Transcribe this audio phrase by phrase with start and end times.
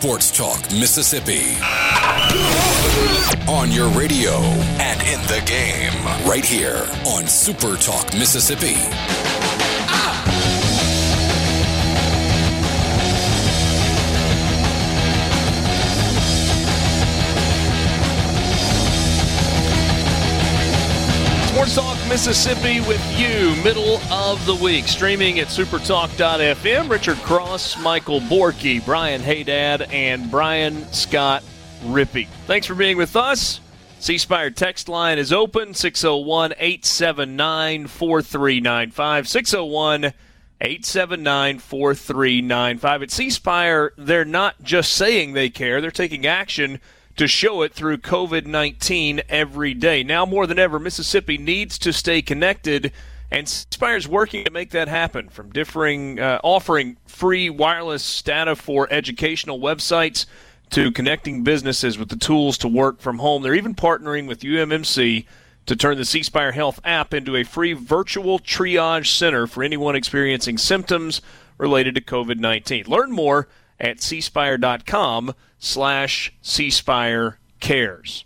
[0.00, 1.56] Sports Talk Mississippi.
[3.48, 4.36] On your radio
[4.78, 8.76] and in the game, right here on Super Talk Mississippi.
[21.68, 26.88] Sports Talk Mississippi with you, middle of the week, streaming at supertalk.fm.
[26.88, 31.42] Richard Cross, Michael Borky, Brian Haydad, and Brian Scott
[31.84, 32.26] Rippey.
[32.46, 33.60] Thanks for being with us.
[33.98, 39.28] C Spire text line is open 601 879 4395.
[39.28, 40.04] 601
[40.60, 43.02] 879 4395.
[43.02, 46.80] At C Spire, they're not just saying they care, they're taking action
[47.18, 50.02] to show it through COVID 19 every day.
[50.02, 52.92] Now more than ever, Mississippi needs to stay connected,
[53.30, 58.54] and Spire is working to make that happen from differing, uh, offering free wireless data
[58.54, 60.26] for educational websites
[60.70, 63.42] to connecting businesses with the tools to work from home.
[63.42, 65.26] They're even partnering with UMMC
[65.66, 70.56] to turn the C Health app into a free virtual triage center for anyone experiencing
[70.56, 71.20] symptoms
[71.58, 72.84] related to COVID 19.
[72.86, 73.48] Learn more
[73.80, 78.24] at cspire.com slash cspire cares.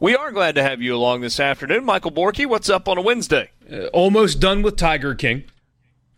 [0.00, 1.84] We are glad to have you along this afternoon.
[1.84, 3.50] Michael Borky, what's up on a Wednesday?
[3.70, 5.44] Uh, almost done with Tiger King,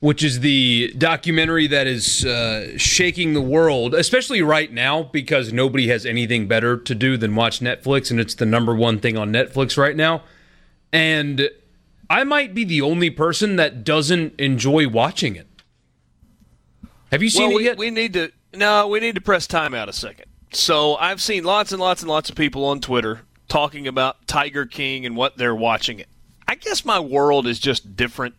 [0.01, 5.89] which is the documentary that is uh, shaking the world, especially right now because nobody
[5.89, 9.33] has anything better to do than watch Netflix, and it's the number one thing on
[9.33, 10.23] Netflix right now.
[10.93, 11.50] And
[12.09, 15.47] I might be the only person that doesn't enjoy watching it.
[17.12, 17.78] Have you seen well, it we, yet?
[17.78, 20.27] We need to no, we need to press time out a second.
[20.53, 24.67] So I've seen lots and lots and lots of people on Twitter talking about Tiger
[24.67, 26.09] King and what they're watching it.
[26.49, 28.34] I guess my world is just different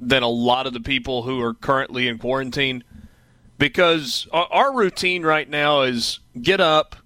[0.00, 2.84] than a lot of the people who are currently in quarantine
[3.58, 6.96] because our routine right now is get up,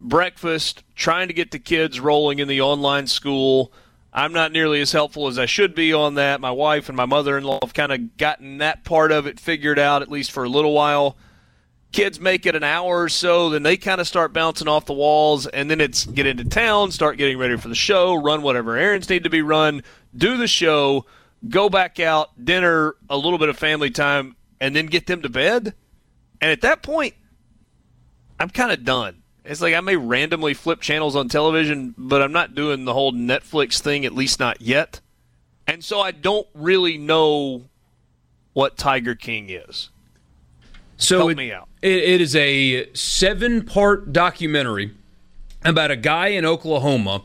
[0.00, 3.72] breakfast, trying to get the kids rolling in the online school.
[4.12, 6.40] I'm not nearly as helpful as I should be on that.
[6.40, 9.40] My wife and my mother in law have kind of gotten that part of it
[9.40, 11.16] figured out, at least for a little while
[11.92, 14.92] kids make it an hour or so, then they kind of start bouncing off the
[14.92, 18.76] walls, and then it's get into town, start getting ready for the show, run whatever
[18.76, 19.82] errands need to be run,
[20.16, 21.06] do the show,
[21.48, 25.28] go back out, dinner, a little bit of family time, and then get them to
[25.28, 25.74] bed.
[26.40, 27.14] And at that point,
[28.38, 29.22] I'm kind of done.
[29.44, 33.12] It's like I may randomly flip channels on television, but I'm not doing the whole
[33.12, 35.00] Netflix thing, at least not yet.
[35.66, 37.68] And so I don't really know
[38.52, 39.90] what Tiger King is.
[40.96, 41.68] So Help it, me out.
[41.86, 44.90] It, it is a seven-part documentary
[45.64, 47.22] about a guy in Oklahoma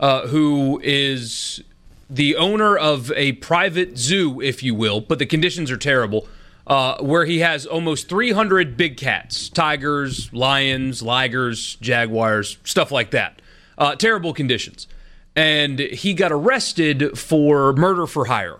[0.00, 1.62] uh, who is
[2.10, 6.26] the owner of a private zoo, if you will, but the conditions are terrible.
[6.66, 13.40] Uh, where he has almost 300 big cats, tigers, lions, ligers, jaguars, stuff like that.
[13.78, 14.88] Uh, terrible conditions.
[15.36, 18.58] And he got arrested for murder for hire.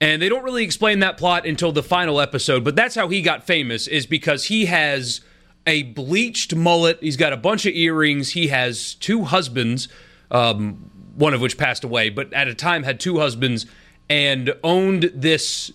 [0.00, 3.20] And they don't really explain that plot until the final episode, but that's how he
[3.20, 5.20] got famous is because he has
[5.66, 9.88] a bleached mullet, he's got a bunch of earrings, he has two husbands,
[10.30, 13.66] um, one of which passed away, but at a time had two husbands
[14.08, 15.72] and owned this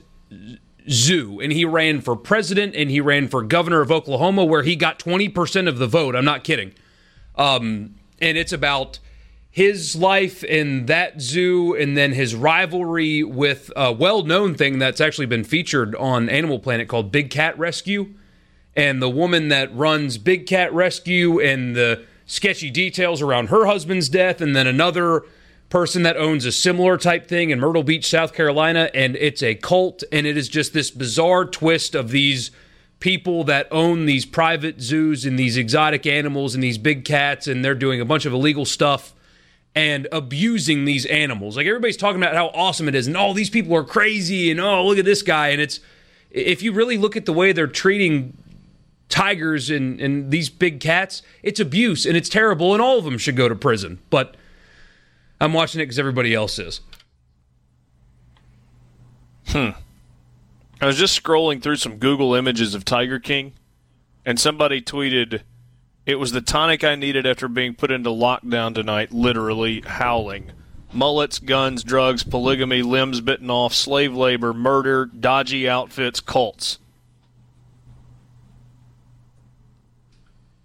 [0.89, 4.75] zoo and he ran for president and he ran for governor of Oklahoma where he
[4.75, 6.16] got 20% of the vote.
[6.16, 6.73] I'm not kidding.
[7.35, 9.00] Um, and it's about
[9.53, 15.28] his life in that zoo and then his rivalry with a well-known thing that's actually
[15.28, 18.16] been featured on Animal Planet called Big Cat Rescue.
[18.75, 24.10] And the woman that runs Big Cat Rescue and the sketchy details around her husband's
[24.10, 25.22] death and then another
[25.69, 28.89] person that owns a similar type thing in Myrtle Beach, South Carolina.
[28.95, 32.50] And it's a cult and it is just this bizarre twist of these
[33.00, 37.45] people that own these private zoos and these exotic animals and these big cats.
[37.45, 39.13] And they're doing a bunch of illegal stuff
[39.75, 41.58] and abusing these animals.
[41.58, 44.60] Like everybody's talking about how awesome it is, and oh, these people are crazy, and
[44.60, 45.50] oh, look at this guy.
[45.50, 45.80] And it's
[46.30, 48.38] if you really look at the way they're treating
[49.10, 53.18] tigers and, and these big cats, it's abuse and it's terrible, and all of them
[53.18, 54.00] should go to prison.
[54.10, 54.36] But
[55.40, 56.81] I'm watching it because everybody else is.
[59.48, 59.70] Hmm.
[60.81, 63.54] I was just scrolling through some Google images of Tiger King,
[64.25, 65.42] and somebody tweeted
[66.05, 70.51] It was the tonic I needed after being put into lockdown tonight, literally howling.
[70.91, 76.77] Mullets, guns, drugs, polygamy, limbs bitten off, slave labor, murder, dodgy outfits, cults.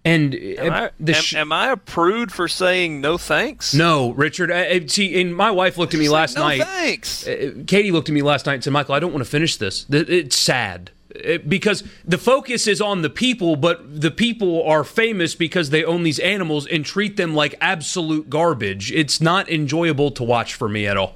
[0.05, 3.73] And Am, uh, I, am, am I a prude for saying no thanks?
[3.73, 4.51] no, Richard.
[4.51, 6.63] I, I- see, and my wife looked at me Say last no night.
[6.63, 7.27] thanks.
[7.27, 9.57] Uh, Katie looked at me last night and said, "Michael, I don't want to finish
[9.57, 9.85] this.
[9.89, 15.33] It's sad." It- because the focus is on the people, but the people are famous
[15.35, 18.91] because they own these animals and treat them like absolute garbage.
[18.91, 21.15] It's not enjoyable to watch for me at all.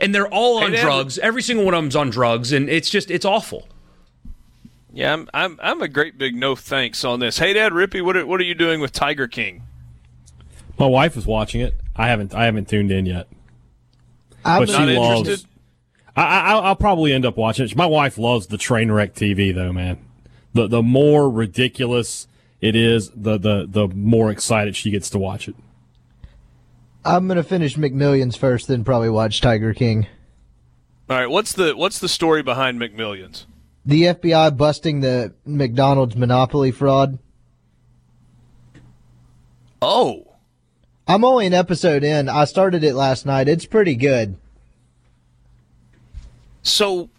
[0.00, 1.18] And they're all on Dad- drugs.
[1.18, 3.68] Every single one of them's on drugs, and it's just it's awful.
[4.92, 7.38] Yeah, I'm, I'm I'm a great big no thanks on this.
[7.38, 9.62] Hey, Dad, Rippy, what are, what are you doing with Tiger King?
[10.78, 11.74] My wife is watching it.
[11.94, 12.34] I haven't.
[12.34, 13.28] I haven't tuned in yet.
[14.44, 15.20] I'm But gonna- she Not loves.
[15.20, 15.48] interested.
[16.18, 17.76] I, I, I'll probably end up watching it.
[17.76, 19.98] My wife loves the train wreck TV, though, man.
[20.52, 22.26] The the more ridiculous
[22.60, 25.54] it is, the the the more excited she gets to watch it.
[27.04, 30.08] I'm gonna finish McMillions first, then probably watch Tiger King.
[31.08, 33.46] All right, what's the what's the story behind McMillions?
[33.86, 37.20] The FBI busting the McDonald's monopoly fraud.
[39.80, 40.34] Oh,
[41.06, 42.28] I'm only an episode in.
[42.28, 43.48] I started it last night.
[43.48, 44.36] It's pretty good.
[46.62, 47.10] So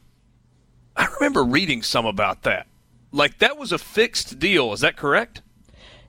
[0.95, 2.67] I remember reading some about that.
[3.11, 4.73] Like that was a fixed deal.
[4.73, 5.41] Is that correct?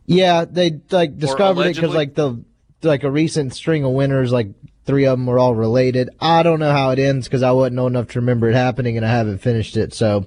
[0.07, 2.43] Yeah, they like discovered it because like the
[2.83, 4.49] like a recent string of winners, like
[4.85, 6.11] three of them were all related.
[6.21, 8.97] I don't know how it ends because I wasn't old enough to remember it happening,
[8.97, 9.95] and I haven't finished it.
[9.95, 10.27] So,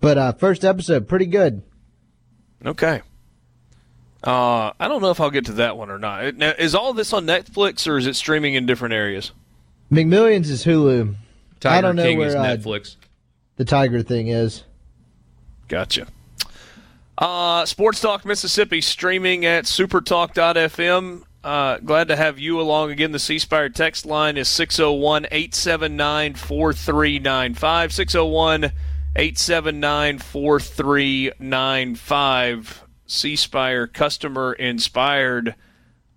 [0.00, 1.62] but uh first episode, pretty good.
[2.64, 3.02] Okay.
[4.24, 6.34] Uh, I don't know if I'll get to that one or not.
[6.34, 9.30] Now, is all this on Netflix or is it streaming in different areas?
[9.92, 11.14] McMillions is Hulu.
[11.66, 12.96] Tiger I don't know King where is uh, Netflix.
[13.56, 14.64] the Tiger thing is.
[15.68, 16.06] Gotcha.
[17.18, 21.22] Uh, Sports Talk Mississippi streaming at supertalk.fm.
[21.42, 23.12] Uh, glad to have you along again.
[23.12, 27.92] The C Spire text line is 601 879 4395.
[27.92, 28.64] 601
[29.16, 32.84] 879 4395.
[33.06, 35.54] C Spire customer inspired.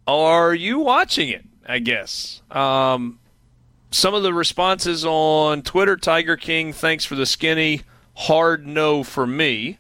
[0.08, 1.46] Are you watching it?
[1.68, 2.42] I guess.
[2.50, 3.20] Um,
[3.92, 7.82] some of the responses on Twitter Tiger King, thanks for the skinny.
[8.16, 9.80] Hard no for me.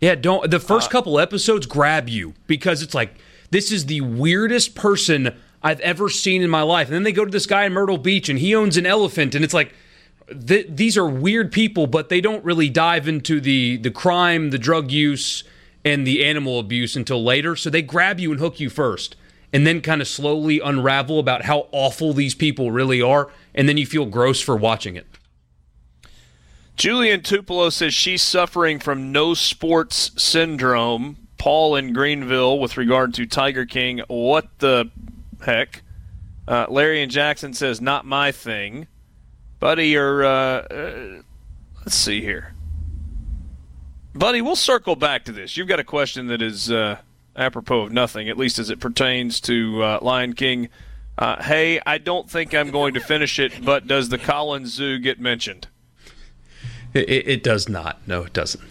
[0.00, 0.50] Yeah, don't.
[0.50, 3.14] The first uh, couple episodes grab you because it's like
[3.50, 7.24] this is the weirdest person I've ever seen in my life, and then they go
[7.24, 9.74] to this guy in Myrtle Beach and he owns an elephant, and it's like
[10.46, 14.58] th- these are weird people, but they don't really dive into the the crime, the
[14.58, 15.44] drug use,
[15.84, 17.56] and the animal abuse until later.
[17.56, 19.16] So they grab you and hook you first,
[19.56, 23.78] and then kind of slowly unravel about how awful these people really are, and then
[23.78, 25.06] you feel gross for watching it.
[26.76, 31.16] Julian Tupelo says she's suffering from no sports syndrome.
[31.38, 34.02] Paul in Greenville with regard to Tiger King.
[34.08, 34.90] What the
[35.42, 35.80] heck?
[36.46, 38.88] Uh, Larry and Jackson says not my thing.
[39.58, 41.22] Buddy, or uh, uh,
[41.78, 42.52] let's see here.
[44.14, 45.56] Buddy, we'll circle back to this.
[45.56, 46.98] You've got a question that is uh,
[47.36, 50.68] apropos of nothing, at least as it pertains to uh, Lion King.
[51.18, 54.98] Uh, hey, I don't think I'm going to finish it, but does the Collins Zoo
[54.98, 55.68] get mentioned?
[56.92, 58.06] It, it, it does not.
[58.06, 58.64] No, it doesn't.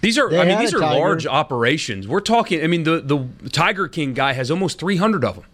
[0.00, 1.00] These are, They I mean, these are tiger.
[1.00, 2.06] large operations.
[2.06, 2.62] We're talking.
[2.62, 5.44] I mean, the the Tiger King guy has almost 300 of them.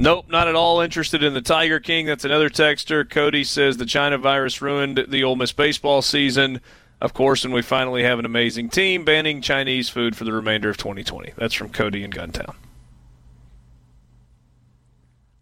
[0.00, 2.06] Nope, not at all interested in the Tiger King.
[2.06, 3.08] That's another texter.
[3.08, 6.60] Cody says the China virus ruined the Ole Miss baseball season.
[7.00, 10.68] Of course, and we finally have an amazing team banning Chinese food for the remainder
[10.68, 11.32] of 2020.
[11.36, 12.54] That's from Cody in Guntown.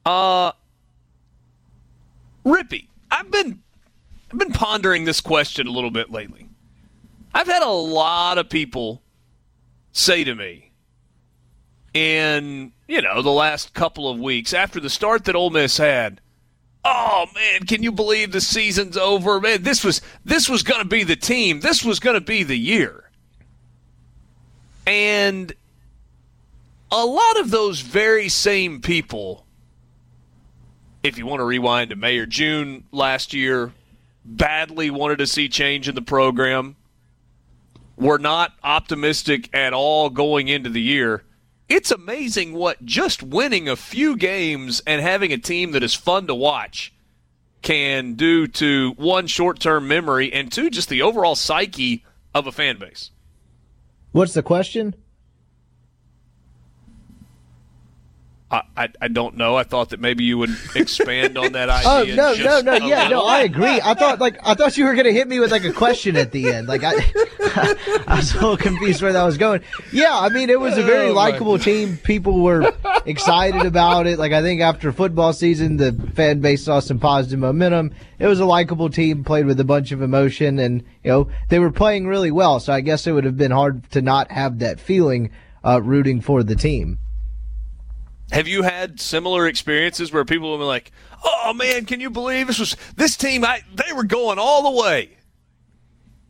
[0.07, 0.53] Uh,
[2.47, 3.63] Rippy, I've been
[4.33, 6.49] I've been pondering this question a little bit lately.
[7.35, 9.03] I've had a lot of people
[9.93, 10.73] say to me,
[11.93, 16.21] in you know the last couple of weeks after the start that Ole Miss had.
[16.85, 19.41] Oh man, can you believe the season's over?
[19.41, 21.61] Man, this was this was going to be the team.
[21.61, 23.11] This was going to be the year.
[24.87, 25.53] And
[26.93, 29.47] a lot of those very same people
[31.07, 33.73] if you want to rewind to May or June last year,
[34.25, 36.77] badly wanted to see change in the program.
[37.97, 41.23] Were not optimistic at all going into the year
[41.69, 46.27] it's amazing what just winning a few games and having a team that is fun
[46.27, 46.93] to watch
[47.63, 52.05] can do to one short term memory and two just the overall psyche
[52.35, 53.11] of a fan base.
[54.13, 54.95] What's the question?
[58.49, 59.57] I, I, I don't know.
[59.57, 62.15] I thought that maybe you would expand on that Oh idea.
[62.15, 63.25] no, no, no, a yeah, no.
[63.27, 63.81] I agree.
[63.83, 66.31] I thought like I thought you were gonna hit me with like a question at
[66.31, 66.69] the end.
[66.69, 66.93] Like I,
[68.07, 69.63] I was a little confused where that was going.
[69.93, 71.97] Yeah, I mean it was a very Oh, likable team.
[72.05, 72.73] People were
[73.05, 74.17] excited about it.
[74.19, 77.93] Like I think after football season, the fan base saw some positive momentum.
[78.21, 81.59] It was a likable team, played with a bunch of emotion, and you know they
[81.59, 82.61] were playing really well.
[82.61, 85.31] So I guess it would have been hard to not have that feeling
[85.65, 86.99] uh, rooting for the team.
[88.33, 90.91] Have you had similar experiences where people have been like,
[91.25, 93.45] "Oh man, can you believe this was this team?
[93.45, 95.17] I they were going all the way."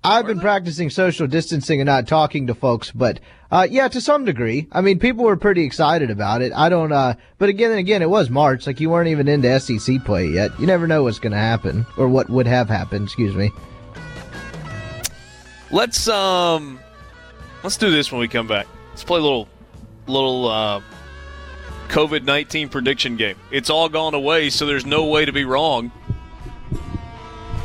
[0.04, 3.18] I've been practicing social distancing and not talking to folks, but
[3.50, 4.68] uh, yeah, to some degree.
[4.70, 6.52] I mean, people were pretty excited about it.
[6.54, 8.68] I don't, uh, but again and again, it was March.
[8.68, 10.52] Like you weren't even into SEC play yet.
[10.60, 13.04] You never know what's going to happen or what would have happened.
[13.06, 13.50] Excuse me.
[15.72, 16.78] Let's um,
[17.64, 18.68] let's do this when we come back.
[18.90, 19.48] Let's play a little
[20.06, 20.80] little uh,
[21.88, 23.36] COVID nineteen prediction game.
[23.50, 25.90] It's all gone away, so there's no way to be wrong.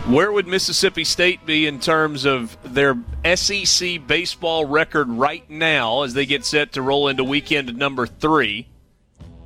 [0.07, 2.97] Where would Mississippi State be in terms of their
[3.35, 8.67] SEC baseball record right now as they get set to roll into weekend number three?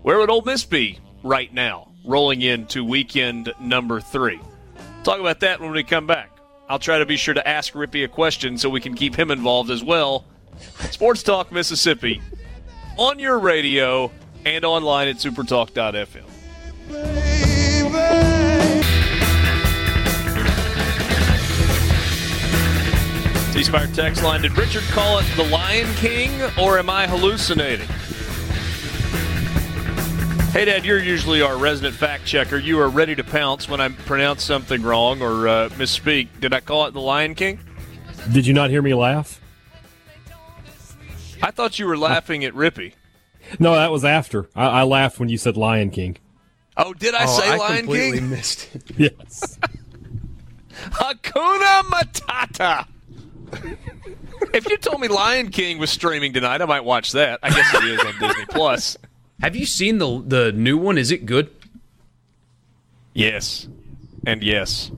[0.01, 4.39] Where would Ole Miss be right now, rolling into weekend number three?
[5.03, 6.31] Talk about that when we come back.
[6.69, 9.29] I'll try to be sure to ask Rippy a question so we can keep him
[9.31, 10.25] involved as well.
[10.89, 12.21] Sports Talk Mississippi
[12.97, 14.09] on your radio
[14.45, 16.23] and online at supertalk.fm.
[23.53, 24.41] C Spire text line.
[24.41, 27.87] Did Richard call it the Lion King or am I hallucinating?
[30.55, 32.57] Haydad, you're usually our resident fact checker.
[32.57, 36.27] You are ready to pounce when I pronounce something wrong or uh, misspeak.
[36.39, 37.59] Did I call it the Lion King?
[38.31, 39.41] Did you not hear me laugh?
[41.41, 42.93] I thought you were laughing at Rippy.
[43.59, 44.49] No, that was after.
[44.55, 46.17] I, I laughed when you said Lion King.
[46.77, 48.29] Oh, did I Oh, say I Lion completely King?
[48.29, 48.83] missed it.
[48.97, 49.57] Yes.
[50.89, 52.87] Hakuna Matata.
[54.53, 57.39] if you told me Lion King was streaming tonight, I might watch that.
[57.43, 58.97] I guess it is on Disney Plus.
[59.41, 60.97] Have you seen the the new one?
[60.97, 61.49] Is it good?
[63.13, 63.67] Yes,
[64.27, 64.91] and yes.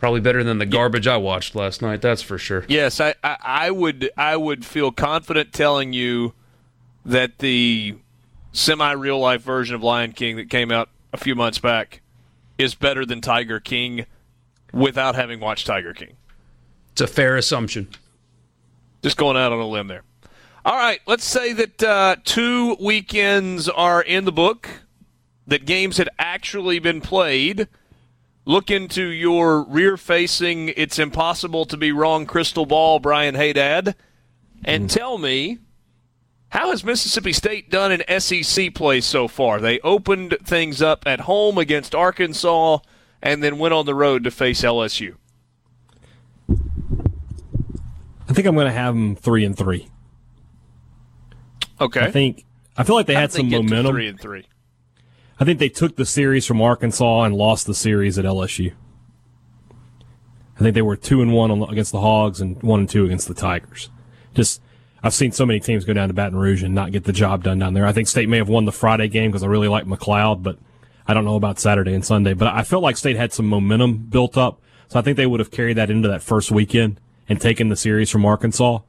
[0.00, 2.00] Probably better than the garbage I watched last night.
[2.00, 2.64] That's for sure.
[2.68, 6.32] Yes, I, I, I would I would feel confident telling you
[7.04, 7.96] that the
[8.50, 12.00] semi real life version of Lion King that came out a few months back
[12.56, 14.06] is better than Tiger King
[14.72, 16.16] without having watched Tiger King.
[16.92, 17.88] It's a fair assumption.
[19.02, 20.02] Just going out on a limb there.
[20.64, 24.68] All right, let's say that uh, two weekends are in the book,
[25.46, 27.68] that games had actually been played.
[28.50, 33.94] Look into your rear facing, it's impossible to be wrong crystal ball, Brian Haydad,
[34.64, 34.98] and mm-hmm.
[34.98, 35.58] tell me
[36.48, 39.60] how has Mississippi State done in SEC play so far?
[39.60, 42.78] They opened things up at home against Arkansas
[43.22, 45.14] and then went on the road to face LSU.
[46.48, 49.88] I think I'm going to have them three and three.
[51.80, 52.00] Okay.
[52.00, 52.44] I think
[52.76, 53.94] I feel like they How had some momentum.
[53.94, 54.48] Three and three.
[55.40, 58.74] I think they took the series from Arkansas and lost the series at LSU.
[60.56, 63.06] I think they were two and one on, against the Hogs and one and two
[63.06, 63.88] against the Tigers.
[64.34, 64.60] Just
[65.02, 67.42] I've seen so many teams go down to Baton Rouge and not get the job
[67.42, 67.86] done down there.
[67.86, 70.58] I think State may have won the Friday game because I really like MacLeod, but
[71.08, 72.34] I don't know about Saturday and Sunday.
[72.34, 75.40] But I felt like State had some momentum built up, so I think they would
[75.40, 78.80] have carried that into that first weekend and taken the series from Arkansas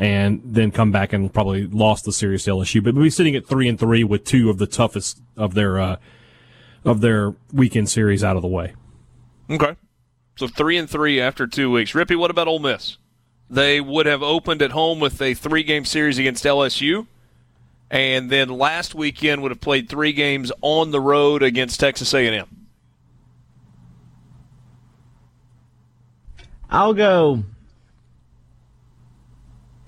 [0.00, 2.82] and then come back and probably lost the series to LSU.
[2.82, 5.78] But we'll be sitting at three and three with two of the toughest of their
[5.78, 5.96] uh,
[6.86, 8.72] of their weekend series out of the way.
[9.50, 9.76] Okay.
[10.36, 11.92] So three and three after two weeks.
[11.92, 12.96] Rippy, what about Ole Miss?
[13.50, 17.06] They would have opened at home with a three game series against LSU,
[17.90, 22.46] and then last weekend would have played three games on the road against Texas A&M.
[26.70, 27.44] I'll go.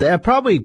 [0.02, 0.64] They're probably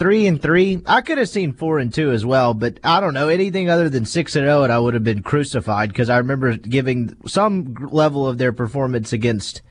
[0.00, 0.82] three and three.
[0.84, 3.88] I could have seen four and two as well, but I don't know anything other
[3.88, 7.76] than six and zero, and I would have been crucified because I remember giving some
[7.92, 9.62] level of their performance against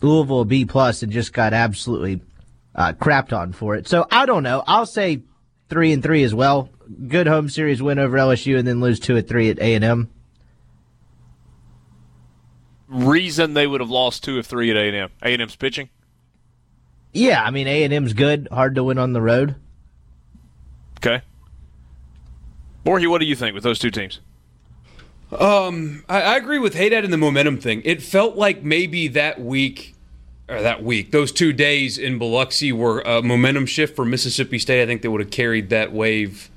[0.00, 2.22] Louisville B and just got absolutely
[2.74, 3.86] uh, crapped on for it.
[3.86, 4.64] So I don't know.
[4.66, 5.20] I'll say
[5.68, 6.70] three and three as well.
[7.08, 9.84] Good home series win over LSU, and then lose two at three at A and
[9.84, 10.10] M.
[12.88, 15.10] Reason they would have lost two of three at A&M.
[15.22, 15.90] A&M's pitching.
[17.12, 18.48] Yeah, I mean A and M's good.
[18.50, 19.54] Hard to win on the road.
[20.98, 21.22] Okay.
[22.84, 24.20] Borky, what do you think with those two teams?
[26.08, 27.82] I, I agree with Haydad in the momentum thing.
[27.84, 29.94] It felt like maybe that week
[30.48, 34.82] or that week, those two days in Biloxi were a momentum shift for Mississippi State.
[34.82, 36.50] I think they would have carried that wave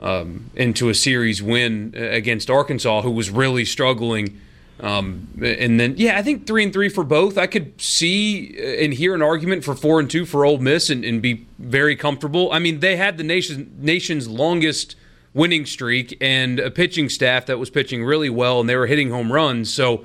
[0.00, 4.40] um, into a series win against Arkansas, who was really struggling.
[4.82, 7.36] Um, and then, yeah, I think three and three for both.
[7.36, 11.04] I could see and hear an argument for four and two for Ole Miss and,
[11.04, 12.50] and be very comfortable.
[12.52, 14.96] I mean, they had the nation, nation's longest
[15.34, 19.10] winning streak and a pitching staff that was pitching really well, and they were hitting
[19.10, 19.72] home runs.
[19.72, 20.04] So,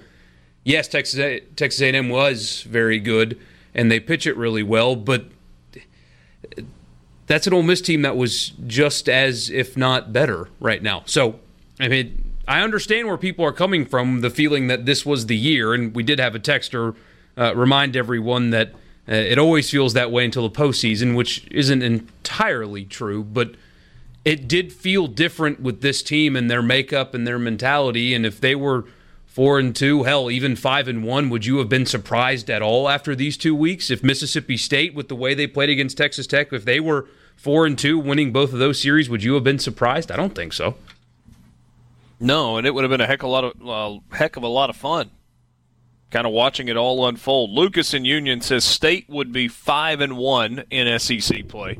[0.63, 3.39] yes, Texas Texas A&M was very good,
[3.73, 5.25] and they pitch it really well, but
[7.27, 11.03] that's an Ole Miss team that was just as, if not better, right now.
[11.05, 11.39] So,
[11.79, 15.35] I mean, I understand where people are coming from, the feeling that this was the
[15.35, 16.95] year, and we did have a texter
[17.37, 18.73] uh, remind everyone that
[19.07, 23.55] uh, it always feels that way until the postseason, which isn't entirely true, but
[24.23, 28.13] it did feel different with this team and their makeup and their mentality.
[28.13, 28.85] And if they were
[29.25, 32.89] four and two, hell, even five and one, would you have been surprised at all
[32.89, 33.91] after these two weeks?
[33.91, 37.65] If Mississippi State, with the way they played against Texas Tech, if they were four
[37.65, 40.11] and two, winning both of those series, would you have been surprised?
[40.11, 40.75] I don't think so.
[42.19, 44.43] No, and it would have been a heck of a lot of uh, heck of
[44.43, 45.11] a lot of fun,
[46.11, 47.51] kind of watching it all unfold.
[47.51, 51.79] Lucas in Union says State would be five and one in SEC play.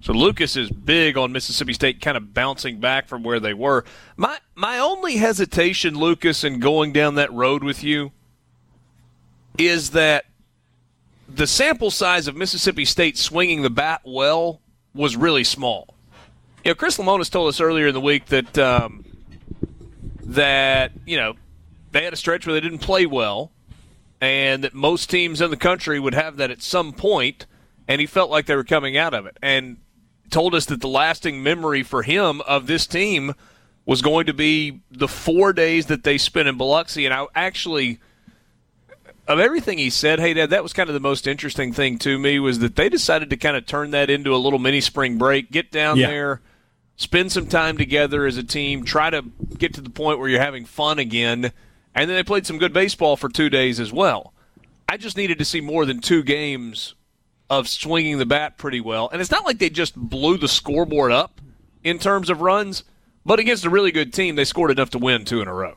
[0.00, 3.84] So Lucas is big on Mississippi State kind of bouncing back from where they were.
[4.16, 8.12] My my only hesitation, Lucas, in going down that road with you
[9.58, 10.26] is that
[11.28, 14.60] the sample size of Mississippi State swinging the bat well
[14.94, 15.94] was really small.
[16.64, 19.04] You know, Chris Lemonis told us earlier in the week that um,
[20.26, 21.34] that you know
[21.92, 23.50] they had a stretch where they didn't play well,
[24.20, 27.46] and that most teams in the country would have that at some point,
[27.88, 29.36] and he felt like they were coming out of it.
[29.42, 29.78] And
[30.30, 33.34] told us that the lasting memory for him of this team
[33.84, 37.04] was going to be the four days that they spent in Biloxi.
[37.04, 38.00] And I actually,
[39.28, 42.40] of everything he said, Haydad, that was kind of the most interesting thing to me
[42.40, 45.50] was that they decided to kind of turn that into a little mini spring break,
[45.50, 46.08] get down yeah.
[46.08, 46.40] there,
[46.96, 49.22] spend some time together as a team, try to
[49.58, 51.52] get to the point where you're having fun again.
[51.94, 54.32] And then they played some good baseball for two days as well.
[54.88, 56.94] I just needed to see more than two games
[57.48, 59.08] of swinging the bat pretty well.
[59.10, 61.40] And it's not like they just blew the scoreboard up
[61.84, 62.84] in terms of runs,
[63.24, 65.74] but against a really good team, they scored enough to win two in a row.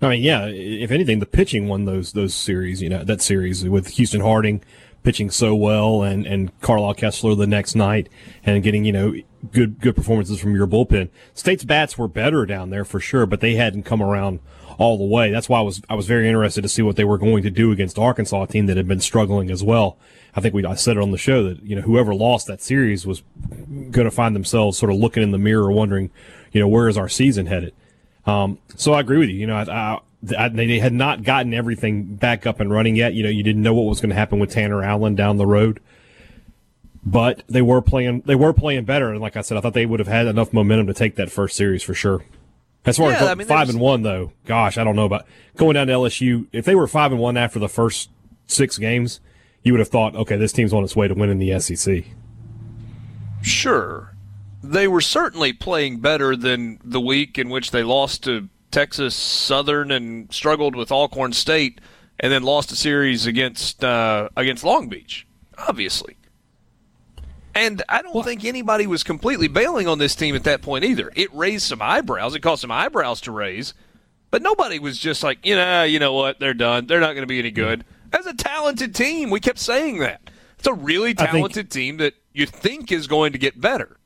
[0.00, 0.46] I mean, yeah.
[0.46, 2.82] If anything, the pitching won those those series.
[2.82, 4.62] You know that series with Houston Harding
[5.04, 8.08] pitching so well, and and Carlisle Koestler the next night,
[8.44, 9.14] and getting you know
[9.52, 11.10] good good performances from your bullpen.
[11.34, 14.40] State's bats were better down there for sure, but they hadn't come around
[14.78, 15.30] all the way.
[15.30, 17.50] That's why I was I was very interested to see what they were going to
[17.50, 19.98] do against Arkansas, a team that had been struggling as well.
[20.34, 22.62] I think we I said it on the show that you know whoever lost that
[22.62, 23.22] series was
[23.68, 26.10] going to find themselves sort of looking in the mirror, wondering,
[26.52, 27.72] you know, where is our season headed?
[28.26, 29.36] Um, so I agree with you.
[29.36, 33.14] You know, I, I, they had not gotten everything back up and running yet.
[33.14, 35.46] You know, you didn't know what was going to happen with Tanner Allen down the
[35.46, 35.80] road,
[37.04, 38.22] but they were playing.
[38.24, 40.52] They were playing better, and like I said, I thought they would have had enough
[40.52, 42.24] momentum to take that first series for sure.
[42.86, 45.26] As far yeah, as I mean, five and one, though, gosh, I don't know about
[45.56, 46.46] going down to LSU.
[46.52, 48.10] If they were five and one after the first
[48.46, 49.20] six games,
[49.62, 52.04] you would have thought, okay, this team's on its way to winning the SEC.
[53.42, 54.14] Sure.
[54.62, 59.92] They were certainly playing better than the week in which they lost to Texas Southern
[59.92, 61.80] and struggled with Alcorn State
[62.18, 66.16] and then lost a series against uh, against Long Beach, obviously.
[67.54, 68.24] And I don't what?
[68.26, 71.12] think anybody was completely bailing on this team at that point either.
[71.14, 72.34] It raised some eyebrows.
[72.34, 73.74] It caused some eyebrows to raise,
[74.32, 76.40] but nobody was just like, you know, you know what?
[76.40, 76.88] They're done.
[76.88, 77.84] They're not going to be any good.
[78.12, 79.30] As a talented team.
[79.30, 80.30] We kept saying that.
[80.58, 83.98] It's a really talented think, team that you think is going to get better.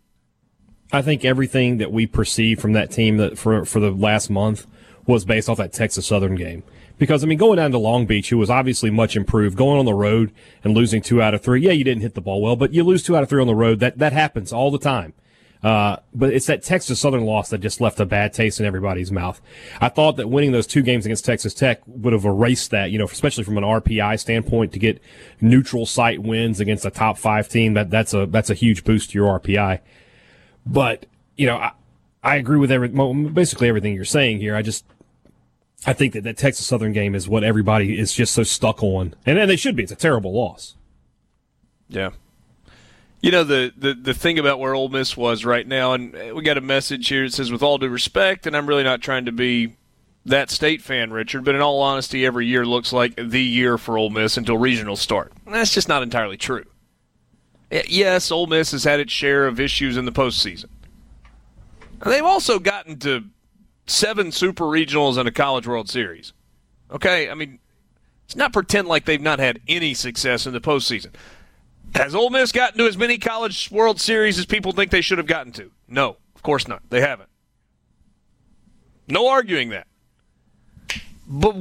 [0.92, 4.66] I think everything that we perceived from that team that for for the last month
[5.07, 6.62] was based off that Texas Southern game.
[6.98, 9.85] Because I mean, going down to Long Beach, who was obviously much improved, going on
[9.85, 10.33] the road
[10.64, 11.61] and losing two out of three.
[11.61, 13.46] Yeah, you didn't hit the ball well, but you lose two out of three on
[13.46, 13.81] the road.
[13.81, 15.14] That that happens all the time.
[15.62, 19.11] Uh, but it's that Texas Southern loss that just left a bad taste in everybody's
[19.11, 19.40] mouth.
[19.81, 22.98] I thought that winning those two games against Texas Tech would have erased that, you
[22.98, 25.03] know, especially from an RPI standpoint to get
[25.40, 27.74] neutral site wins against a top five team.
[27.74, 29.81] That, that's a, that's a huge boost to your RPI.
[30.68, 31.72] But, you know, I,
[32.22, 34.54] I agree with every, basically everything you're saying here.
[34.54, 34.85] I just,
[35.87, 39.14] I think that that Texas Southern game is what everybody is just so stuck on.
[39.24, 39.83] And, and they should be.
[39.85, 40.76] It's a terrible loss.
[41.88, 42.11] Yeah.
[43.20, 46.42] You know the, the the thing about where Ole Miss was right now, and we
[46.42, 49.24] got a message here that says, "With all due respect," and I'm really not trying
[49.24, 49.74] to be
[50.24, 53.98] that state fan, Richard, but in all honesty, every year looks like the year for
[53.98, 55.33] Ole Miss until regionals start.
[55.46, 56.64] And that's just not entirely true.
[57.70, 60.66] Uh, yes, Ole Miss has had its share of issues in the postseason.
[62.04, 63.24] They've also gotten to
[63.87, 66.33] seven super regionals and a college world series.
[66.90, 67.59] Okay, I mean,
[68.28, 71.12] Let's not pretend like they've not had any success in the postseason.
[71.94, 75.16] Has Ole Miss gotten to as many college World Series as people think they should
[75.16, 75.70] have gotten to?
[75.88, 76.83] No, of course not.
[76.90, 77.31] They haven't.
[79.09, 79.87] No arguing that.
[81.26, 81.57] But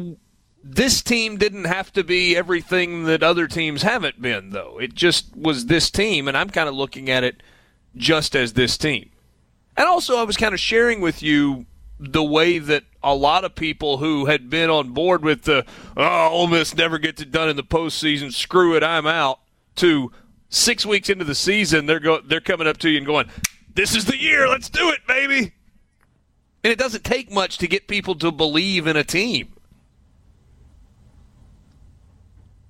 [0.69, 4.77] this team didn't have to be everything that other teams haven't been, though.
[4.80, 7.41] It just was this team, and I'm kind of looking at it
[7.95, 9.10] just as this team.
[9.77, 11.65] And also, I was kind of sharing with you
[11.99, 16.30] the way that a lot of people who had been on board with the oh,
[16.30, 19.39] Ole Miss never gets it done in the postseason, screw it, I'm out,
[19.77, 20.12] to
[20.49, 23.30] six weeks into the season, they're go they're coming up to you and going,
[23.73, 25.53] "This is the year, let's do it, baby."
[26.63, 29.53] And it doesn't take much to get people to believe in a team.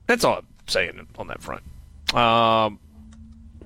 [0.08, 1.63] That's all I'm saying on that front.
[2.13, 2.80] Um,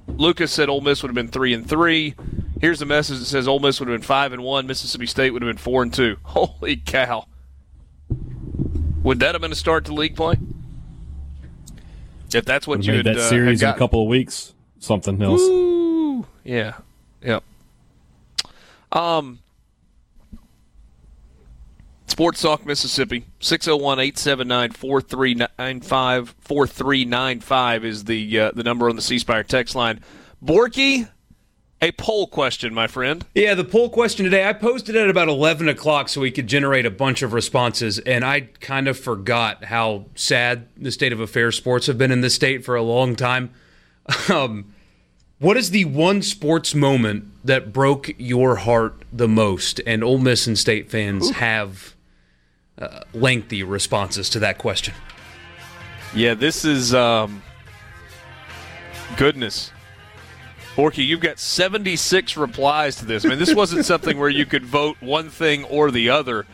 [0.08, 2.16] Lucas said Ole Miss would have been three and three.
[2.60, 4.68] Here's the message that says Ole Miss would have been five and one.
[4.68, 6.18] Mississippi State would have been four and two.
[6.24, 7.26] Holy cow!
[9.04, 10.36] Would that have been a start to league play?
[12.34, 15.22] If that's what you had, that uh, series had in a couple of weeks, something
[15.22, 15.42] else.
[15.42, 16.76] Ooh, yeah,
[17.22, 17.44] yep.
[18.92, 19.40] Um,
[22.22, 29.74] Sports Talk Mississippi 601-879-4395 4395 is the uh, the number on the C Spire text
[29.74, 30.02] line.
[30.46, 31.10] Borky,
[31.82, 33.26] a poll question, my friend.
[33.34, 36.46] Yeah, the poll question today, I posted it at about 11 o'clock so we could
[36.46, 41.20] generate a bunch of responses, and I kind of forgot how sad the state of
[41.20, 43.50] affairs sports have been in this state for a long time.
[44.30, 44.76] Um,
[45.40, 49.82] what is the one sports moment that broke your heart the most?
[49.88, 51.34] And Ole Miss and State fans Ooh.
[51.34, 51.96] have
[52.80, 54.94] uh, lengthy responses to that question.
[56.14, 57.42] Yeah, this is um,
[59.18, 59.72] goodness.
[60.76, 63.26] Borky, you've got 76 replies to this.
[63.26, 66.46] I mean, this wasn't something where you could vote one thing or the other.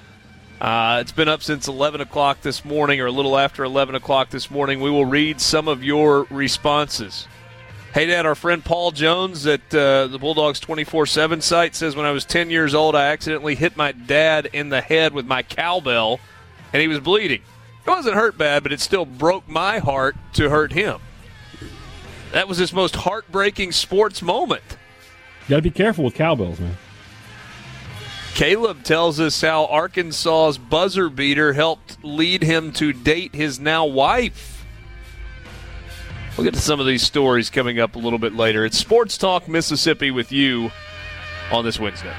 [0.59, 4.31] Uh, it's been up since 11 o'clock this morning, or a little after 11 o'clock
[4.31, 4.81] this morning.
[4.81, 7.27] We will read some of your responses.
[7.97, 12.11] Haydad, our friend Paul Jones at uh, the Bulldogs 24 7 site says when I
[12.11, 16.19] was 10 years old, I accidentally hit my dad in the head with my cowbell,
[16.71, 17.41] and he was bleeding.
[17.87, 20.99] It wasn't hurt bad, but it still broke my heart to hurt him.
[22.33, 24.77] That was his most heartbreaking sports moment.
[25.47, 26.77] You got to be careful with cowbells, man.
[28.35, 34.56] Caleb tells us how Arkansas's buzzer beater helped lead him to date his now wife.
[36.37, 38.63] We'll get to some of these stories coming up a little bit later.
[38.63, 40.69] It's Sports Talk Mississippi with you
[41.51, 42.13] on this Wednesday.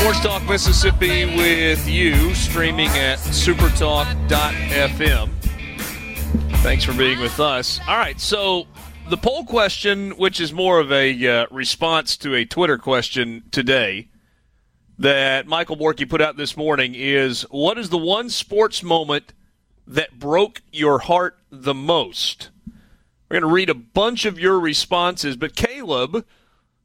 [0.00, 5.30] Sports Talk Mississippi with you, streaming at supertalk.fm.
[6.62, 7.78] Thanks for being with us.
[7.86, 8.66] All right, so
[9.08, 14.08] the poll question, which is more of a uh, response to a Twitter question today
[14.98, 19.32] that Michael Borky put out this morning, is what is the one sports moment
[19.86, 22.50] that broke your heart the most?
[23.28, 26.26] We're going to read a bunch of your responses, but Caleb,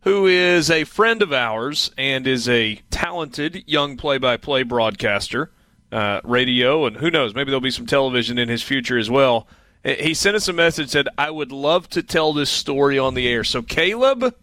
[0.01, 5.51] who is a friend of ours and is a talented young play by play broadcaster,
[5.91, 9.45] uh, radio, and who knows, maybe there'll be some television in his future as well.
[9.83, 13.27] He sent us a message said, I would love to tell this story on the
[13.27, 13.43] air.
[13.43, 14.33] So, Caleb,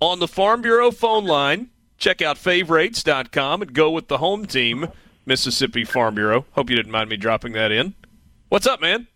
[0.00, 4.88] on the Farm Bureau phone line, check out favorites.com and go with the home team,
[5.24, 6.44] Mississippi Farm Bureau.
[6.52, 7.94] Hope you didn't mind me dropping that in.
[8.48, 9.06] What's up, man?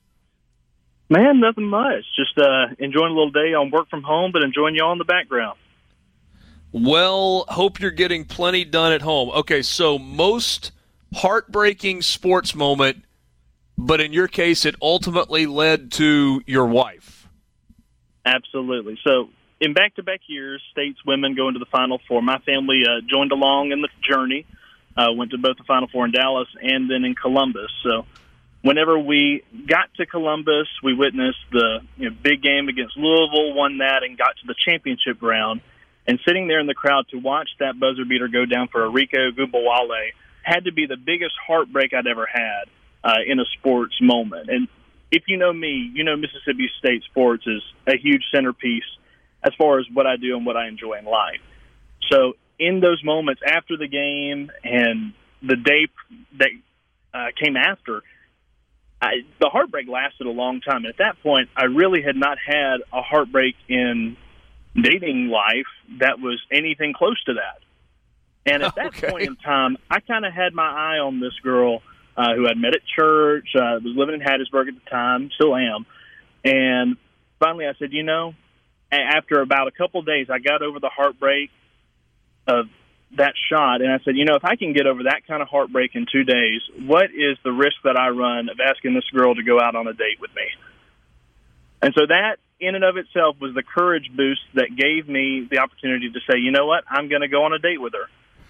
[1.08, 2.04] Man, nothing much.
[2.14, 5.04] Just uh, enjoying a little day on work from home, but enjoying y'all in the
[5.04, 5.58] background.
[6.70, 9.30] Well, hope you're getting plenty done at home.
[9.30, 10.70] Okay, so most
[11.14, 13.04] heartbreaking sports moment
[13.78, 17.28] but in your case, it ultimately led to your wife.
[18.24, 18.98] Absolutely.
[19.04, 19.28] So,
[19.60, 22.22] in back to back years, states women going to the Final Four.
[22.22, 24.46] My family uh, joined along in the journey,
[24.96, 27.70] uh, went to both the Final Four in Dallas and then in Columbus.
[27.82, 28.06] So,
[28.62, 33.78] whenever we got to Columbus, we witnessed the you know, big game against Louisville, won
[33.78, 35.60] that, and got to the championship round.
[36.08, 39.12] And sitting there in the crowd to watch that buzzer beater go down for Arike
[39.12, 40.12] Ogunbowale
[40.42, 42.66] had to be the biggest heartbreak I'd ever had
[43.06, 44.50] uh, in a sports moment.
[44.50, 44.66] And
[45.12, 48.82] if you know me, you know Mississippi State sports is a huge centerpiece
[49.44, 51.40] as far as what I do and what I enjoy in life.
[52.10, 55.86] So in those moments after the game and the day
[56.38, 56.50] that
[57.14, 58.02] uh, came after,
[59.00, 60.78] I, the heartbreak lasted a long time.
[60.78, 64.16] And at that point, I really had not had a heartbreak in
[64.74, 65.66] dating life
[66.00, 67.60] that was anything close to that.
[68.52, 69.10] And at that okay.
[69.10, 71.82] point in time, I kind of had my eye on this girl
[72.16, 75.54] uh, who I'd met at church, uh, was living in Hattiesburg at the time, still
[75.54, 75.86] am.
[76.44, 76.96] And
[77.38, 78.34] finally I said, you know,
[78.90, 81.50] after about a couple of days, I got over the heartbreak
[82.46, 82.66] of
[83.16, 85.48] that shot, and I said, you know, if I can get over that kind of
[85.48, 89.34] heartbreak in two days, what is the risk that I run of asking this girl
[89.34, 90.46] to go out on a date with me?
[91.82, 95.58] And so that, in and of itself, was the courage boost that gave me the
[95.58, 98.08] opportunity to say, you know what, I'm going to go on a date with her.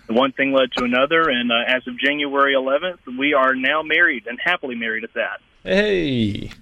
[0.08, 3.82] And one thing led to another, and uh, as of January 11th, we are now
[3.82, 5.40] married and happily married at that.
[5.62, 6.52] Hey,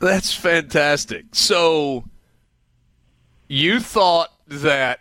[0.00, 1.26] that's fantastic.
[1.32, 2.04] So
[3.48, 5.00] you thought that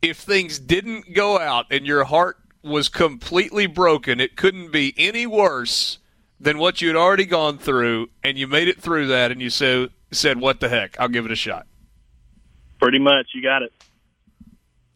[0.00, 5.26] if things didn't go out and your heart was completely broken, it couldn't be any
[5.26, 5.98] worse
[6.40, 9.50] than what you had already gone through, and you made it through that, and you
[9.50, 10.98] so, said, "What the heck?
[11.00, 11.66] I'll give it a shot."
[12.80, 13.72] Pretty much, you got it.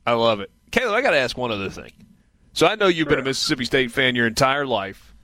[0.06, 0.94] I love it, Caleb.
[0.94, 1.92] I got to ask one other thing.
[2.52, 3.16] So I know you've sure.
[3.16, 5.14] been a Mississippi State fan your entire life,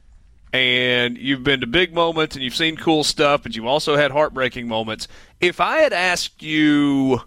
[0.52, 4.10] and you've been to big moments, and you've seen cool stuff, but you've also had
[4.10, 5.08] heartbreaking moments.
[5.40, 7.20] If I had asked you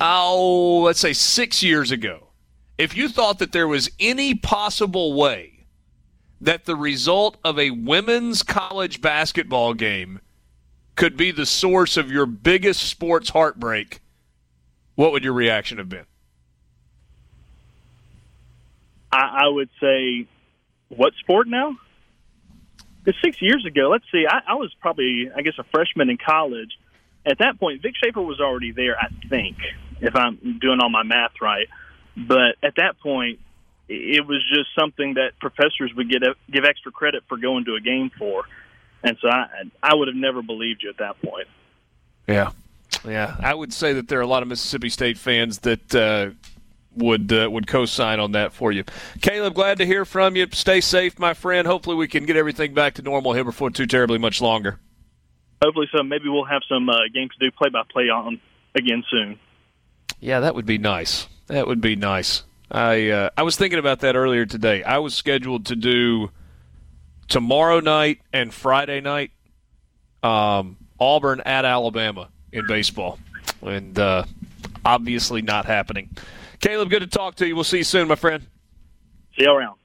[0.00, 2.28] oh, let's say six years ago,
[2.78, 5.66] if you thought that there was any possible way
[6.40, 10.20] that the result of a women's college basketball game
[10.96, 14.00] could be the source of your biggest sports heartbreak,
[14.94, 16.06] what would your reaction have been?
[19.14, 20.26] I, I would say,
[20.88, 21.76] what sport now?
[23.02, 26.16] Because six years ago, let's see, I, I was probably, I guess, a freshman in
[26.16, 26.70] college.
[27.26, 29.56] At that point, Vic Schaefer was already there, I think
[30.00, 31.68] if I'm doing all my math right.
[32.16, 33.40] But at that point,
[33.88, 37.80] it was just something that professors would get give extra credit for going to a
[37.80, 38.44] game for,
[39.02, 39.46] and so I
[39.82, 41.48] I would have never believed you at that point.
[42.26, 42.52] Yeah,
[43.04, 46.30] yeah, I would say that there are a lot of Mississippi State fans that uh,
[46.96, 48.84] would uh, would co-sign on that for you.
[49.20, 50.46] Caleb, glad to hear from you.
[50.52, 51.66] Stay safe, my friend.
[51.66, 54.78] Hopefully, we can get everything back to normal here before too terribly much longer.
[55.62, 56.02] Hopefully, so.
[56.02, 58.40] Maybe we'll have some uh, games to do play by play on
[58.74, 59.38] again soon.
[60.20, 61.28] Yeah, that would be nice.
[61.46, 62.44] That would be nice.
[62.70, 64.82] I uh, I was thinking about that earlier today.
[64.82, 66.30] I was scheduled to do
[67.28, 69.30] tomorrow night and Friday night
[70.22, 73.18] um, Auburn at Alabama in baseball,
[73.62, 74.24] and uh,
[74.84, 76.10] obviously not happening.
[76.64, 77.54] Caleb, good to talk to you.
[77.54, 78.46] We'll see you soon, my friend.
[79.36, 79.76] See you around.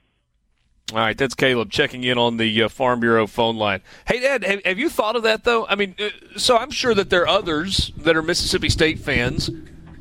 [0.94, 3.82] All right, that's Caleb checking in on the uh, Farm Bureau phone line.
[4.08, 5.68] Hey, Ed, have, have, you thought of that though?
[5.68, 9.50] I mean, uh, so I'm sure that there are others that are Mississippi State fans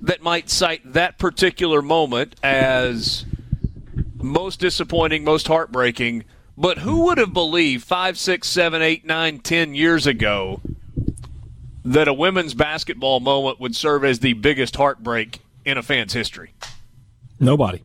[0.03, 3.25] that might cite that particular moment as
[4.15, 6.27] most disappointing, most heartbreaking.
[6.57, 10.61] But who would have believed five, six, seven, eight, nine, ten years ago
[11.85, 16.55] that a women's basketball moment would serve as the biggest heartbreak in a fan's history?
[17.39, 17.85] Nobody.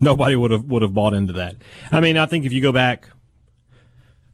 [0.00, 1.56] Nobody would have would have bought into that.
[1.92, 3.08] I mean, I think if you go back,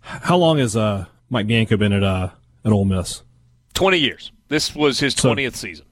[0.00, 2.30] how long has uh, Mike Bianco been at uh,
[2.64, 3.22] at Ole Miss?
[3.74, 4.33] Twenty years.
[4.48, 5.87] This was his twentieth so, season.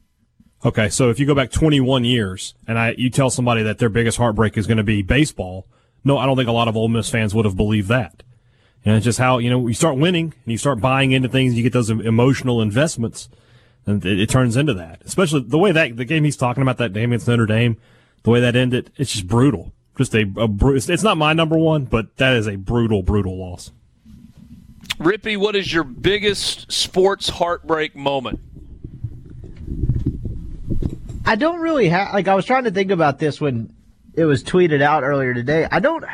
[0.64, 3.88] Okay, so if you go back 21 years and I you tell somebody that their
[3.88, 5.68] biggest heartbreak is going to be baseball,
[6.02, 8.24] no, I don't think a lot of Ole Miss fans would have believed that.
[8.84, 11.54] And it's just how you know you start winning and you start buying into things,
[11.54, 13.28] you get those emotional investments,
[13.88, 15.02] and it, it turns into that.
[15.04, 17.76] Especially the way that the game he's talking about that game against Notre Dame,
[18.22, 19.72] the way that ended, it's just brutal.
[19.96, 23.72] Just a, a it's not my number one, but that is a brutal, brutal loss.
[24.98, 28.40] Rippy, what is your biggest sports heartbreak moment?
[31.24, 33.74] I don't really have like I was trying to think about this when
[34.14, 35.66] it was tweeted out earlier today.
[35.70, 36.04] I don't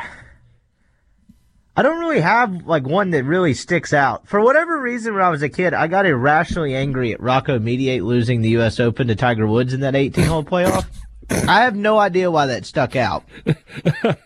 [1.77, 4.27] I don't really have like one that really sticks out.
[4.27, 8.03] For whatever reason when I was a kid, I got irrationally angry at Rocco Mediate
[8.03, 10.85] losing the US Open to Tiger Woods in that 18 hole playoff.
[11.29, 13.25] I have no idea why that stuck out.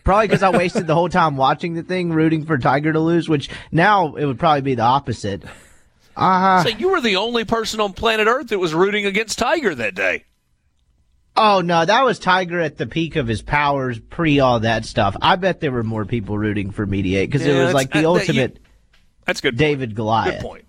[0.04, 3.28] probably because I wasted the whole time watching the thing, rooting for Tiger to lose,
[3.28, 5.42] which now it would probably be the opposite.
[6.16, 9.74] Uh, so you were the only person on planet Earth that was rooting against Tiger
[9.74, 10.24] that day.
[11.42, 15.16] Oh no, that was Tiger at the peak of his powers, pre all that stuff.
[15.22, 18.04] I bet there were more people rooting for Mediate because yeah, it was like the
[18.04, 18.56] uh, ultimate.
[18.56, 18.62] You,
[19.24, 19.56] that's good.
[19.56, 20.34] David Goliath.
[20.34, 20.64] Good point.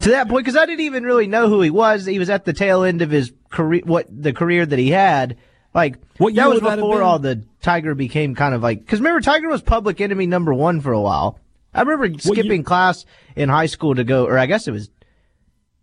[0.00, 2.06] To that point, because I didn't even really know who he was.
[2.06, 5.36] He was at the tail end of his career, what the career that he had.
[5.74, 8.80] Like what that was before all the Tiger became kind of like.
[8.80, 11.38] Because remember, Tiger was public enemy number one for a while.
[11.74, 14.88] I remember skipping class in high school to go, or I guess it was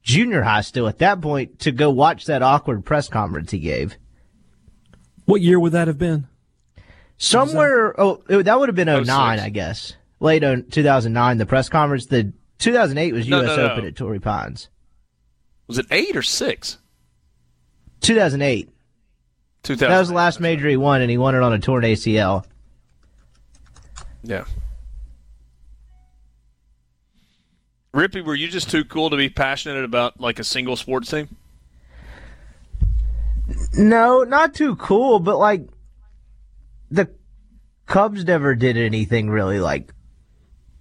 [0.03, 3.97] junior high still at that point to go watch that awkward press conference he gave.
[5.25, 6.27] What year would that have been?
[7.17, 9.07] Somewhere, oh, it, that would have been 09,
[9.39, 9.95] I guess.
[10.19, 12.07] Late 2009, the press conference.
[12.07, 13.57] The 2008 was no, U.S.
[13.57, 13.73] No, no.
[13.73, 14.69] Open at Torrey Pines.
[15.67, 16.77] Was it eight or six?
[18.01, 18.69] 2008.
[19.63, 19.89] 2008.
[19.89, 22.45] That was the last major he won, and he won it on a torn ACL.
[24.23, 24.43] Yeah.
[27.93, 31.35] Rippy, were you just too cool to be passionate about like a single sports team?
[33.73, 35.67] No, not too cool, but like
[36.89, 37.09] the
[37.85, 39.93] Cubs never did anything really like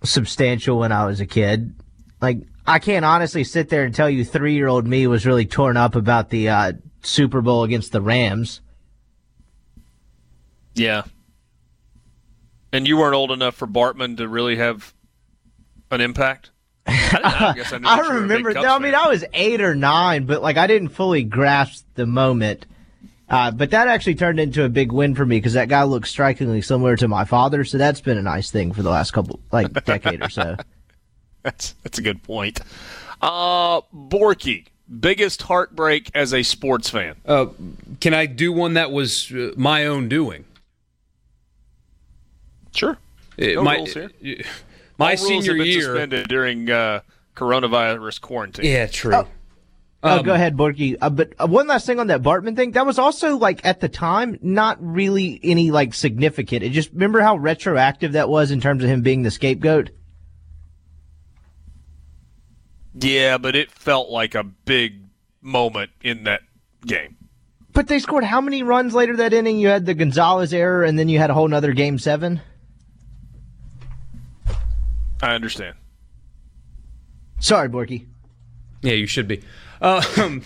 [0.02, 1.74] substantial when I was a kid.
[2.20, 5.46] Like I can't honestly sit there and tell you three year old me was really
[5.46, 6.72] torn up about the uh,
[7.02, 8.60] Super Bowl against the Rams.
[10.74, 11.02] Yeah.
[12.72, 14.94] And you weren't old enough for Bartman to really have
[15.90, 16.52] an impact?
[16.86, 18.56] I, I, I remember.
[18.56, 22.66] I mean, I was eight or nine, but like I didn't fully grasp the moment.
[23.28, 26.10] Uh, but that actually turned into a big win for me because that guy looks
[26.10, 27.64] strikingly similar to my father.
[27.64, 30.56] So that's been a nice thing for the last couple, like decade or so.
[31.42, 32.60] That's that's a good point.
[33.22, 34.66] Uh, Borky,
[35.00, 37.16] biggest heartbreak as a sports fan.
[37.24, 37.46] Uh,
[38.00, 40.44] can I do one that was uh, my own doing?
[42.74, 42.98] Sure.
[43.38, 44.10] No my, rules here.
[44.98, 47.00] My All senior rules year suspended during uh,
[47.36, 48.64] coronavirus quarantine.
[48.64, 49.14] Yeah, true.
[49.14, 49.28] Oh.
[50.04, 50.96] Um, oh, go ahead, Borky.
[51.00, 52.72] Uh, but uh, one last thing on that Bartman thing.
[52.72, 56.64] That was also like at the time not really any like significant.
[56.64, 59.90] It just remember how retroactive that was in terms of him being the scapegoat.
[62.94, 65.04] Yeah, but it felt like a big
[65.40, 66.42] moment in that
[66.84, 67.16] game.
[67.72, 69.58] But they scored how many runs later that inning?
[69.58, 72.40] You had the Gonzalez error, and then you had a whole nother game seven.
[75.22, 75.76] I understand.
[77.38, 78.06] Sorry, Borky.
[78.82, 79.42] Yeah, you should be.
[79.80, 80.42] Um,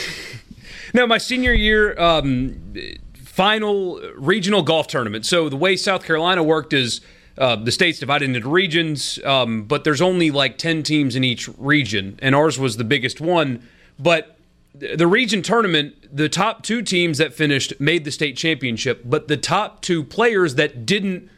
[0.94, 2.74] no, my senior year um,
[3.16, 5.26] final regional golf tournament.
[5.26, 7.00] So the way South Carolina worked is
[7.38, 11.48] uh, the state's divided into regions, um, but there's only like 10 teams in each
[11.56, 13.66] region, and ours was the biggest one.
[13.98, 14.36] But
[14.74, 19.36] the region tournament, the top two teams that finished made the state championship, but the
[19.36, 21.30] top two players that didn't,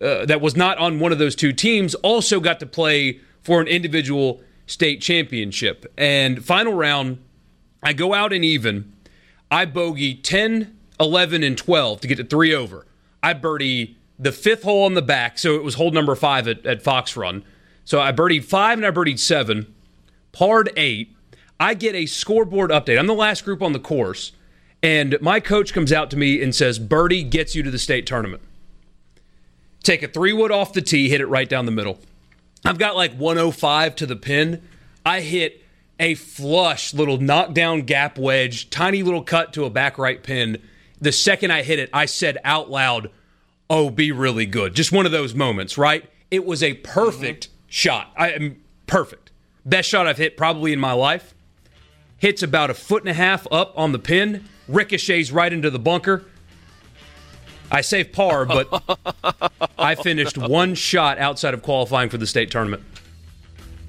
[0.00, 3.60] uh, that was not on one of those two teams, also got to play for
[3.60, 5.86] an individual state championship.
[5.96, 7.18] And final round,
[7.82, 8.92] I go out and even.
[9.50, 12.86] I bogey 10, 11, and 12 to get to three over.
[13.22, 16.64] I birdie the fifth hole on the back, so it was hole number five at,
[16.66, 17.44] at Fox Run.
[17.84, 19.74] So I birdied five and I birdied seven,
[20.32, 21.14] parred eight.
[21.60, 22.98] I get a scoreboard update.
[22.98, 24.32] I'm the last group on the course,
[24.82, 28.06] and my coach comes out to me and says, Birdie gets you to the state
[28.06, 28.42] tournament.
[29.84, 32.00] Take a three wood off the tee, hit it right down the middle.
[32.64, 34.62] I've got like 105 to the pin.
[35.04, 35.62] I hit
[36.00, 40.60] a flush little knockdown gap wedge, tiny little cut to a back right pin.
[41.00, 43.10] The second I hit it, I said out loud,
[43.68, 44.74] oh, be really good.
[44.74, 46.08] Just one of those moments, right?
[46.30, 47.56] It was a perfect mm-hmm.
[47.68, 48.12] shot.
[48.16, 49.30] I am perfect.
[49.66, 51.34] Best shot I've hit probably in my life.
[52.16, 55.78] Hits about a foot and a half up on the pin, ricochets right into the
[55.78, 56.24] bunker.
[57.70, 58.68] I saved par, but
[59.78, 62.82] I finished one shot outside of qualifying for the state tournament.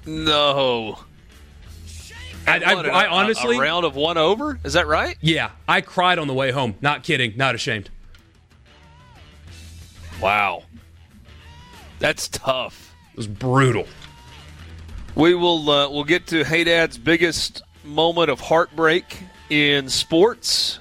[0.06, 1.00] No.
[2.48, 4.60] I, I, I, honestly a round of one over.
[4.64, 5.18] Is that right?
[5.20, 6.76] Yeah, I cried on the way home.
[6.80, 7.34] Not kidding.
[7.36, 7.90] Not ashamed.
[10.22, 10.64] Wow.
[12.00, 12.94] That's tough.
[13.14, 13.88] It was brutal.
[15.16, 19.18] We will uh, we'll get to Haydad's biggest moment of heartbreak
[19.50, 20.80] in sports,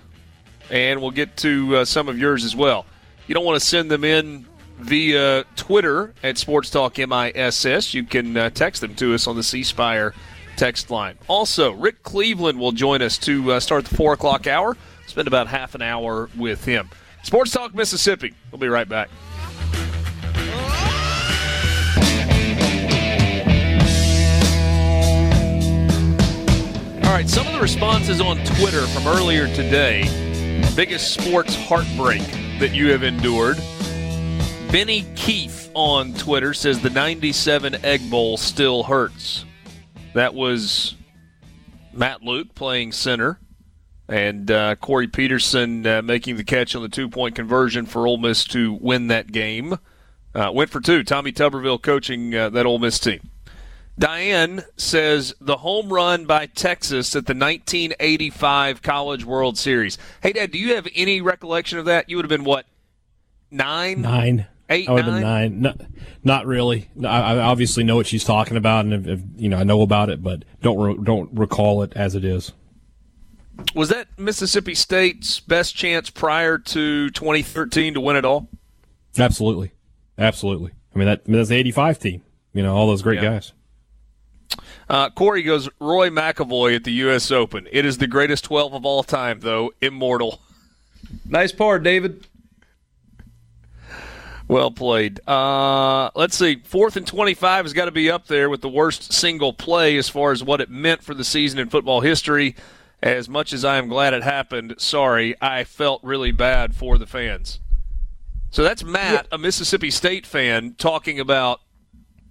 [0.71, 2.87] and we'll get to uh, some of yours as well.
[3.27, 4.47] You don't want to send them in
[4.79, 7.95] via Twitter at Sports Talk MISS.
[7.95, 10.15] You can uh, text them to us on the C Spire
[10.57, 11.17] text line.
[11.29, 14.77] Also, Rick Cleveland will join us to uh, start the four o'clock hour.
[15.07, 16.91] Spend about half an hour with him.
[17.23, 18.35] Sports Talk Mississippi.
[18.51, 19.11] We'll be right back.
[27.05, 30.24] All right, some of the responses on Twitter from earlier today.
[30.77, 32.23] Biggest sports heartbreak
[32.59, 33.57] that you have endured.
[34.71, 39.45] Benny Keefe on Twitter says the 97 Egg Bowl still hurts.
[40.15, 40.97] That was
[41.93, 43.39] Matt Luke playing center
[44.09, 48.19] and uh, Corey Peterson uh, making the catch on the two point conversion for Ole
[48.19, 49.79] Miss to win that game.
[50.35, 51.05] Uh, went for two.
[51.05, 53.31] Tommy Tuberville coaching uh, that Ole Miss team.
[53.99, 59.99] Diane says the home run by Texas at the 1985 College World Series.
[60.23, 62.11] Haydad, do you have any recollection of that?
[62.11, 62.67] You would have been what?
[63.51, 64.03] Nine?
[64.03, 64.47] Nine.
[64.69, 65.13] Eight, I would nine?
[65.13, 65.61] have been nine.
[65.61, 65.87] No,
[66.25, 66.89] not really.
[67.05, 69.83] I, I, obviously know what she's talking about, and if, if, you know I know
[69.83, 72.53] about it, but don't re- don't recall it as it is.
[73.75, 78.49] Was that Mississippi State's best chance prior to 2013 to win it all?
[79.19, 79.73] Absolutely,
[80.19, 80.73] absolutely.
[80.95, 82.23] I mean that I mean, that's the '85 team.
[82.55, 83.33] You know all those great yeah.
[83.35, 83.53] guys.
[84.89, 87.31] Uh, Corey goes, Roy McAvoy at the U.S.
[87.31, 87.67] Open.
[87.73, 89.73] It is the greatest 12 of all time, though.
[89.81, 90.41] Immortal.
[91.25, 92.27] Nice par, David.
[94.47, 95.27] Well played.
[95.27, 96.61] Uh, let's see.
[96.65, 100.09] Fourth and 25 has got to be up there with the worst single play as
[100.09, 102.55] far as what it meant for the season in football history.
[103.03, 107.07] As much as I am glad it happened, sorry, I felt really bad for the
[107.07, 107.61] fans.
[108.51, 111.61] So that's Matt, a Mississippi State fan, talking about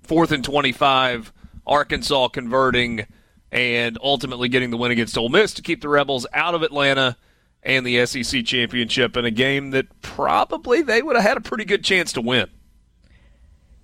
[0.04, 1.34] fourth and 25,
[1.66, 3.06] Arkansas converting,
[3.52, 7.18] and ultimately getting the win against Ole Miss to keep the Rebels out of Atlanta
[7.62, 11.66] and the SEC championship in a game that probably they would have had a pretty
[11.66, 12.48] good chance to win.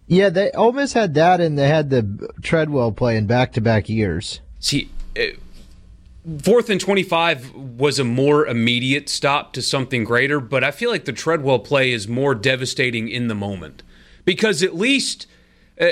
[0.07, 4.41] Yeah, they Ole Miss had that, and they had the Treadwell play in back-to-back years.
[4.59, 5.37] See, uh,
[6.41, 11.05] fourth and 25 was a more immediate stop to something greater, but I feel like
[11.05, 13.83] the Treadwell play is more devastating in the moment
[14.25, 15.27] because at least,
[15.79, 15.91] uh,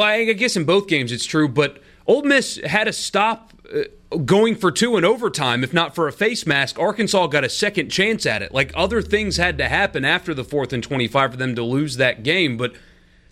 [0.00, 4.16] well, I guess in both games it's true, but Ole Miss had a stop uh,
[4.24, 6.78] going for two in overtime, if not for a face mask.
[6.78, 8.50] Arkansas got a second chance at it.
[8.50, 11.98] Like other things had to happen after the fourth and 25 for them to lose
[11.98, 12.72] that game, but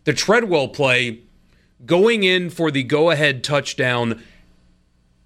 [0.05, 1.21] the Treadwell play
[1.87, 4.23] going in for the go ahead touchdown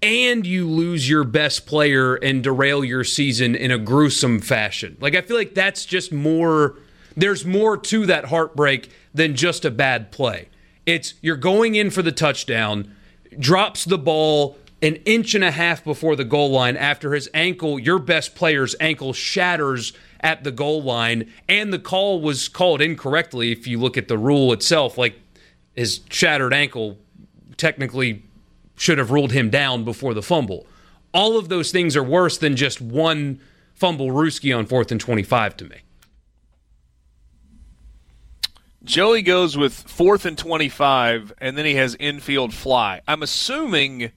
[0.01, 4.95] and you lose your best player and derail your season in a gruesome fashion.
[5.01, 6.77] Like I feel like that's just more
[7.17, 10.47] there's more to that heartbreak than just a bad play.
[10.85, 12.93] It's you're going in for the touchdown,
[13.39, 17.79] drops the ball an inch and a half before the goal line after his ankle,
[17.79, 23.51] your best player's ankle shatters at the goal line and the call was called incorrectly
[23.51, 25.15] if you look at the rule itself like
[25.73, 26.97] his shattered ankle
[27.57, 28.23] technically
[28.75, 30.65] should have ruled him down before the fumble.
[31.13, 33.39] All of those things are worse than just one
[33.73, 35.77] fumble Ruski on fourth and 25 to me.
[38.83, 43.01] Joey goes with fourth and 25, and then he has infield fly.
[43.07, 44.11] I'm assuming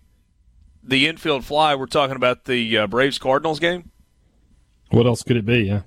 [0.86, 3.90] the infield fly, we're talking about the uh, Braves Cardinals game?
[4.90, 5.64] What else could it be?
[5.64, 5.82] Yeah.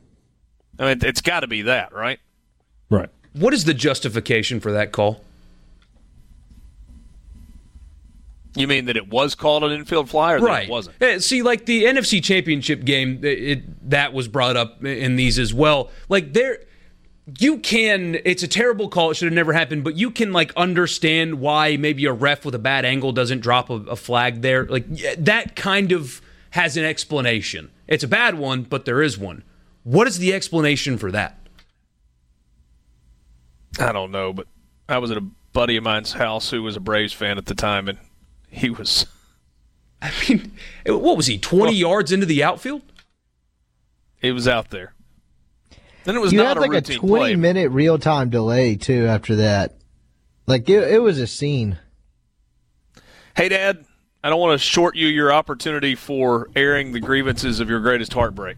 [0.77, 2.19] I mean, it's got to be that, right?
[2.89, 3.09] Right.
[3.33, 5.21] What is the justification for that call?
[8.55, 10.67] You mean that it was called an infield fly, or right.
[10.67, 11.01] it wasn't?
[11.01, 15.37] Uh, See, like the NFC Championship game, it, it, that was brought up in these
[15.37, 15.91] as well.
[16.09, 16.59] Like there,
[17.37, 18.17] you can.
[18.25, 19.11] It's a terrible call.
[19.11, 19.83] It should have never happened.
[19.83, 23.69] But you can like understand why maybe a ref with a bad angle doesn't drop
[23.69, 24.65] a, a flag there.
[24.65, 24.85] Like
[25.17, 26.21] that kind of
[26.51, 27.71] has an explanation.
[27.87, 29.43] It's a bad one, but there is one.
[29.83, 31.37] What is the explanation for that?
[33.79, 34.47] I don't know, but
[34.87, 35.21] I was at a
[35.53, 37.97] buddy of mine's house who was a Braves fan at the time, and
[38.49, 39.05] he was.
[40.01, 40.53] I mean,
[40.85, 41.37] what was he?
[41.37, 42.81] Twenty Well- yards into the outfield?
[44.21, 44.93] He was out there.
[46.09, 47.35] Then it was You had a like a routine 20 play.
[47.35, 49.75] minute real time delay too after that.
[50.47, 51.77] Like it, it was a scene.
[53.35, 53.85] Haydad,
[54.23, 58.11] I don't want to short you your opportunity for airing the grievances of your greatest
[58.11, 58.57] heartbreak.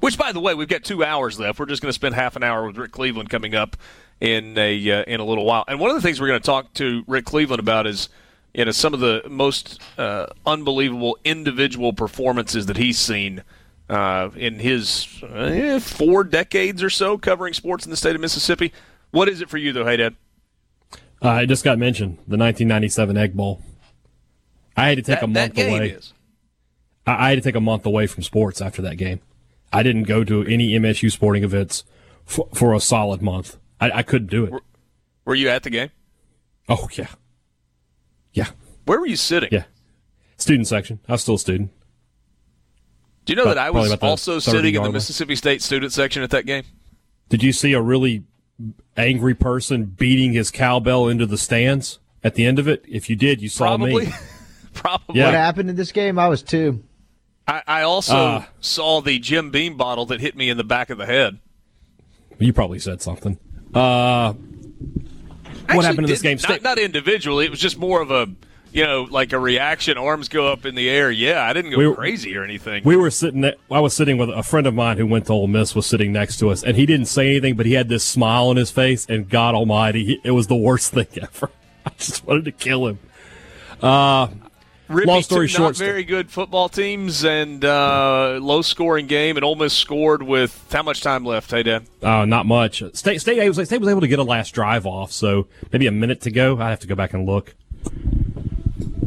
[0.00, 1.58] Which, by the way, we've got two hours left.
[1.60, 3.76] We're just going to spend half an hour with Rick Cleveland coming up
[4.18, 5.64] in a uh, in a little while.
[5.68, 8.08] And one of the things we're going to talk to Rick Cleveland about is
[8.54, 13.42] you know some of the most uh, unbelievable individual performances that he's seen
[13.92, 18.72] uh, in his uh, four decades or so covering sports in the state of Mississippi.
[19.10, 19.84] What is it for you, though?
[19.84, 20.16] Haydad.
[21.20, 23.62] Uh, it just got mentioned the 1997 Egg Bowl.
[24.76, 25.90] I had to take That, a month that game away.
[25.90, 26.12] is.
[27.06, 29.20] I, I had to take a month away from sports after that game.
[29.72, 31.84] I didn't go to any MSU sporting events
[32.24, 33.56] for, for a solid month.
[33.80, 34.62] I, I couldn't do it.
[35.24, 35.90] Were you at the game?
[36.68, 37.08] Oh yeah,
[38.32, 38.48] yeah,
[38.86, 39.48] Where were you sitting?
[39.52, 39.64] yeah.
[40.36, 41.00] Student section.
[41.08, 41.70] I was still a student.
[43.24, 44.90] Do you know About- that I was also sitting in the.
[44.92, 46.64] Mississippi State student section at that game?
[47.28, 48.24] Did you see a really
[48.96, 52.84] angry person beating his cowbell into the stands at the end of it?
[52.88, 54.06] If you did, you saw Probably.
[54.06, 54.12] me.
[54.74, 55.18] Probably.
[55.18, 55.26] Yeah.
[55.26, 56.18] What happened in this game?
[56.18, 56.82] I was two.
[57.46, 58.44] I, I also Uh.
[58.60, 61.38] saw the Jim Beam bottle that hit me in the back of the head.
[62.38, 63.38] You probably said something.
[63.74, 66.38] Uh, Actually what happened in this game?
[66.48, 67.44] Not, not individually.
[67.44, 68.26] It was just more of a,
[68.72, 69.98] you know, like a reaction.
[69.98, 71.10] Arms go up in the air.
[71.10, 72.82] Yeah, I didn't go We were- crazy or anything.
[72.84, 73.44] we were sitting.
[73.70, 75.74] I was sitting with a friend of mine who went to Ole Miss.
[75.74, 78.46] Was sitting next to us, and he didn't say anything, but he had this smile
[78.48, 79.06] on his face.
[79.08, 81.50] And God Almighty, he, it was the worst thing ever.
[81.86, 82.98] I just wanted to kill him.
[83.80, 84.28] Uh,
[84.88, 89.44] Rippey, long story short, not very good football teams and uh, low scoring game, and
[89.44, 91.50] Ole Miss scored with how much time left?
[91.50, 91.86] Haydad.
[92.02, 92.82] Uh, not much.
[92.92, 95.92] State State was, State was able to get a last drive off, so maybe a
[95.92, 96.58] minute to go.
[96.60, 97.54] I have to go back and look.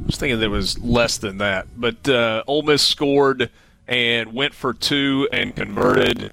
[0.05, 3.49] I was thinking there was less than that, but uh, Ole Miss scored
[3.87, 6.31] and went for two and converted.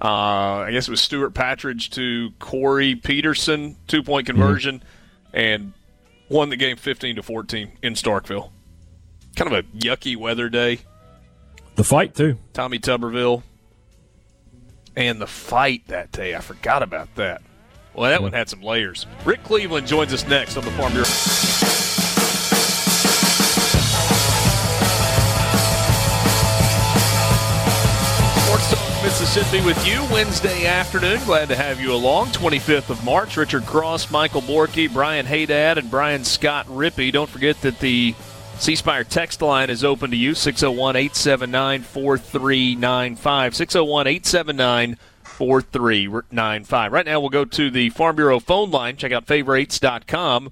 [0.00, 4.82] Uh, I guess it was Stewart Patridge to Corey Peterson two point conversion,
[5.34, 5.74] and
[6.30, 8.50] won the game fifteen to fourteen in Starkville.
[9.36, 10.80] Kind of a yucky weather day.
[11.74, 12.38] The fight too.
[12.54, 13.42] Tommy Tuberville
[14.96, 17.42] And the fight that day, I forgot about that.
[17.94, 19.06] Well, that one had some layers.
[19.26, 21.83] Rick Cleveland joins us next on the Farm Bureau.
[29.04, 31.22] Mississippi with you Wednesday afternoon.
[31.26, 32.28] Glad to have you along.
[32.28, 33.36] 25th of March.
[33.36, 37.12] Richard Cross, Michael Borky, Brian Haydad, and Brian Scott Rippey.
[37.12, 38.14] Don't forget that the
[38.58, 43.54] C Spire text line is open to you 601 879 4395.
[43.54, 46.92] 601 879 4395.
[46.92, 48.96] Right now, we'll go to the Farm Bureau phone line.
[48.96, 50.50] Check out favorites.com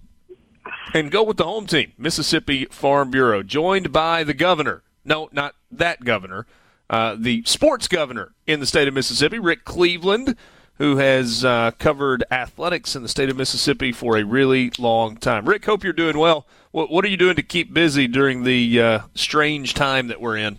[0.93, 4.83] and go with the home team, Mississippi Farm Bureau, joined by the governor.
[5.07, 6.47] No, not that governor,
[6.93, 10.37] uh, the sports governor in the state of Mississippi, Rick Cleveland,
[10.77, 15.47] who has uh, covered athletics in the state of Mississippi for a really long time.
[15.47, 16.47] Rick, hope you're doing well.
[16.71, 20.37] What, what are you doing to keep busy during the uh, strange time that we're
[20.37, 20.59] in?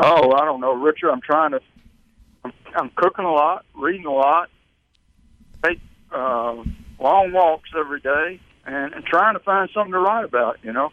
[0.00, 1.10] Oh, I don't know, Richard.
[1.10, 1.60] I'm trying to
[2.44, 4.48] I'm, I'm cooking a lot, reading a lot,
[5.64, 5.78] take
[6.10, 6.56] uh,
[6.98, 10.58] long walks every day, and, and trying to find something to write about.
[10.64, 10.90] You know,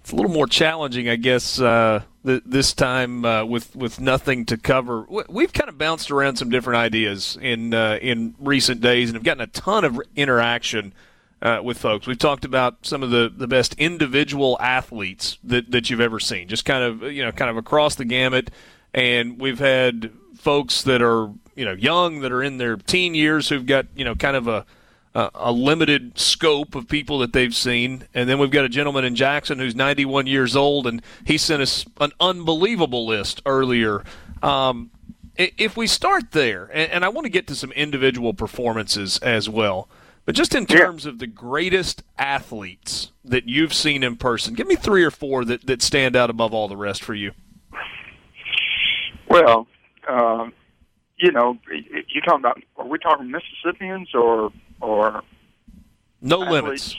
[0.00, 4.44] it's a little more challenging, I guess, uh, th- this time uh, with with nothing
[4.46, 5.06] to cover.
[5.28, 9.24] We've kind of bounced around some different ideas in uh, in recent days, and have
[9.24, 10.92] gotten a ton of interaction.
[11.40, 15.90] Uh, with folks, we've talked about some of the, the best individual athletes that, that
[15.90, 18.48] you've ever seen, just kind of you know kind of across the gamut
[18.94, 23.48] and we've had folks that are you know young that are in their teen years
[23.48, 24.66] who've got you know kind of a
[25.14, 29.14] a limited scope of people that they've seen, and then we've got a gentleman in
[29.14, 34.04] Jackson who's 91 years old, and he sent us an unbelievable list earlier.
[34.42, 34.90] Um,
[35.36, 39.88] if we start there, and, I want to get to some individual performances as well,
[40.24, 41.10] but just in terms yeah.
[41.10, 45.66] of the greatest athletes that you've seen in person, give me three or four that,
[45.66, 47.32] that stand out above all the rest for you.
[49.28, 49.66] Well,
[50.08, 50.52] um,
[51.16, 52.60] you know, you talking about?
[52.76, 54.52] Are we talking Mississippians or
[54.82, 55.22] or
[56.20, 56.52] no athletes?
[56.62, 56.96] limits?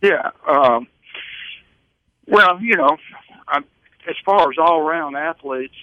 [0.00, 0.30] Yeah.
[0.46, 0.86] Um,
[2.26, 2.96] well, you know,
[3.48, 3.58] I,
[4.08, 5.74] as far as all around athletes,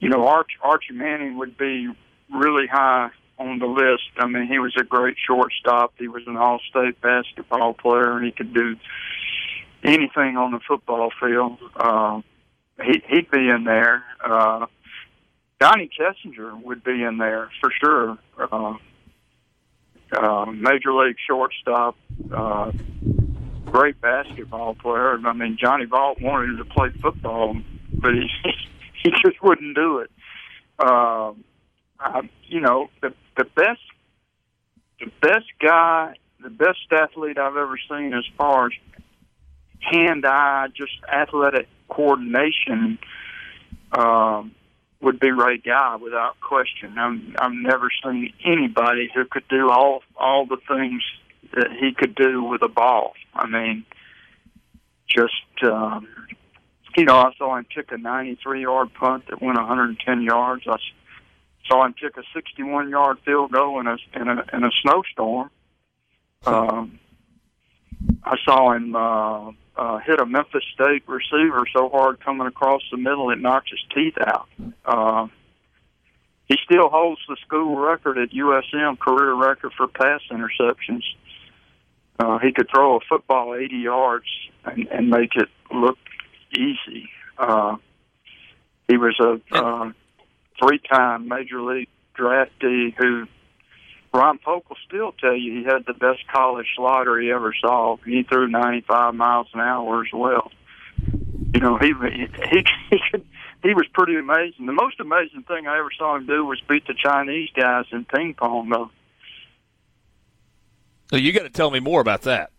[0.00, 1.88] you know, Arch, Archie Manning would be
[2.34, 4.10] really high on the list.
[4.18, 5.94] I mean, he was a great shortstop.
[5.98, 8.76] He was an all-state basketball player, and he could do
[9.84, 11.58] anything on the football field.
[11.76, 12.20] Uh,
[12.84, 14.04] he, he'd be in there.
[14.24, 14.66] Uh,
[15.62, 18.18] Donnie Kessinger would be in there for sure.
[18.36, 18.74] Uh,
[20.12, 21.96] uh, major league shortstop,
[22.34, 22.72] uh,
[23.66, 25.16] great basketball player.
[25.24, 27.56] I mean, Johnny Vaught wanted him to play football,
[27.94, 28.28] but he
[29.04, 30.10] he just wouldn't do it.
[30.80, 31.32] Uh,
[32.00, 33.82] I, you know, the the best
[34.98, 38.72] the best guy, the best athlete I've ever seen as far as
[39.78, 42.98] hand eye, just athletic coordination
[43.92, 44.56] um,
[45.02, 46.96] would be Ray Guy without question.
[46.96, 51.02] I'm, I've never seen anybody who could do all all the things
[51.52, 53.12] that he could do with a ball.
[53.34, 53.84] I mean,
[55.08, 56.06] just um,
[56.96, 60.64] you know, I saw him kick a 93 yard punt that went 110 yards.
[60.68, 60.76] I
[61.68, 65.50] saw him kick a 61 yard field goal in a in a in a snowstorm.
[66.46, 66.98] Um,
[68.24, 72.96] I saw him uh, uh, hit a Memphis State receiver so hard coming across the
[72.96, 74.48] middle it knocked his teeth out.
[74.84, 75.28] Uh,
[76.46, 81.02] he still holds the school record at USM, career record for pass interceptions.
[82.18, 84.26] Uh, he could throw a football 80 yards
[84.64, 85.98] and, and make it look
[86.52, 87.08] easy.
[87.38, 87.76] Uh,
[88.88, 89.92] he was a uh,
[90.62, 93.26] three-time major league draftee who
[94.14, 97.96] Ron Polk will still tell you he had the best college slider he ever saw.
[98.04, 100.52] He threw 95 miles an hour as well.
[101.54, 102.64] You know, he he he,
[103.62, 104.66] he was pretty amazing.
[104.66, 108.04] The most amazing thing I ever saw him do was beat the Chinese guys in
[108.04, 108.90] ping pong, though.
[111.10, 112.50] So you got to tell me more about that.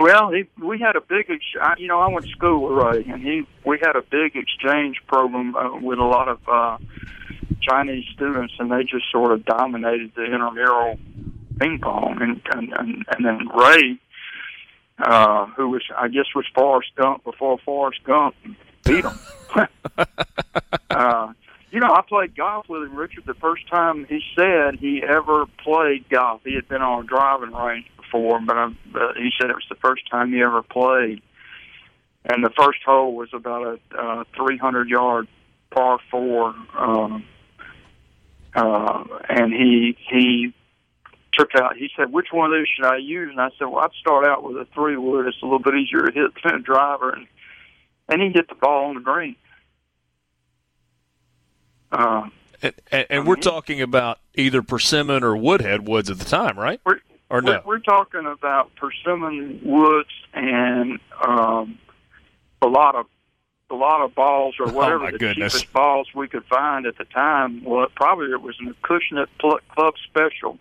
[0.00, 3.04] Well, he, we had a big, ex- you know, I went to school with Ray,
[3.12, 6.78] and he we had a big exchange program uh, with a lot of uh,
[7.62, 10.98] Chinese students, and they just sort of dominated the intramural
[11.58, 12.18] ping pong.
[12.20, 13.98] And and and, and then Ray,
[14.98, 18.34] uh, who was I guess was Forrest Gump before Forrest Gump,
[18.84, 19.18] beat him.
[20.90, 21.32] uh,
[21.70, 23.24] you know, I played golf with him, Richard.
[23.26, 27.52] The first time he said he ever played golf, he had been on a driving
[27.52, 31.22] range before, but I, uh, he said it was the first time he ever played.
[32.24, 35.28] And the first hole was about a uh, 300 yard
[35.70, 36.54] par four.
[36.76, 37.24] Um,
[38.54, 40.54] uh, and he he
[41.34, 41.76] took out.
[41.76, 44.26] He said, "Which one of those should I use?" And I said, "Well, I'd start
[44.26, 45.26] out with a three wood.
[45.26, 47.26] It's a little bit easier to hit than a driver." And
[48.08, 49.36] and he hit the ball on the green.
[51.90, 52.28] Uh,
[52.62, 56.80] and, and, and we're talking about either Persimmon or Woodhead Woods at the time, right?
[56.84, 57.62] We're, or no?
[57.64, 61.78] We're, we're talking about persimmon woods and um,
[62.60, 63.06] a lot of
[63.72, 65.54] a lot of balls or whatever oh the goodness.
[65.54, 67.64] cheapest balls we could find at the time.
[67.64, 70.58] Well, probably it was an Acushnet Pl- Club Special.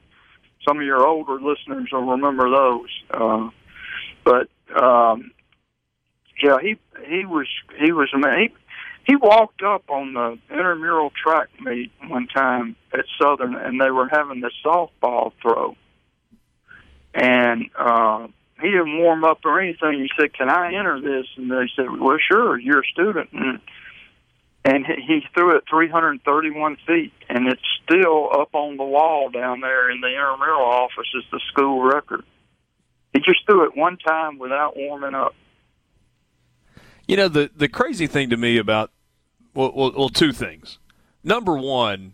[0.67, 2.89] Some of your older listeners will remember those.
[3.11, 3.49] Uh,
[4.23, 4.49] but
[4.81, 5.31] um,
[6.41, 7.47] yeah, he he was
[7.77, 8.39] he was a man.
[8.39, 8.49] he
[9.07, 14.07] he walked up on the intramural track meet one time at Southern, and they were
[14.07, 15.75] having the softball throw,
[17.13, 18.27] and uh,
[18.61, 19.99] he didn't warm up or anything.
[19.99, 22.59] He said, "Can I enter this?" And they said, "Well, sure.
[22.59, 23.59] You're a student." And,
[24.63, 29.89] and he threw it 331 feet, and it's still up on the wall down there
[29.89, 32.23] in the intramural office as the school record.
[33.13, 35.35] He just threw it one time without warming up.
[37.07, 38.91] You know the the crazy thing to me about
[39.53, 40.79] well, well, well two things.
[41.23, 42.13] Number one,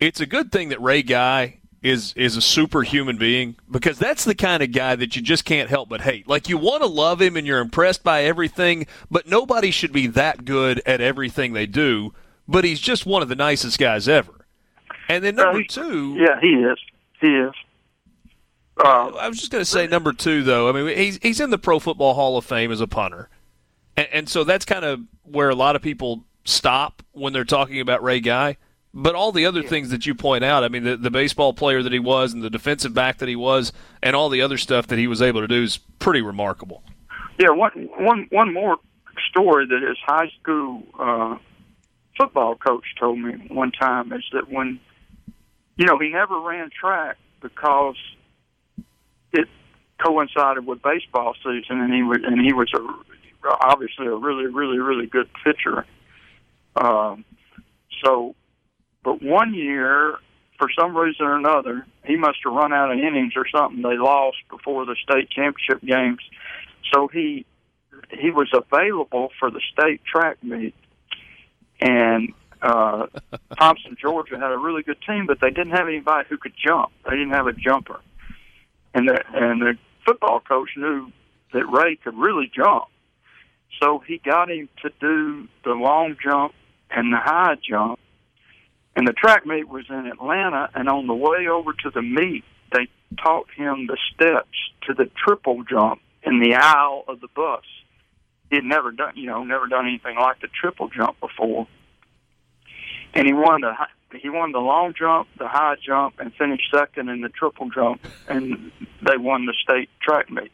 [0.00, 4.34] it's a good thing that Ray Guy is is a superhuman being because that's the
[4.34, 6.26] kind of guy that you just can't help but hate.
[6.26, 10.08] Like you want to love him and you're impressed by everything, but nobody should be
[10.08, 12.12] that good at everything they do.
[12.48, 14.32] But he's just one of the nicest guys ever.
[15.08, 16.78] And then number two, yeah, he is.
[17.20, 17.54] He is.
[18.78, 20.68] Uh, I was just going to say number two, though.
[20.68, 23.28] I mean, he's he's in the Pro Football Hall of Fame as a punter,
[23.96, 27.80] and, and so that's kind of where a lot of people stop when they're talking
[27.80, 28.56] about Ray Guy.
[28.98, 31.82] But all the other things that you point out, I mean, the, the baseball player
[31.82, 33.70] that he was, and the defensive back that he was,
[34.02, 36.82] and all the other stuff that he was able to do is pretty remarkable.
[37.38, 38.78] Yeah, one one one more
[39.28, 41.36] story that his high school uh,
[42.16, 44.80] football coach told me one time is that when
[45.76, 47.96] you know he never ran track because
[49.32, 49.46] it
[50.02, 54.78] coincided with baseball season, and he was and he was a obviously a really really
[54.78, 55.84] really good pitcher.
[56.76, 57.26] Um,
[58.04, 58.34] so,
[59.06, 60.16] but one year,
[60.58, 63.80] for some reason or another, he must have run out of innings or something.
[63.80, 66.18] They lost before the state championship games,
[66.92, 67.46] so he
[68.10, 70.74] he was available for the state track meet,
[71.80, 73.06] and uh,
[73.56, 76.90] Thomson, Georgia had a really good team, but they didn't have anybody who could jump.
[77.04, 78.00] They didn't have a jumper,
[78.92, 81.12] and the and the football coach knew
[81.52, 82.86] that Ray could really jump,
[83.80, 86.54] so he got him to do the long jump
[86.90, 88.00] and the high jump.
[88.96, 92.44] And the track meet was in Atlanta, and on the way over to the meet,
[92.72, 92.88] they
[93.22, 97.62] taught him the steps to the triple jump in the aisle of the bus.
[98.48, 101.68] He had never done, you know, never done anything like the triple jump before.
[103.12, 103.72] And he won the
[104.18, 108.00] he won the long jump, the high jump, and finished second in the triple jump,
[108.28, 108.72] and
[109.02, 110.52] they won the state track meet.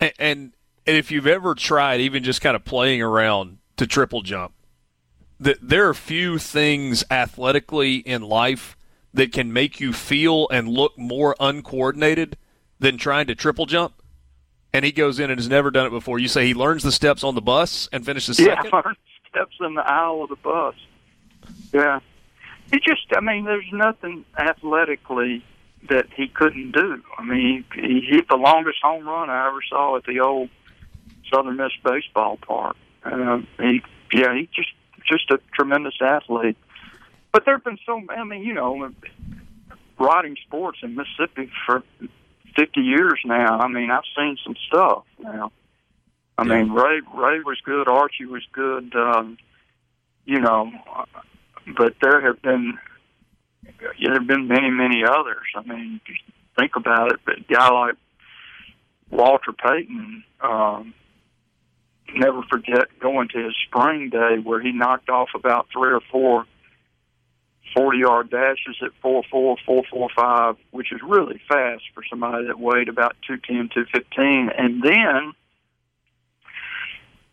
[0.00, 0.52] And, and
[0.86, 4.52] and if you've ever tried even just kind of playing around to triple jump,
[5.40, 8.76] that there are few things athletically in life
[9.12, 12.36] that can make you feel and look more uncoordinated
[12.78, 13.94] than trying to triple jump.
[14.72, 16.18] And he goes in and has never done it before.
[16.18, 18.72] You say he learns the steps on the bus and finishes yeah, second.
[18.72, 18.96] learned
[19.30, 20.74] steps in the aisle of the bus.
[21.72, 22.00] Yeah,
[22.72, 25.44] it just I mean, there's nothing athletically
[25.88, 27.02] that he couldn't do.
[27.18, 30.48] I mean, he, he hit the longest home run I ever saw at the old
[31.32, 32.76] Southern Miss baseball park.
[33.04, 33.82] Uh, he,
[34.12, 34.70] yeah, he just
[35.08, 36.56] just a tremendous athlete.
[37.32, 38.90] But there've been so I mean, you know,
[39.98, 41.82] riding sports in Mississippi for
[42.56, 43.58] 50 years now.
[43.58, 45.52] I mean, I've seen some stuff now.
[46.36, 49.38] I mean, Ray Ray was good, Archie was good, um,
[50.24, 50.72] you know,
[51.76, 52.78] but there have been
[53.78, 55.46] there have been many many others.
[55.54, 56.22] I mean, just
[56.58, 57.20] think about it.
[57.24, 57.94] But a guy like
[59.10, 60.94] Walter Payton, um,
[62.14, 66.46] never forget going to his spring day where he knocked off about three or four
[67.74, 73.16] 40 yard dashes at 4.4, 4.45, which is really fast for somebody that weighed about
[73.26, 74.50] 210, 215.
[74.56, 75.32] And then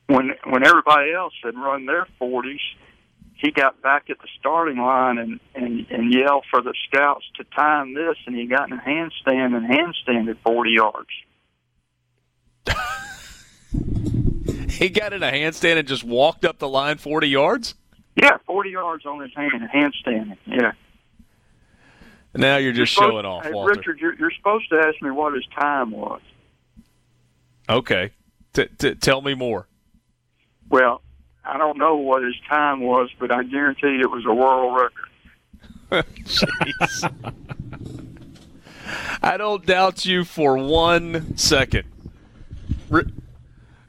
[0.08, 2.60] when when everybody else had run their 40s,
[3.36, 7.44] he got back at the starting line and, and, and yelled for the scouts to
[7.56, 11.10] time this, and he got in a handstand and handstanded 40 yards.
[14.82, 17.76] He got in a handstand and just walked up the line 40 yards?
[18.16, 20.38] Yeah, 40 yards on his hand, handstanding.
[20.48, 20.72] Yeah.
[22.34, 23.76] Now you're just You're showing off, hey, Walter.
[23.78, 26.22] Richard, you're, you're supposed to ask me what his time was.
[27.70, 28.10] Okay.
[28.54, 29.68] T- t- tell me more.
[30.70, 31.04] Well,
[31.46, 34.90] I don't know what his time was, but I guarantee it was a world
[35.92, 36.06] record.
[36.26, 37.36] Jeez.
[39.22, 41.84] I don't doubt you for one second.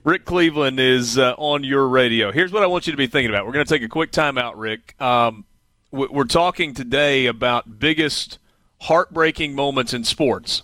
[0.04, 2.32] Rick Cleveland is uh, on your radio.
[2.32, 3.46] Here's what I want you to be thinking about.
[3.46, 5.00] We're going to take a quick timeout, Rick.
[5.00, 5.44] Um,
[5.92, 8.38] we're talking today about biggest
[8.80, 10.62] heartbreaking moments in sports.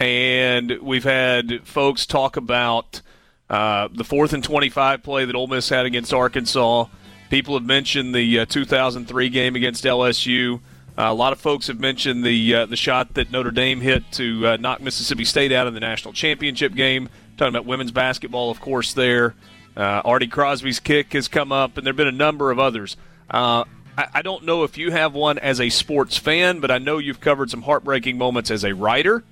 [0.00, 3.02] And we've had folks talk about
[3.50, 6.86] uh, the fourth and 25 play that Ole Miss had against Arkansas.
[7.28, 10.60] People have mentioned the uh, 2003 game against LSU.
[10.96, 14.10] Uh, a lot of folks have mentioned the uh, the shot that Notre Dame hit
[14.12, 17.08] to uh, knock Mississippi State out in the national championship game.
[17.36, 18.92] Talking about women's basketball, of course.
[18.92, 19.34] There,
[19.76, 22.96] uh, Artie Crosby's kick has come up, and there've been a number of others.
[23.30, 23.64] Uh,
[23.96, 26.98] I, I don't know if you have one as a sports fan, but I know
[26.98, 29.24] you've covered some heartbreaking moments as a writer.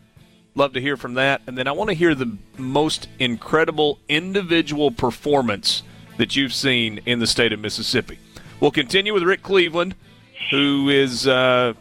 [0.54, 4.90] Love to hear from that, and then I want to hear the most incredible individual
[4.90, 5.82] performance
[6.16, 8.18] that you've seen in the state of Mississippi.
[8.58, 9.94] We'll continue with Rick Cleveland
[10.50, 11.74] who is, uh,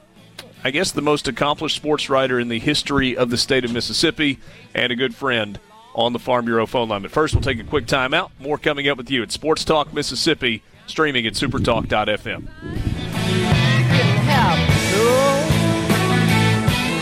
[0.64, 4.40] I guess, the most accomplished sports writer in the history of the state of Mississippi
[4.74, 5.60] and a good friend
[5.96, 7.02] on the Farm Bureau phone line.
[7.02, 8.32] But first, we'll take a quick timeout.
[8.40, 12.48] More coming up with you at Sports Talk Mississippi, streaming at supertalk.fm.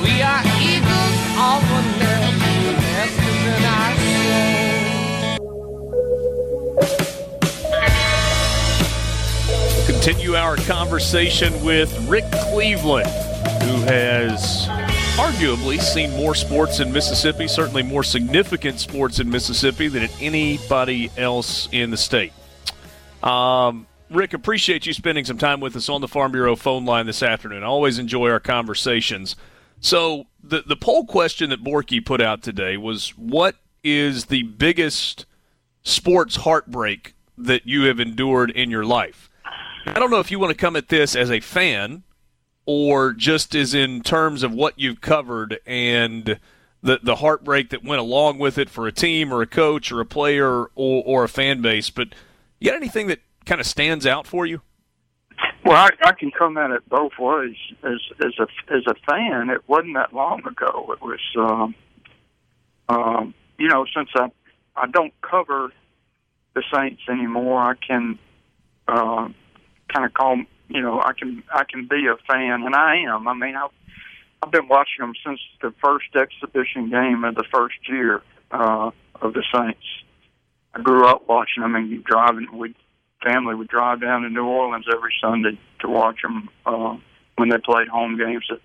[0.01, 1.61] We are eagles of
[1.99, 2.15] the
[2.81, 3.19] nest,
[3.57, 3.97] in our
[10.07, 13.09] continue our conversation with Rick Cleveland,
[13.63, 14.67] who has
[15.17, 21.67] arguably seen more sports in Mississippi, certainly more significant sports in Mississippi than anybody else
[21.71, 22.31] in the state.
[23.23, 27.07] Um, Rick, appreciate you spending some time with us on the Farm Bureau phone line
[27.07, 27.63] this afternoon.
[27.63, 29.35] I always enjoy our conversations.
[29.79, 35.25] So, the, the poll question that Borky put out today was what is the biggest
[35.81, 39.31] sports heartbreak that you have endured in your life?
[39.87, 42.03] I don't know if you want to come at this as a fan
[42.67, 46.37] or just as in terms of what you've covered and
[46.83, 49.99] the the heartbreak that went along with it for a team or a coach or
[50.01, 51.89] a player or, or a fan base.
[51.89, 52.09] But
[52.59, 54.61] you got anything that kind of stands out for you?
[55.65, 57.55] Well, I, I can come at it both ways.
[57.83, 60.93] As as a as a fan, it wasn't that long ago.
[60.93, 61.75] It was, um,
[62.89, 64.29] um, you know, since I
[64.75, 65.71] I don't cover
[66.53, 68.19] the Saints anymore, I can
[68.87, 69.29] uh,
[69.93, 73.27] kind of call you know I can I can be a fan, and I am.
[73.27, 73.71] I mean, I've
[74.41, 78.91] I've been watching them since the first exhibition game of the first year uh,
[79.21, 79.85] of the Saints.
[80.73, 82.75] I grew up watching them, and driving we
[83.23, 86.95] family would drive down to New Orleans every Sunday to watch them uh,
[87.35, 88.59] when they played home games at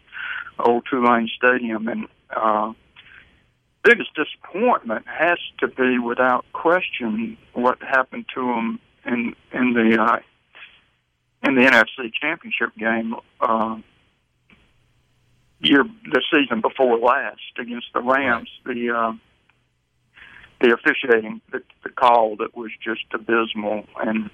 [0.58, 2.72] Old Tulane Stadium, and uh,
[3.82, 10.18] biggest disappointment has to be, without question, what happened to them in in the uh,
[11.42, 13.76] in the NFC Championship game uh,
[15.60, 18.48] year the season before last against the Rams.
[18.64, 19.12] The uh,
[20.60, 24.30] the officiating, the, the call that was just abysmal, and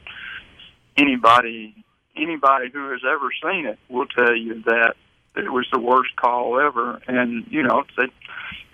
[0.96, 1.74] anybody
[2.16, 4.94] anybody who has ever seen it will tell you that
[5.36, 7.00] it was the worst call ever.
[7.06, 8.06] And you know they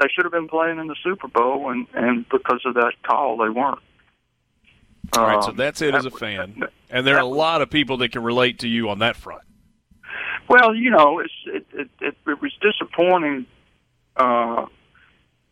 [0.01, 3.37] they should have been playing in the Super Bowl, and and because of that call,
[3.37, 3.81] they weren't.
[5.17, 7.71] All right, so um, that's it as a fan, and there are a lot of
[7.71, 9.43] people that can relate to you on that front.
[10.49, 13.47] Well, you know, it's, it, it it it was disappointing,
[14.17, 14.67] uh,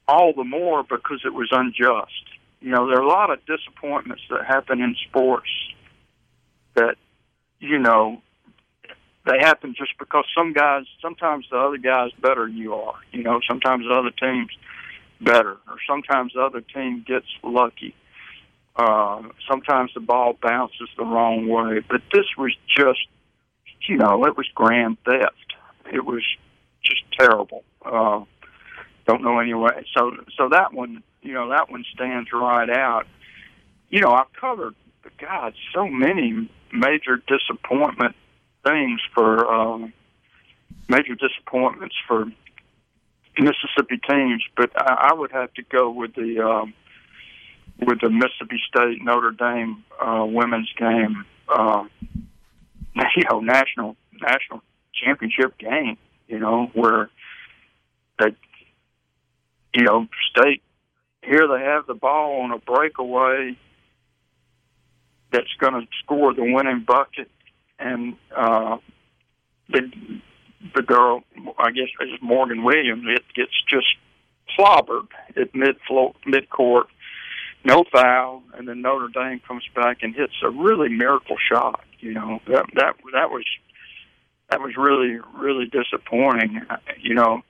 [0.08, 2.12] all the more because it was unjust.
[2.60, 5.50] You know, there are a lot of disappointments that happen in sports
[6.74, 6.96] that,
[7.58, 8.22] you know,
[9.26, 12.94] they happen just because some guys, sometimes the other guy's better than you are.
[13.12, 14.50] You know, sometimes the other team's
[15.20, 17.94] better, or sometimes the other team gets lucky
[18.77, 23.07] uh, sometimes the ball bounces the wrong way, but this was just,
[23.89, 25.55] you know, it was grand theft.
[25.93, 26.23] It was
[26.83, 27.64] just terrible.
[27.85, 28.25] Uh,
[29.07, 29.85] don't know anyway.
[29.97, 33.07] So, so that one, you know, that one stands right out.
[33.91, 34.75] You know, I've covered,
[35.18, 38.16] God, so many major disappointment
[38.64, 39.93] things for um,
[40.89, 42.25] major disappointments for
[43.39, 46.75] Mississippi teams, but I, I would have to go with the um,
[47.79, 51.85] with the Mississippi State Notre Dame uh, women's game, uh,
[52.95, 54.62] you know, national national
[54.95, 55.97] championship game,
[56.29, 57.11] you know, where
[58.18, 58.37] they,
[59.75, 60.62] you know, State
[61.23, 63.57] here they have the ball on a breakaway
[65.31, 67.31] that's going to score the winning bucket,
[67.79, 68.77] and uh,
[69.68, 69.91] the
[70.75, 71.25] the girl,
[71.59, 73.87] I guess it's Morgan Williams, it gets just
[74.57, 75.77] clobbered at mid
[76.27, 76.87] mid court
[77.64, 81.84] no foul, and then Notre Dame comes back and hits a really miracle shot.
[82.00, 83.44] You know that that that was
[84.50, 86.62] that was really really disappointing.
[87.00, 87.42] You know,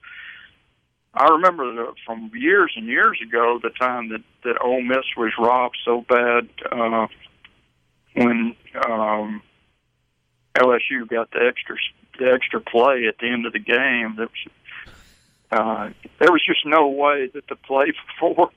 [1.14, 5.32] I remember the, from years and years ago the time that that Ole Miss was
[5.38, 7.06] robbed so bad uh,
[8.14, 8.54] when
[8.86, 9.42] um,
[10.54, 11.76] LSU got the extra
[12.18, 14.16] the extra play at the end of the game.
[14.16, 14.52] That was,
[15.50, 18.50] uh, there was just no way that the play before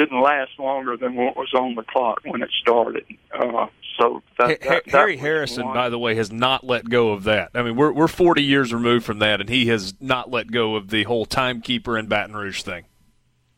[0.00, 3.04] didn't last longer than what was on the clock when it started.
[3.38, 3.66] Uh,
[3.98, 5.74] so that, that, Harry that Harrison, one.
[5.74, 7.50] by the way, has not let go of that.
[7.54, 10.76] I mean, we're we're 40 years removed from that, and he has not let go
[10.76, 12.84] of the whole timekeeper in Baton Rouge thing.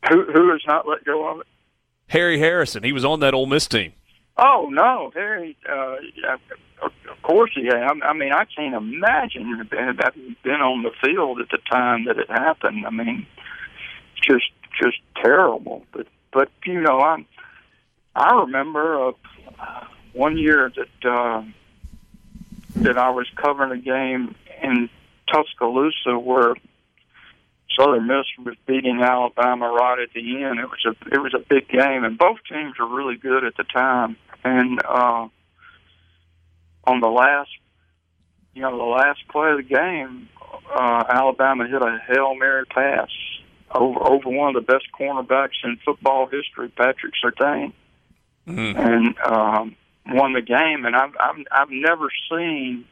[0.09, 1.47] who who has not let go of it.
[2.09, 3.93] Harry Harrison, he was on that Ole Miss team.
[4.37, 5.57] Oh no, Harry.
[5.69, 5.97] Uh,
[6.83, 7.89] of course he had.
[8.03, 12.29] I mean, I can't imagine having been on the field at the time that it
[12.29, 12.85] happened.
[12.85, 13.27] I mean,
[14.21, 14.51] just
[14.83, 15.85] just terrible.
[15.93, 17.25] But but you know, I
[18.15, 19.13] I remember uh,
[20.13, 21.43] one year that uh,
[22.77, 24.89] that I was covering a game in
[25.33, 26.55] Tuscaloosa where
[27.79, 30.59] Southern Miss was beating Alabama right at the end.
[30.59, 33.57] It was a it was a big game, and both teams were really good at
[33.57, 34.17] the time.
[34.45, 35.29] And uh,
[36.85, 37.51] on the last,
[38.55, 40.29] you know, the last play of the game,
[40.75, 43.09] uh, Alabama hit a hail mary pass
[43.75, 47.73] over over one of the best cornerbacks in football history, Patrick Surtain,
[48.77, 50.85] and um, won the game.
[50.85, 52.85] And I've I've I've never seen,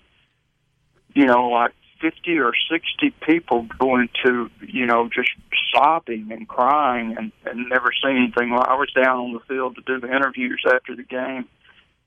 [1.15, 5.31] you know, like fifty or sixty people go into you know just
[5.73, 8.51] sobbing and crying and, and never seen anything.
[8.51, 11.47] like I was down on the field to do the interviews after the game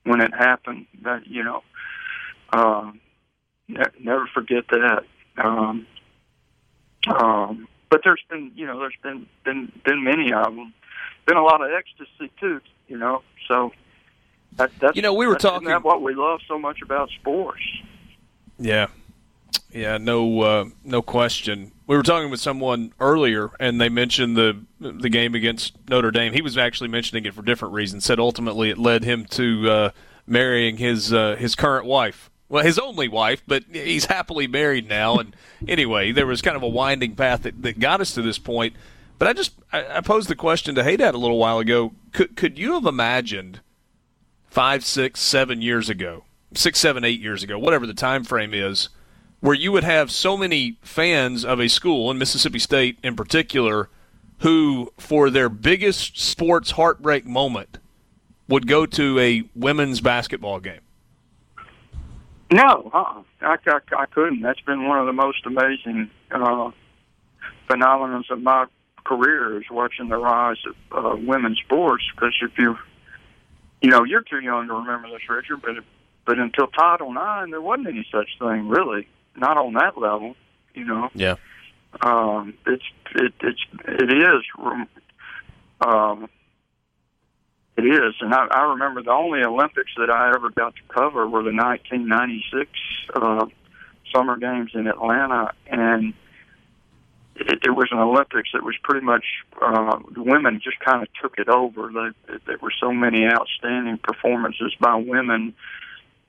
[0.04, 0.88] when it happened.
[1.04, 1.64] That you know,
[2.52, 3.00] um,
[3.68, 5.04] ne- never forget that.
[5.38, 5.88] Um,
[7.08, 10.74] um, but there's been you know there's been been been many of them.
[11.28, 12.60] Been a lot of ecstasy too.
[12.88, 13.72] You know, so.
[14.56, 17.10] That, that's, You know, we were that's- talking- that what we love so much about
[17.10, 17.64] sports.
[18.60, 18.86] Yeah,
[19.72, 21.72] yeah, no, uh, no question.
[21.88, 26.34] We were talking with someone earlier, and they mentioned the the game against Notre Dame.
[26.34, 28.06] He was actually mentioning it for different reasons.
[28.06, 29.90] Said ultimately it led him to uh,
[30.28, 32.30] marrying his uh, his current wife.
[32.54, 35.18] Well, his only wife, but he's happily married now.
[35.18, 35.36] And
[35.68, 38.76] anyway, there was kind of a winding path that, that got us to this point.
[39.18, 41.94] But I just I, I posed the question to Haydad a little while ago.
[42.12, 43.62] Could could you have imagined
[44.46, 48.90] five, six, seven years ago, six, seven, eight years ago, whatever the time frame is,
[49.40, 53.90] where you would have so many fans of a school, in Mississippi State in particular,
[54.42, 57.80] who, for their biggest sports heartbreak moment,
[58.48, 60.83] would go to a women's basketball game.
[62.54, 63.24] No, uh-uh.
[63.42, 64.42] I, I, I couldn't.
[64.42, 66.70] That's been one of the most amazing uh,
[67.68, 68.68] phenomena of my
[69.04, 70.58] career is watching the rise
[70.92, 72.04] of uh, women's sports.
[72.14, 72.78] Because if you,
[73.82, 75.84] you know, you're too young to remember this, Richard, but
[76.26, 79.08] but until Title IX, there wasn't any such thing really.
[79.36, 80.36] Not on that level,
[80.76, 81.10] you know.
[81.16, 81.38] Yeah.
[82.02, 82.84] Um, it's
[83.16, 84.44] it it's it is
[85.82, 86.30] um,
[87.76, 91.28] it is, and I, I remember the only Olympics that I ever got to cover
[91.28, 92.70] were the 1996
[93.16, 93.46] uh,
[94.14, 96.14] Summer Games in Atlanta, and
[97.36, 99.26] it, it was an Olympics that was pretty much
[99.60, 101.90] uh, the women just kind of took it over.
[101.92, 105.56] They, there were so many outstanding performances by women,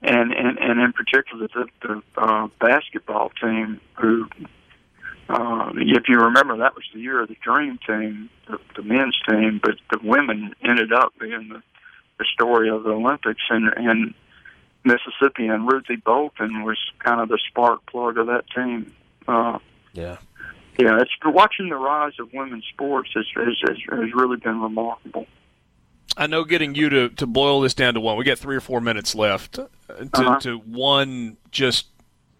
[0.02, 4.28] and and, and in particular the, the uh, basketball team who
[5.28, 9.16] uh, if you remember, that was the year of the Dream Team, the, the men's
[9.28, 11.62] team, but the women ended up being the,
[12.18, 14.14] the story of the Olympics, and, and
[14.84, 18.92] Mississippi and Ruthie Bolton was kind of the spark plug of that team.
[19.26, 19.58] Uh,
[19.94, 20.18] Yeah.
[20.78, 25.26] yeah, it's watching the rise of women's sports has, has, has, has really been remarkable.
[26.16, 28.16] I know getting you to, to boil this down to one.
[28.16, 30.38] We got three or four minutes left uh, to, Uh-huh.
[30.40, 31.86] to one just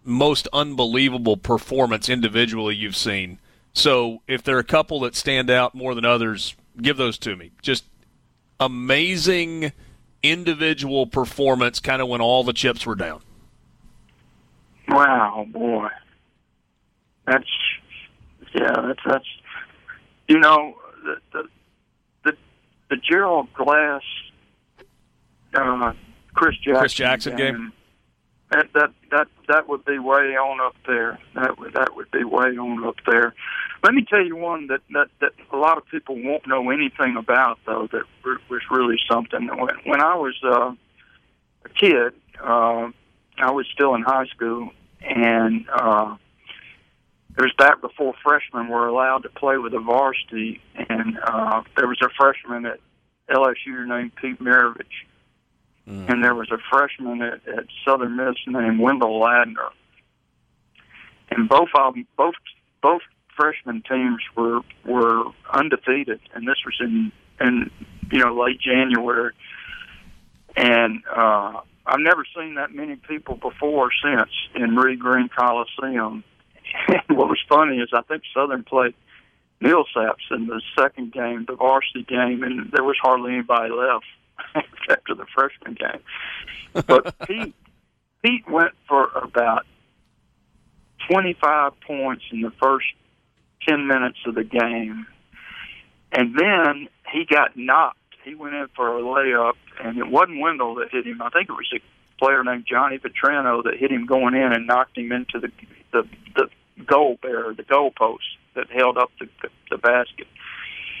[0.05, 3.39] most unbelievable performance individually you've seen.
[3.73, 7.35] So if there are a couple that stand out more than others, give those to
[7.35, 7.51] me.
[7.61, 7.85] Just
[8.59, 9.73] amazing
[10.23, 13.21] individual performance, kind of when all the chips were down.
[14.87, 15.89] Wow, boy,
[17.25, 17.49] that's
[18.53, 19.25] yeah, that's that's
[20.27, 21.49] you know the the
[22.23, 22.37] the,
[22.91, 24.03] the Gerald Glass,
[25.55, 25.93] uh,
[26.33, 27.73] Chris Jackson, Chris Jackson game?
[28.51, 31.19] That that that that would be way on up there.
[31.33, 33.33] That would that would be way on up there.
[33.83, 37.17] Let me tell you one that that that a lot of people won't know anything
[37.17, 37.87] about though.
[37.91, 39.47] That was really something.
[39.47, 40.73] When when I was uh,
[41.65, 42.89] a kid, uh,
[43.37, 44.69] I was still in high school,
[45.01, 46.15] and uh,
[47.37, 51.87] it was back before freshmen were allowed to play with the varsity, and uh, there
[51.87, 52.79] was a freshman at
[53.29, 54.85] LSU named Pete Maravich,
[55.87, 59.69] and there was a freshman at, at Southern Miss named Wendell Ladner,
[61.29, 62.35] and both of them, both
[62.81, 63.01] both
[63.35, 67.69] freshman teams were were undefeated, and this was in in
[68.11, 69.31] you know late January,
[70.55, 76.23] and uh, I've never seen that many people before since in Reed Green Coliseum.
[77.07, 78.95] What was funny is I think Southern played
[79.61, 84.05] Millsaps in the second game, the varsity game, and there was hardly anybody left
[84.89, 86.01] after the freshman game.
[86.85, 87.55] But Pete
[88.23, 89.65] Pete went for about
[91.09, 92.87] 25 points in the first
[93.67, 95.05] 10 minutes of the game.
[96.11, 97.97] And then he got knocked.
[98.23, 101.21] He went in for a layup, and it wasn't Wendell that hit him.
[101.21, 101.79] I think it was a
[102.17, 105.51] player named Johnny Petrano that hit him going in and knocked him into the
[105.91, 108.23] the, the goal bearer, the goal post
[108.55, 109.27] that held up the,
[109.69, 110.27] the basket.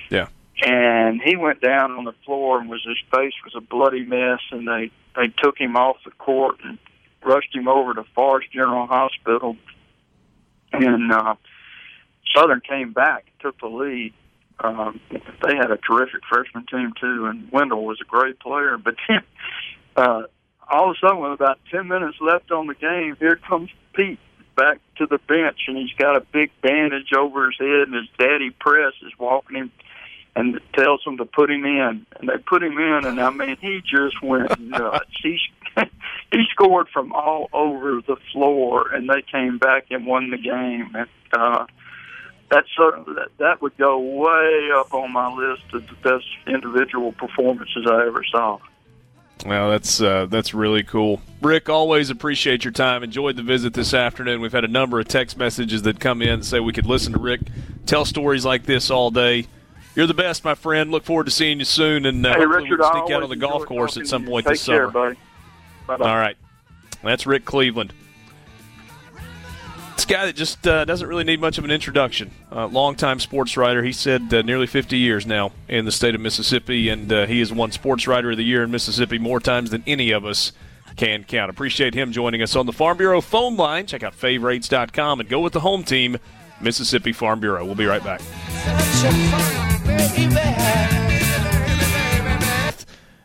[0.09, 0.27] Yeah.
[0.63, 4.39] And he went down on the floor, and was his face was a bloody mess.
[4.51, 6.77] And they they took him off the court and
[7.23, 9.57] rushed him over to Forrest General Hospital
[10.81, 11.35] and uh,
[12.35, 14.13] Southern came back, took the lead.
[14.59, 14.99] Um,
[15.43, 18.77] they had a terrific freshman team too, and Wendell was a great player.
[18.77, 19.21] But then,
[19.95, 20.23] uh,
[20.69, 24.19] all of a sudden, with about ten minutes left on the game, here comes Pete
[24.55, 28.07] back to the bench, and he's got a big bandage over his head, and his
[28.17, 29.71] daddy press is walking him
[30.35, 33.57] and tells them to put him in, and they put him in, and I mean,
[33.61, 35.05] he just went nuts.
[35.21, 35.37] He
[36.31, 40.95] he scored from all over the floor, and they came back and won the game.
[40.95, 41.65] And uh,
[42.49, 47.11] that's certainly that, that would go way up on my list of the best individual
[47.13, 48.59] performances I ever saw.
[49.45, 51.21] Well, that's uh, that's really cool.
[51.41, 53.03] Rick, always appreciate your time.
[53.03, 54.41] Enjoyed the visit this afternoon.
[54.41, 57.19] We've had a number of text messages that come in say we could listen to
[57.19, 57.41] Rick
[57.85, 59.47] tell stories like this all day.
[59.95, 60.91] You're the best, my friend.
[60.91, 63.35] Look forward to seeing you soon, and uh, hey, Richard, we'll sneak out on the
[63.35, 65.15] golf course at some point Take this care, summer.
[65.87, 66.35] All right,
[67.01, 67.93] that's Rick Cleveland.
[69.95, 72.31] This guy that just uh, doesn't really need much of an introduction.
[72.51, 73.81] Uh, longtime sports writer.
[73.81, 77.39] He said uh, nearly 50 years now in the state of Mississippi, and uh, he
[77.39, 80.51] has won Sports Writer of the Year in Mississippi more times than any of us
[80.97, 81.49] can count.
[81.49, 83.85] Appreciate him joining us on the Farm Bureau phone line.
[83.85, 86.17] Check out favorites.com and go with the home team,
[86.61, 87.65] Mississippi Farm Bureau.
[87.65, 88.21] We'll be right back.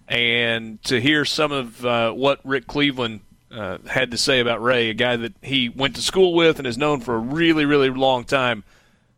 [0.08, 3.20] And to hear some of uh, what Rick Cleveland
[3.50, 6.66] uh, had to say about Ray, a guy that he went to school with and
[6.66, 8.64] has known for a really, really long time,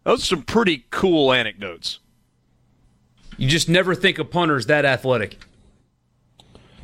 [0.04, 1.98] those are some pretty cool anecdotes.
[3.38, 5.38] You just never think of punters that athletic.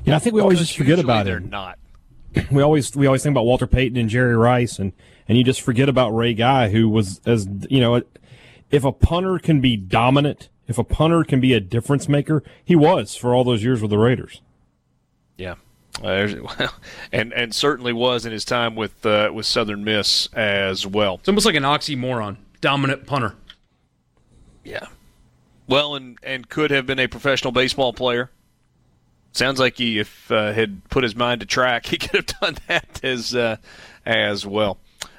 [0.04, 1.78] Yeah, I think we always just forget usually about they're not.
[2.50, 4.92] We always we always think about Walter Payton and Jerry Rice, and
[5.28, 8.02] and you just forget about Ray Guy, who was as you know,
[8.70, 12.74] if a punter can be dominant, if a punter can be a difference maker, he
[12.74, 14.40] was for all those years with the Raiders.
[15.36, 15.54] Yeah.
[16.02, 16.74] Uh, well,
[17.12, 21.16] and and certainly was in his time with uh, with Southern Miss as well.
[21.16, 22.38] It's almost like an oxymoron.
[22.60, 23.34] Dominant punter.
[24.64, 24.86] Yeah.
[25.66, 28.30] Well, and and could have been a professional baseball player.
[29.32, 32.56] Sounds like he, if uh, had put his mind to track, he could have done
[32.68, 33.56] that as uh,
[34.04, 34.78] as well.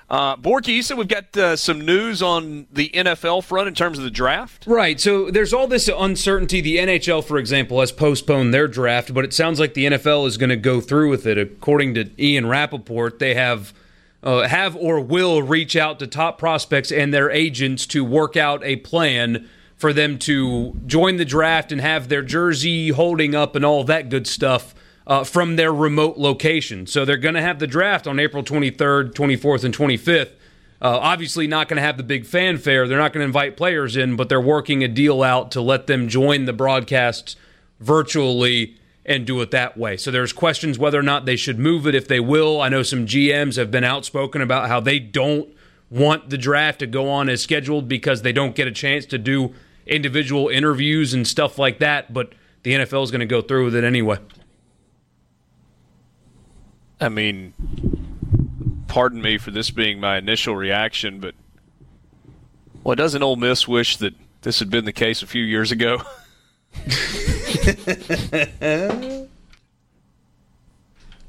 [0.09, 4.03] Uh, Borky, said we've got uh, some news on the NFL front in terms of
[4.03, 4.65] the draft.
[4.65, 4.99] Right.
[4.99, 6.61] So there's all this uncertainty.
[6.61, 10.37] The NHL, for example, has postponed their draft, but it sounds like the NFL is
[10.37, 11.37] going to go through with it.
[11.37, 13.73] According to Ian Rapoport, they have
[14.23, 18.63] uh, have or will reach out to top prospects and their agents to work out
[18.63, 19.47] a plan
[19.77, 24.09] for them to join the draft and have their jersey holding up and all that
[24.09, 24.75] good stuff
[25.09, 26.85] uh, from their remote location.
[26.85, 30.29] So they're going to have the draft on April 23rd, 24th, and 25th.
[30.81, 32.87] Uh, obviously, not going to have the big fanfare.
[32.87, 35.87] They're not going to invite players in, but they're working a deal out to let
[35.87, 37.35] them join the broadcasts
[37.79, 39.97] virtually and do it that way.
[39.97, 42.61] So there's questions whether or not they should move it, if they will.
[42.61, 45.49] I know some GMs have been outspoken about how they don't
[45.89, 49.17] want the draft to go on as scheduled because they don't get a chance to
[49.17, 49.55] do
[49.87, 53.75] individual interviews and stuff like that, but the NFL is going to go through with
[53.75, 54.19] it anyway.
[57.01, 57.53] I mean,
[58.87, 61.35] pardon me for this being my initial reaction, but
[62.83, 66.01] well, doesn't Ole Miss wish that this had been the case a few years ago?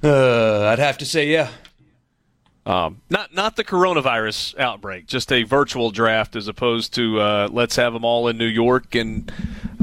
[0.03, 1.51] Uh, I'd have to say, yeah.
[2.65, 7.77] Um, not not the coronavirus outbreak, just a virtual draft as opposed to uh, let's
[7.77, 9.33] have them all in New York and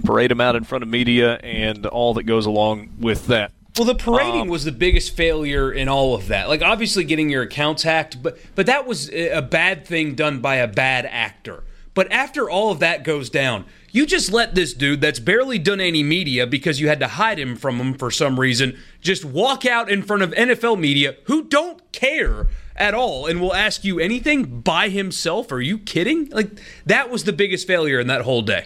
[0.05, 3.51] parade them out in front of media and all that goes along with that.
[3.77, 6.49] Well, the parading Um, was the biggest failure in all of that.
[6.49, 10.55] Like, obviously, getting your accounts hacked, but but that was a bad thing done by
[10.55, 11.63] a bad actor.
[11.93, 15.81] But after all of that goes down, you just let this dude that's barely done
[15.81, 19.65] any media because you had to hide him from him for some reason just walk
[19.65, 23.99] out in front of NFL media who don't care at all and will ask you
[23.99, 25.51] anything by himself.
[25.51, 26.29] Are you kidding?
[26.29, 28.65] Like that was the biggest failure in that whole day.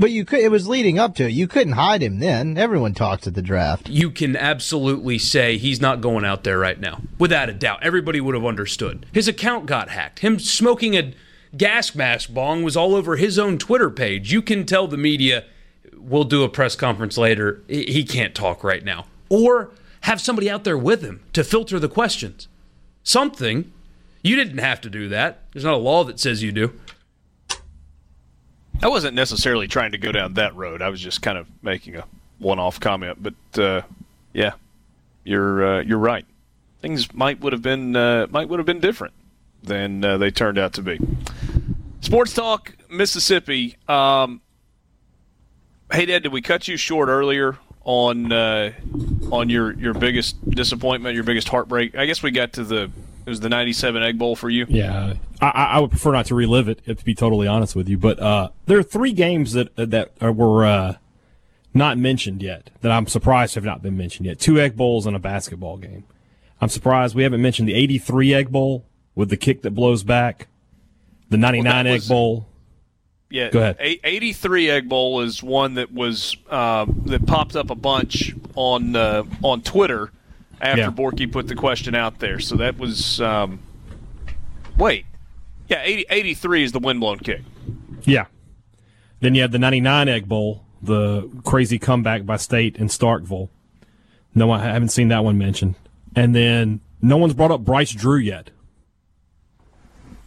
[0.00, 0.40] But you could.
[0.40, 1.32] It was leading up to it.
[1.32, 2.56] You couldn't hide him then.
[2.56, 3.90] Everyone talks at the draft.
[3.90, 7.82] You can absolutely say he's not going out there right now, without a doubt.
[7.82, 9.04] Everybody would have understood.
[9.12, 10.20] His account got hacked.
[10.20, 11.12] Him smoking a
[11.54, 14.32] gas mask bong was all over his own Twitter page.
[14.32, 15.44] You can tell the media,
[15.94, 19.70] "We'll do a press conference later." He can't talk right now, or
[20.02, 22.48] have somebody out there with him to filter the questions.
[23.02, 23.70] Something.
[24.22, 25.42] You didn't have to do that.
[25.52, 26.72] There's not a law that says you do.
[28.82, 30.80] I wasn't necessarily trying to go down that road.
[30.82, 32.04] I was just kind of making a
[32.38, 33.22] one-off comment.
[33.22, 33.82] But uh,
[34.32, 34.52] yeah,
[35.24, 36.24] you're uh, you're right.
[36.80, 39.14] Things might would have been uh, might would have been different
[39.62, 40.98] than uh, they turned out to be.
[42.00, 43.76] Sports Talk Mississippi.
[43.86, 44.40] Um,
[45.92, 48.72] hey, Dad, did we cut you short earlier on uh,
[49.30, 51.94] on your your biggest disappointment, your biggest heartbreak?
[51.94, 52.90] I guess we got to the
[53.30, 54.66] was the '97 Egg Bowl for you.
[54.68, 57.96] Yeah, I, I would prefer not to relive it, to be totally honest with you.
[57.96, 60.96] But uh, there are three games that that were uh,
[61.72, 64.38] not mentioned yet that I'm surprised have not been mentioned yet.
[64.38, 66.04] Two Egg Bowls and a basketball game.
[66.60, 70.48] I'm surprised we haven't mentioned the '83 Egg Bowl with the kick that blows back,
[71.30, 72.46] the '99 well, Egg Bowl.
[73.30, 73.76] Yeah, go ahead.
[73.78, 79.22] 83 Egg Bowl is one that was uh, that popped up a bunch on uh,
[79.42, 80.10] on Twitter
[80.60, 80.90] after yeah.
[80.90, 82.38] Borky put the question out there.
[82.40, 83.60] So that was um,
[84.76, 85.06] wait,
[85.68, 87.42] yeah, 80, 83 is the windblown kick.
[88.02, 88.26] Yeah.
[89.20, 93.48] Then you had the 99 Egg Bowl, the crazy comeback by State and Starkville.
[94.34, 95.74] No, I haven't seen that one mentioned.
[96.16, 98.50] And then no one's brought up Bryce Drew yet.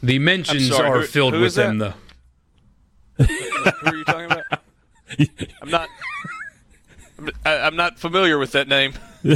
[0.02, 1.94] The mentions sorry, are who, filled who with them, though.
[3.18, 3.26] who
[3.86, 4.44] are you talking about?
[5.62, 5.90] I'm not.
[7.46, 8.94] I'm not familiar with that name.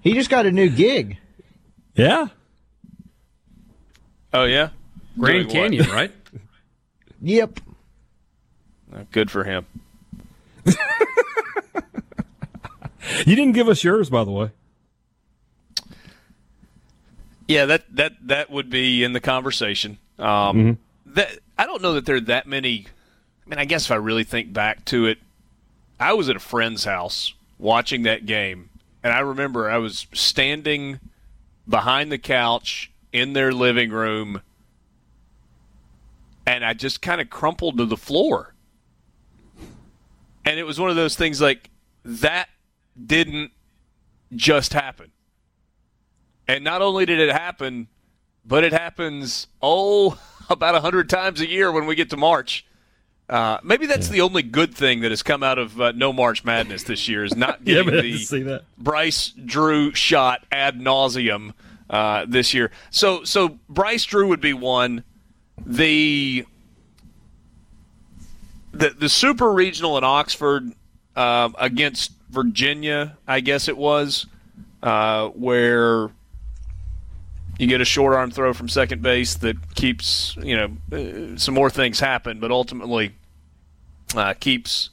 [0.00, 1.18] he just got a new gig.
[1.94, 2.28] Yeah.
[4.32, 4.70] Oh yeah,
[5.18, 6.12] Grand Doing Canyon, right?
[7.20, 7.58] Yep.
[8.94, 9.66] Uh, good for him.
[10.64, 10.74] you
[13.24, 14.52] didn't give us yours, by the way.
[17.48, 19.98] Yeah, that that that would be in the conversation.
[20.16, 20.72] Um, mm-hmm.
[21.14, 22.86] That I don't know that there are that many.
[23.44, 25.18] I mean, I guess if I really think back to it,
[26.00, 28.70] I was at a friend's house watching that game,
[29.02, 31.00] and I remember I was standing
[31.68, 34.42] behind the couch in their living room,
[36.46, 38.54] and I just kind of crumpled to the floor.
[40.44, 41.68] And it was one of those things like
[42.04, 42.48] that
[43.06, 43.52] didn't
[44.34, 45.10] just happen.
[46.46, 47.88] And not only did it happen,
[48.44, 50.18] but it happens, oh,
[50.50, 52.64] about a 100 times a year when we get to March.
[53.28, 54.14] Uh, maybe that's yeah.
[54.14, 57.24] the only good thing that has come out of uh, no March Madness this year
[57.24, 61.52] is not getting yeah, the Bryce Drew shot ad nauseum
[61.90, 62.70] uh, this year.
[62.90, 65.04] So so Bryce Drew would be one.
[65.66, 66.46] The
[68.72, 70.72] the the super regional in Oxford
[71.14, 74.26] uh, against Virginia, I guess it was,
[74.82, 76.10] uh, where
[77.58, 81.54] you get a short arm throw from second base that keeps you know uh, some
[81.54, 83.12] more things happen, but ultimately
[84.14, 84.90] uh, keeps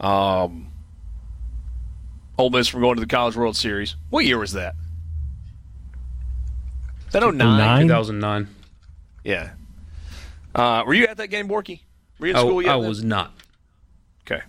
[0.00, 0.70] um,
[2.38, 3.96] Ole Miss from going to the College World Series.
[4.10, 4.74] What year was that?
[7.12, 7.82] That 09?
[7.82, 8.48] 2009.
[9.22, 9.52] Yeah.
[10.54, 11.80] Uh, were you at that game, Borky?
[12.18, 12.72] Were you in school yet?
[12.72, 13.32] I was not.
[14.22, 14.42] Okay.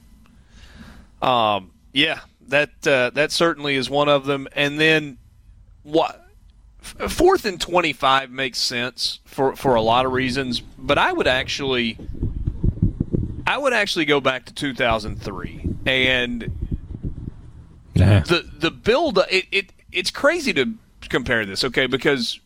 [1.21, 4.47] Um, yeah, that uh, that certainly is one of them.
[4.53, 5.17] And then
[5.83, 6.21] what?
[6.81, 11.97] Fourth and twenty-five makes sense for for a lot of reasons, but I would actually,
[13.47, 16.51] I would actually go back to two thousand three and
[17.95, 18.21] nah.
[18.21, 19.19] the the build.
[19.29, 20.73] It, it it's crazy to
[21.09, 21.87] compare this, okay?
[21.87, 22.39] Because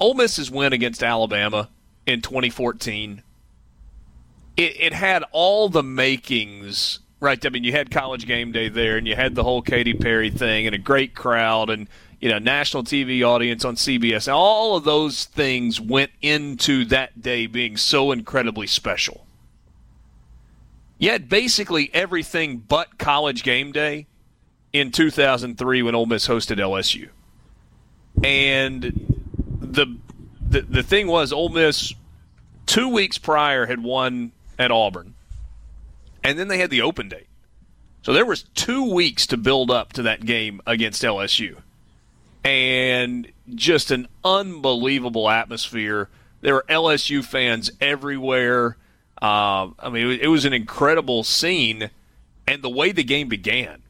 [0.00, 1.68] Ole Miss's win against Alabama
[2.06, 3.22] in 2014,
[4.56, 7.44] it, it had all the makings, right?
[7.44, 10.30] I mean, you had College Game Day there, and you had the whole Katy Perry
[10.30, 11.88] thing, and a great crowd, and
[12.20, 14.28] you know, national TV audience on CBS.
[14.28, 19.26] And all of those things went into that day being so incredibly special.
[21.02, 24.06] You had basically everything but College Game Day
[24.72, 27.08] in 2003 when Ole Miss hosted LSU.
[28.22, 28.82] And
[29.60, 29.98] the,
[30.48, 31.92] the the thing was, Ole Miss
[32.66, 34.30] two weeks prior had won
[34.60, 35.14] at Auburn,
[36.22, 37.26] and then they had the open date.
[38.02, 41.56] So there was two weeks to build up to that game against LSU,
[42.44, 43.26] and
[43.56, 46.10] just an unbelievable atmosphere.
[46.42, 48.76] There were LSU fans everywhere.
[49.22, 51.90] Uh, I mean, it was an incredible scene,
[52.48, 53.80] and the way the game began.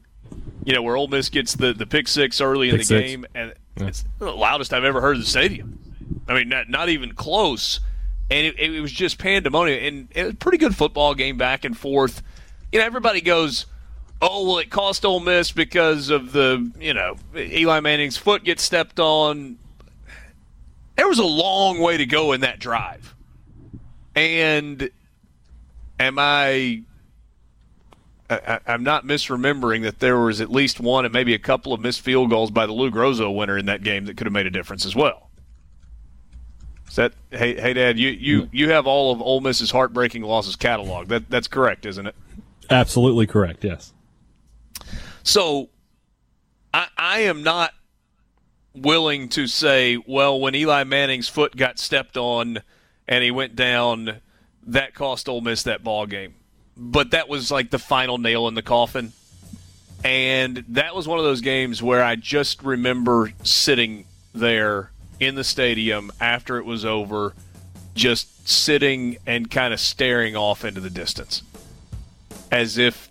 [0.63, 3.09] You know, where Ole Miss gets the, the pick six early in the six.
[3.09, 5.79] game, and It's the loudest I've ever heard in the stadium.
[6.27, 7.79] I mean, not, not even close.
[8.29, 9.83] And it, it was just pandemonium.
[9.83, 12.21] And it was a pretty good football game back and forth.
[12.71, 13.65] You know, everybody goes,
[14.21, 18.63] oh, well, it cost Ole Miss because of the, you know, Eli Manning's foot gets
[18.63, 19.57] stepped on.
[20.95, 23.15] There was a long way to go in that drive.
[24.15, 24.91] And
[25.99, 26.83] am I
[28.29, 31.81] I, am not misremembering that there was at least one and maybe a couple of
[31.81, 34.45] missed field goals by the Lou Groza winner in that game that could have made
[34.45, 35.29] a difference as well.
[36.87, 37.97] Is that hey hey Dad?
[37.97, 38.55] You you mm-hmm.
[38.55, 41.07] you have all of Ole Miss's heartbreaking losses catalog.
[41.07, 42.15] That that's correct, isn't it?
[42.69, 43.63] Absolutely correct.
[43.63, 43.93] Yes.
[45.23, 45.69] So,
[46.73, 47.73] I I am not
[48.75, 52.59] willing to say, well, when Eli Manning's foot got stepped on
[53.07, 54.21] and he went down,
[54.67, 56.35] that cost Ole Miss that ball game
[56.75, 59.13] but that was like the final nail in the coffin.
[60.03, 65.43] And that was one of those games where I just remember sitting there in the
[65.43, 67.33] stadium after it was over,
[67.95, 71.43] just sitting and kind of staring off into the distance.
[72.51, 73.09] As if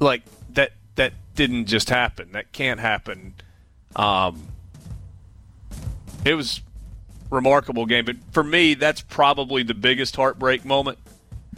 [0.00, 2.32] like that that didn't just happen.
[2.32, 3.34] That can't happen.
[3.94, 4.48] Um
[6.24, 6.60] it was
[7.32, 10.98] remarkable game, but for me that's probably the biggest heartbreak moment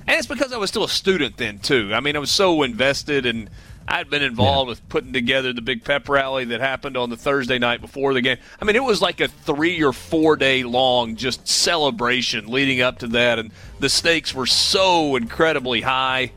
[0.07, 1.93] and it's because I was still a student then too.
[1.95, 3.49] I mean, I was so invested and
[3.87, 4.73] I'd been involved yeah.
[4.73, 8.21] with putting together the big pep rally that happened on the Thursday night before the
[8.21, 8.39] game.
[8.61, 12.99] I mean, it was like a three or four day long just celebration leading up
[13.01, 16.33] to that, and the stakes were so incredibly high,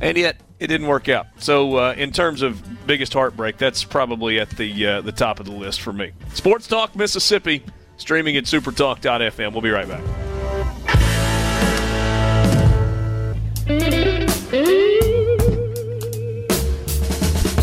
[0.00, 1.26] and yet it didn't work out.
[1.38, 5.46] So, uh, in terms of biggest heartbreak, that's probably at the uh, the top of
[5.46, 6.12] the list for me.
[6.34, 7.64] Sports Talk Mississippi,
[7.96, 9.52] streaming at SuperTalk.fm.
[9.52, 10.02] We'll be right back.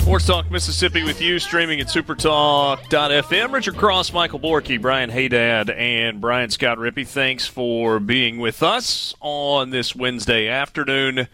[0.02, 3.52] Sports Talk Mississippi with you, streaming at supertalk.fm.
[3.52, 7.06] Richard Cross, Michael Borky, Brian Haydad, and Brian Scott Rippey.
[7.06, 11.28] Thanks for being with us on this Wednesday afternoon.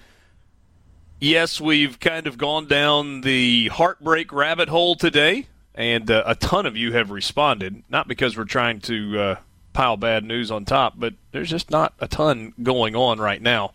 [1.23, 6.65] Yes, we've kind of gone down the heartbreak rabbit hole today, and uh, a ton
[6.65, 7.81] of you have responded.
[7.87, 9.35] Not because we're trying to uh,
[9.71, 13.71] pile bad news on top, but there's just not a ton going on right now.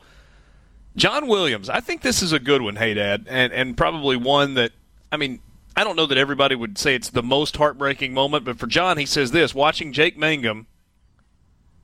[0.94, 4.52] John Williams, I think this is a good one, hey Dad, and and probably one
[4.52, 4.72] that
[5.10, 5.40] I mean,
[5.74, 8.98] I don't know that everybody would say it's the most heartbreaking moment, but for John,
[8.98, 10.66] he says this: watching Jake Mangum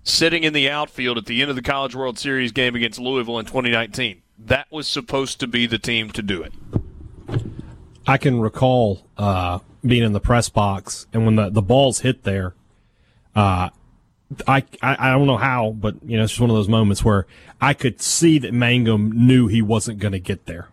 [0.02, 3.38] sitting in the outfield at the end of the College World Series game against Louisville
[3.38, 4.20] in 2019.
[4.38, 6.52] That was supposed to be the team to do it.
[8.06, 12.24] I can recall uh, being in the press box, and when the, the balls hit
[12.24, 12.54] there,
[13.34, 13.70] uh,
[14.46, 17.04] I, I, I don't know how, but you know, it's just one of those moments
[17.04, 17.26] where
[17.60, 20.68] I could see that Mangum knew he wasn't going to get there,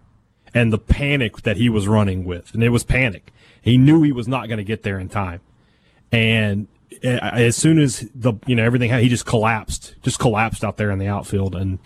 [0.53, 3.31] and the panic that he was running with, and it was panic.
[3.61, 5.41] He knew he was not going to get there in time,
[6.11, 6.67] and
[7.03, 10.99] as soon as the you know everything, he just collapsed, just collapsed out there in
[10.99, 11.79] the outfield, and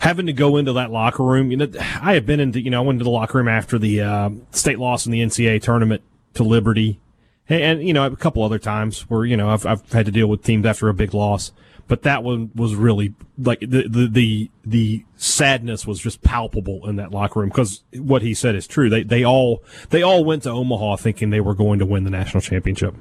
[0.00, 1.50] having to go into that locker room.
[1.50, 1.68] You know,
[2.00, 4.30] I have been into you know I went into the locker room after the uh,
[4.50, 6.02] state loss in the NCAA tournament
[6.34, 7.00] to Liberty
[7.48, 10.12] and, and, you know a couple other times where you know I've I've had to
[10.12, 11.52] deal with teams after a big loss,
[11.88, 16.96] but that one was really like the the the, the sadness was just palpable in
[16.96, 18.90] that locker room because what he said is true.
[18.90, 22.10] They they all they all went to Omaha thinking they were going to win the
[22.10, 22.94] national championship.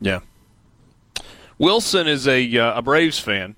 [0.00, 0.20] Yeah.
[1.58, 3.56] Wilson is a uh, a Braves fan.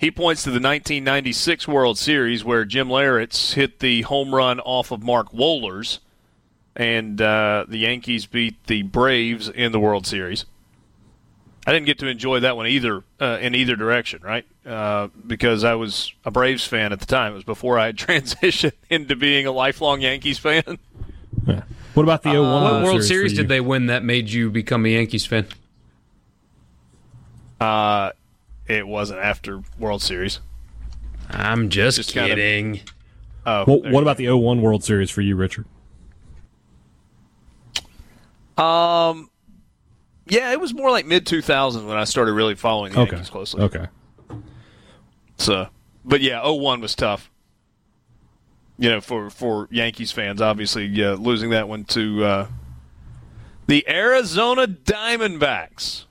[0.00, 4.90] He points to the 1996 World Series where Jim Leyritz hit the home run off
[4.92, 5.98] of Mark Wohlers
[6.74, 10.46] and uh, the Yankees beat the Braves in the World Series.
[11.66, 14.46] I didn't get to enjoy that one either uh, in either direction, right?
[14.64, 17.32] Uh, because I was a Braves fan at the time.
[17.32, 20.78] It was before I had transitioned into being a lifelong Yankees fan.
[21.46, 21.64] Yeah.
[21.92, 24.48] What about the 01 uh, What World Series, Series did they win that made you
[24.48, 25.46] become a Yankees fan?
[27.60, 28.12] Uh,
[28.70, 30.38] it wasn't after World Series.
[31.28, 32.76] I'm just, just kidding.
[32.76, 32.90] Kind
[33.44, 35.66] of, oh, well, what about the 01 World Series for you, Richard?
[38.56, 39.30] Um,
[40.26, 43.12] yeah, it was more like mid 2000s when I started really following the okay.
[43.12, 43.62] Yankees closely.
[43.62, 43.86] Okay.
[45.38, 45.68] So,
[46.04, 47.30] but yeah, 01 was tough.
[48.78, 52.46] You know, for for Yankees fans, obviously, yeah, losing that one to uh,
[53.66, 56.04] the Arizona Diamondbacks.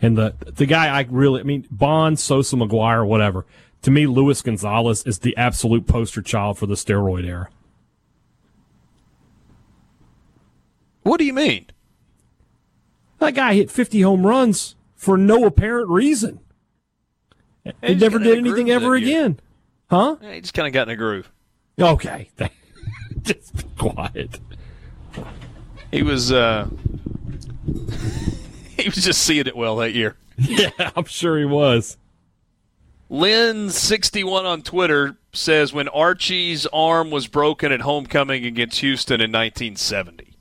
[0.00, 3.46] And the the guy I really, I mean, Bond, Sosa, McGwire, whatever.
[3.82, 7.48] To me, Luis Gonzalez is the absolute poster child for the steroid era.
[11.02, 11.66] What do you mean?
[13.20, 16.40] That guy hit 50 home runs for no apparent reason.
[17.82, 19.40] He never did anything ever again.
[19.88, 20.16] Huh?
[20.20, 21.30] Yeah, he just kind of got in a groove.
[21.80, 22.30] Okay.
[23.22, 24.40] just be quiet.
[25.90, 26.68] He was uh,
[28.82, 30.16] he was just seeing it well that year.
[30.38, 31.96] Yeah, I'm sure he was.
[33.10, 40.36] Lynn61 on Twitter says when Archie's arm was broken at homecoming against Houston in 1970.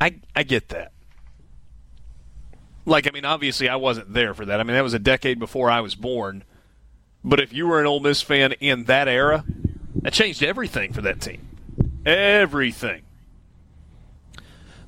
[0.00, 0.92] I I get that.
[2.84, 4.60] Like I mean obviously I wasn't there for that.
[4.60, 6.44] I mean that was a decade before I was born.
[7.24, 9.44] But if you were an Ole Miss fan in that era,
[10.02, 11.48] that changed everything for that team.
[12.04, 13.02] Everything.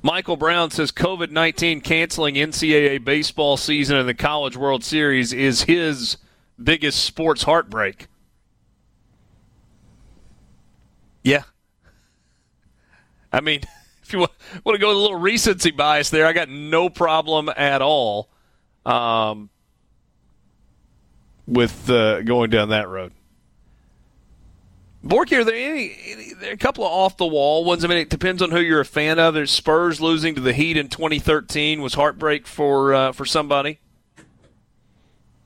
[0.01, 5.63] Michael Brown says COVID 19 canceling NCAA baseball season and the College World Series is
[5.63, 6.17] his
[6.61, 8.07] biggest sports heartbreak.
[11.23, 11.43] Yeah.
[13.31, 13.61] I mean,
[14.03, 14.31] if you want,
[14.65, 18.29] to go with a little recency bias there, I got no problem at all
[18.85, 19.49] um,
[21.47, 23.13] with uh, going down that road.
[25.03, 27.83] Borky, are there any, any there are a couple of off the wall ones?
[27.83, 29.33] I mean, it depends on who you're a fan of.
[29.33, 33.79] There's Spurs losing to the Heat in 2013 was heartbreak for uh, for somebody.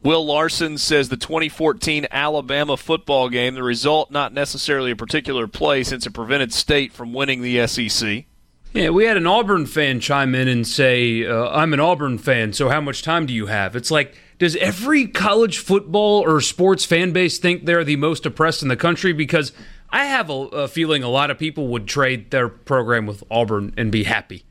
[0.04, 5.84] Will Larson says the 2014 Alabama football game, the result not necessarily a particular play
[5.84, 8.26] since it prevented State from winning the SEC.
[8.74, 12.52] Yeah, we had an Auburn fan chime in and say, uh, "I'm an Auburn fan,
[12.52, 16.84] so how much time do you have?" It's like does every college football or sports
[16.86, 19.14] fan base think they're the most oppressed in the country?
[19.14, 19.52] Because
[19.90, 23.74] I have a, a feeling a lot of people would trade their program with Auburn
[23.78, 24.44] and be happy.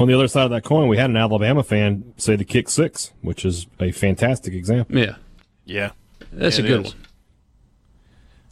[0.00, 2.68] On the other side of that coin, we had an Alabama fan say the kick
[2.68, 4.96] six, which is a fantastic example.
[4.98, 5.16] Yeah.
[5.64, 5.90] Yeah.
[6.32, 6.94] That's Yeah, a good is.
[6.94, 7.04] one.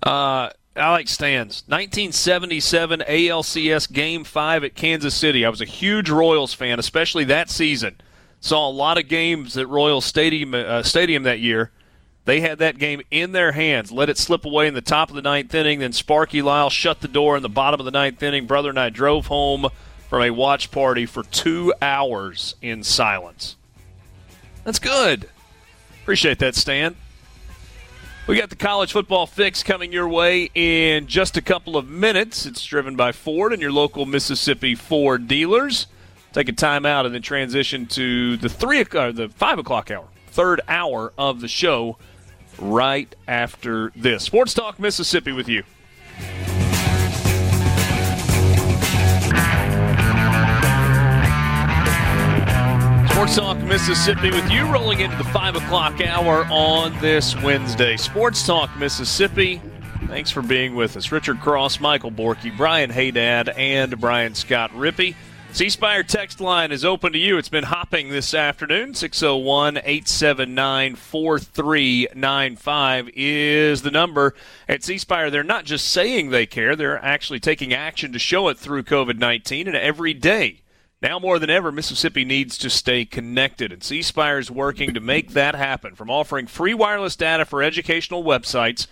[0.03, 5.45] Uh, Alex Stans, 1977 ALCS Game 5 at Kansas City.
[5.45, 7.97] I was a huge Royals fan, especially that season.
[8.41, 11.71] Saw a lot of games at Royal Stadium, uh, Stadium that year.
[12.27, 15.17] They had that game in their hands, let it slip away in the top of
[15.17, 15.79] the ninth inning.
[15.79, 18.47] Then Sparky Lyle shut the door in the bottom of the ninth inning.
[18.47, 19.69] Brother and I drove home
[20.09, 23.57] from a watch party for two hours in silence.
[24.65, 25.29] That's good.
[26.03, 26.97] Appreciate that, Stan.
[28.27, 32.45] We got the college football fix coming your way in just a couple of minutes.
[32.45, 35.87] It's driven by Ford and your local Mississippi Ford dealers.
[36.37, 40.61] Take a timeout and then transition to the three, uh, the five o'clock hour, third
[40.69, 41.97] hour of the show,
[42.59, 44.25] right after this.
[44.25, 45.63] Sports Talk Mississippi with you.
[53.09, 57.97] Sports Talk Mississippi with you, rolling into the 5 o'clock hour on this Wednesday.
[57.97, 59.63] Sports Talk Mississippi,
[60.07, 61.11] thanks for being with us.
[61.11, 65.15] Richard Cross, Michael Borky, Brian Haydad, and Brian Scott Rippey.
[65.57, 67.39] C Spire text line is open to you.
[67.39, 68.93] It's been hopping this afternoon.
[68.93, 74.35] 601 879 4395 is the number.
[74.69, 78.49] At C Spire, they're not just saying they care, they're actually taking action to show
[78.49, 80.61] it through COVID 19 and every day.
[81.01, 85.01] Now more than ever, Mississippi needs to stay connected, and C Spire is working to
[85.01, 85.95] make that happen.
[85.95, 88.89] From offering free wireless data for educational websites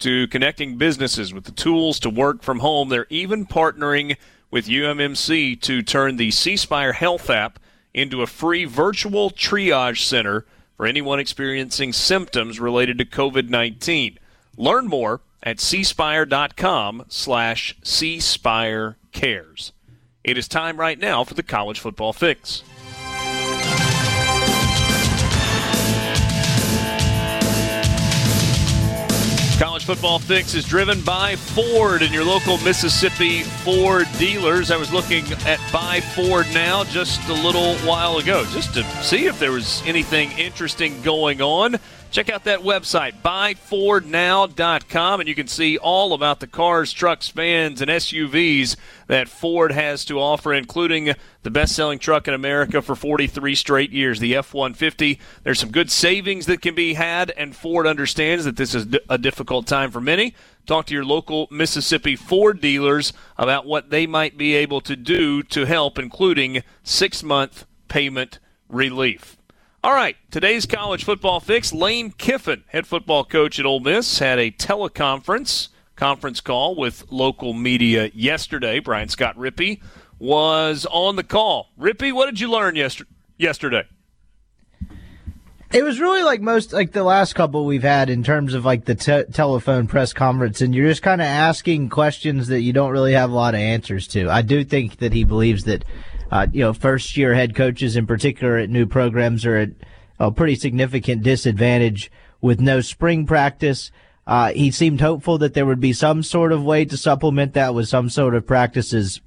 [0.00, 4.16] to connecting businesses with the tools to work from home, they're even partnering
[4.50, 7.58] with UMMC to turn the C Spire Health app
[7.92, 10.46] into a free virtual triage center
[10.76, 14.18] for anyone experiencing symptoms related to COVID 19.
[14.56, 19.72] Learn more at cspire.com slash cspirecares.
[20.24, 22.62] It is time right now for the college football fix.
[29.88, 34.70] Football Fix is driven by Ford and your local Mississippi Ford dealers.
[34.70, 39.24] I was looking at Buy Ford Now just a little while ago just to see
[39.24, 41.76] if there was anything interesting going on.
[42.10, 47.82] Check out that website, buyfordnow.com, and you can see all about the cars, trucks, vans,
[47.82, 48.76] and SUVs
[49.08, 51.12] that Ford has to offer, including
[51.42, 55.20] the best selling truck in America for 43 straight years, the F 150.
[55.44, 59.18] There's some good savings that can be had, and Ford understands that this is a
[59.18, 60.34] difficult time for many.
[60.66, 65.42] Talk to your local Mississippi Ford dealers about what they might be able to do
[65.44, 69.37] to help, including six month payment relief.
[69.88, 71.72] All right, today's college football fix.
[71.72, 77.54] Lane Kiffin, head football coach at Ole Miss, had a teleconference conference call with local
[77.54, 78.80] media yesterday.
[78.80, 79.80] Brian Scott Rippey
[80.18, 81.70] was on the call.
[81.80, 83.06] Rippey, what did you learn yester-
[83.38, 83.84] yesterday?
[85.72, 88.84] It was really like most, like the last couple we've had in terms of like
[88.84, 92.90] the te- telephone press conference, and you're just kind of asking questions that you don't
[92.90, 94.28] really have a lot of answers to.
[94.28, 95.86] I do think that he believes that,
[96.30, 99.70] uh, you know, first year head coaches in particular at new programs are at
[100.18, 102.10] a pretty significant disadvantage
[102.40, 103.90] with no spring practice.
[104.26, 107.74] Uh, he seemed hopeful that there would be some sort of way to supplement that
[107.74, 109.20] with some sort of practices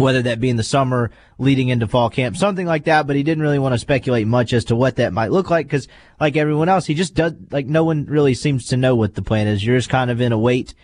[0.00, 3.06] whether that be in the summer leading into fall camp, something like that.
[3.06, 5.66] But he didn't really want to speculate much as to what that might look like
[5.66, 5.88] because,
[6.18, 9.22] like everyone else, he just does like no one really seems to know what the
[9.22, 9.64] plan is.
[9.64, 10.74] You're just kind of in a wait,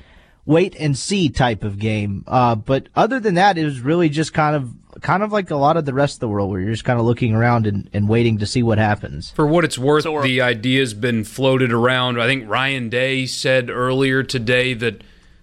[0.47, 2.25] wait and see type of game.
[2.27, 5.57] Uh, but other than that, it was really just kind of kind of like a
[5.57, 7.91] lot of the rest of the world where you're just kind of looking around and,
[7.93, 9.31] and waiting to see what happens.
[9.33, 12.21] For what it's worth, so the idea's been floated around.
[12.21, 15.03] I think Ryan Day said earlier today that.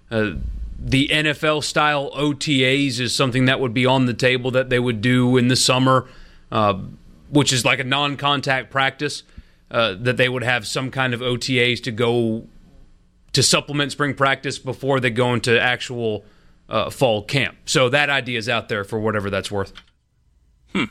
[0.10, 0.36] Uh,
[0.86, 5.00] the NFL style OTAs is something that would be on the table that they would
[5.00, 6.10] do in the summer,
[6.52, 6.74] uh,
[7.30, 9.24] which is like a non contact practice,
[9.72, 12.48] uh, that they would have some kind of OTAs to go
[13.34, 16.24] to supplement spring practice before they go into actual
[16.70, 17.58] uh, fall camp.
[17.66, 19.74] So that idea is out there for whatever that's worth.
[20.72, 20.86] Hmm.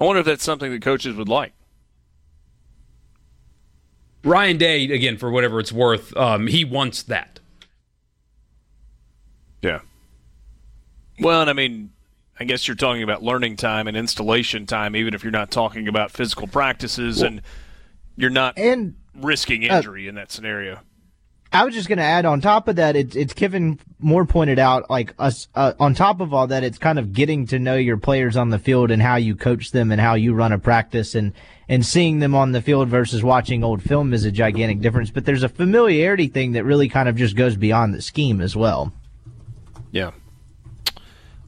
[0.00, 1.52] I wonder if that's something that coaches would like.
[4.24, 7.40] Ryan Day, again, for whatever it's worth, um, he wants that.
[9.62, 9.80] Yeah.
[11.20, 11.90] Well, and I mean,
[12.38, 15.88] I guess you're talking about learning time and installation time, even if you're not talking
[15.88, 17.42] about physical practices, well, and
[18.16, 20.80] you're not and risking uh, injury uh, in that scenario.
[21.50, 24.58] I was just going to add on top of that, it's it's Kiffin Moore pointed
[24.58, 27.76] out like us uh, on top of all that, it's kind of getting to know
[27.76, 30.58] your players on the field and how you coach them and how you run a
[30.58, 31.32] practice and
[31.66, 35.10] and seeing them on the field versus watching old film is a gigantic difference.
[35.10, 38.54] But there's a familiarity thing that really kind of just goes beyond the scheme as
[38.54, 38.92] well.
[39.90, 40.10] Yeah.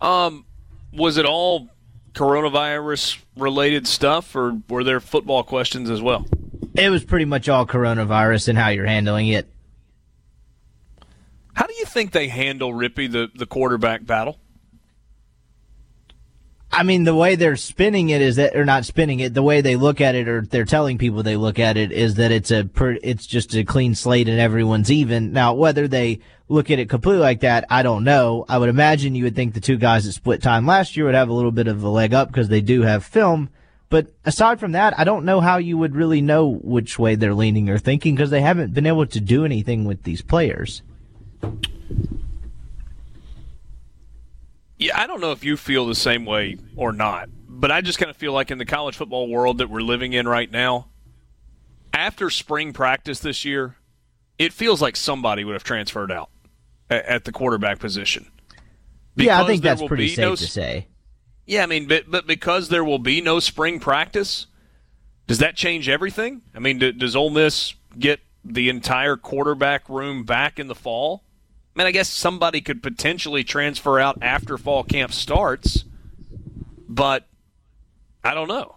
[0.00, 0.46] Um,
[0.92, 1.68] was it all
[2.14, 6.26] coronavirus related stuff, or were there football questions as well?
[6.74, 9.48] It was pretty much all coronavirus and how you're handling it.
[11.54, 14.38] How do you think they handle Rippey the the quarterback battle?
[16.72, 19.60] I mean, the way they're spinning it is that, or not spinning it, the way
[19.60, 22.52] they look at it, or they're telling people they look at it, is that it's
[22.52, 22.70] a,
[23.02, 25.32] it's just a clean slate and everyone's even.
[25.32, 28.44] Now, whether they look at it completely like that, I don't know.
[28.48, 31.16] I would imagine you would think the two guys that split time last year would
[31.16, 33.50] have a little bit of a leg up because they do have film.
[33.90, 37.34] But aside from that, I don't know how you would really know which way they're
[37.34, 40.82] leaning or thinking because they haven't been able to do anything with these players.
[44.78, 47.98] Yeah, I don't know if you feel the same way or not, but I just
[47.98, 50.88] kind of feel like in the college football world that we're living in right now,
[51.92, 53.74] after spring practice this year,
[54.38, 56.30] it feels like somebody would have transferred out
[56.88, 58.30] at, the quarterback position.
[59.16, 60.86] Because yeah, I think that's pretty safe no, to say.
[61.50, 64.46] Yeah, I mean, but, but because there will be no spring practice,
[65.26, 66.42] does that change everything?
[66.54, 71.24] I mean, do, does Ole Miss get the entire quarterback room back in the fall?
[71.74, 75.86] I mean, I guess somebody could potentially transfer out after fall camp starts,
[76.88, 77.26] but
[78.22, 78.76] I don't know.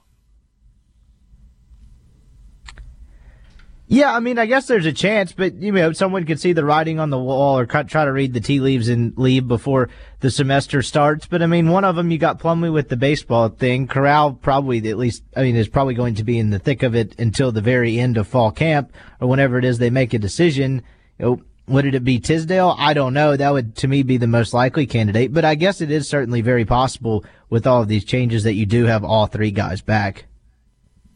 [3.94, 6.66] Yeah, I mean, I guess there's a chance, but you know, someone could see the
[6.66, 9.88] writing on the wall or try to read the tea leaves and leave before
[10.20, 11.28] the semester starts.
[11.28, 13.86] But I mean, one of them you got Plumlee with the baseball thing.
[13.86, 16.96] Corral probably at least, I mean, is probably going to be in the thick of
[16.96, 18.92] it until the very end of fall camp
[19.22, 20.82] or whenever it is they make a decision.
[21.20, 22.74] You know, would it be Tisdale?
[22.76, 23.38] I don't know.
[23.38, 25.32] That would, to me, be the most likely candidate.
[25.32, 28.66] But I guess it is certainly very possible with all of these changes that you
[28.66, 30.26] do have all three guys back.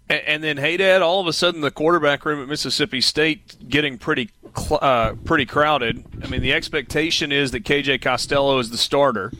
[0.10, 3.98] And, then, hey, Dad, all of a sudden the quarterback room at Mississippi State getting
[3.98, 4.30] pretty
[4.72, 6.06] uh, pretty crowded.
[6.24, 9.34] I mean, the expectation is that KJ Costello is the starter.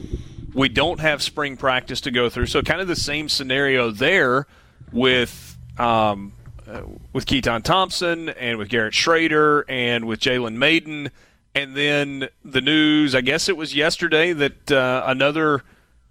[0.52, 4.46] We don't have spring practice to go through, so kind of the same scenario there
[4.92, 6.32] with um,
[6.68, 6.82] uh,
[7.14, 11.10] with Keytaon Thompson and with Garrett Shrader and with Jalen Mayden,
[11.54, 15.62] And then the news, I guess it was yesterday, that uh, another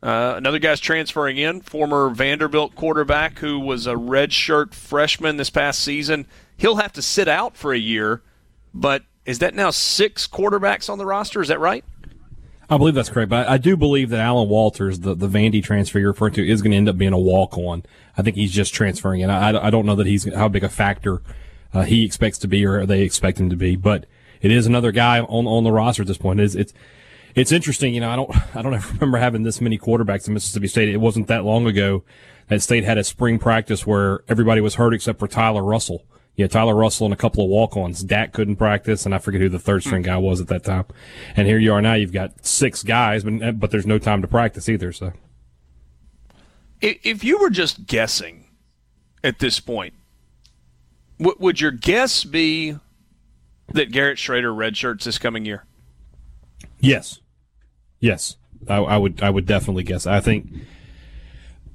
[0.03, 5.82] uh, another guy's transferring in, former Vanderbilt quarterback who was a redshirt freshman this past
[5.82, 6.28] season.
[6.56, 8.22] He'll have to sit out for a year,
[8.74, 11.41] but is that now six quarterbacks on the roster?
[11.41, 11.84] Is that right?
[12.69, 15.99] I believe that's correct, but I do believe that Alan Walters, the, the Vandy transfer
[15.99, 17.84] you're referring to, is going to end up being a walk on.
[18.18, 19.30] I think he's just transferring in.
[19.30, 21.22] I, I don't know that he's how big a factor
[21.74, 24.06] uh, he expects to be or they expect him to be, but
[24.41, 26.40] it is another guy on on the roster at this point.
[26.40, 26.74] It's it's
[27.38, 27.93] it's interesting.
[27.93, 30.89] You know, I don't I don't ever remember having this many quarterbacks in Mississippi State.
[30.89, 32.03] It wasn't that long ago
[32.49, 36.03] that State had a spring practice where everybody was hurt except for Tyler Russell
[36.38, 38.03] yeah, Tyler Russell and a couple of walk-ons.
[38.03, 40.85] Dak couldn't practice, and I forget who the third string guy was at that time.
[41.35, 41.95] And here you are now.
[41.95, 44.91] You've got six guys, but but there's no time to practice either.
[44.91, 45.14] So,
[46.80, 48.45] if you were just guessing
[49.23, 49.95] at this point,
[51.18, 52.77] what would your guess be
[53.73, 55.65] that Garrett Shrader redshirts this coming year?
[56.80, 57.19] Yes,
[57.99, 58.38] yes,
[58.68, 59.22] I, I would.
[59.22, 60.06] I would definitely guess.
[60.06, 60.52] I think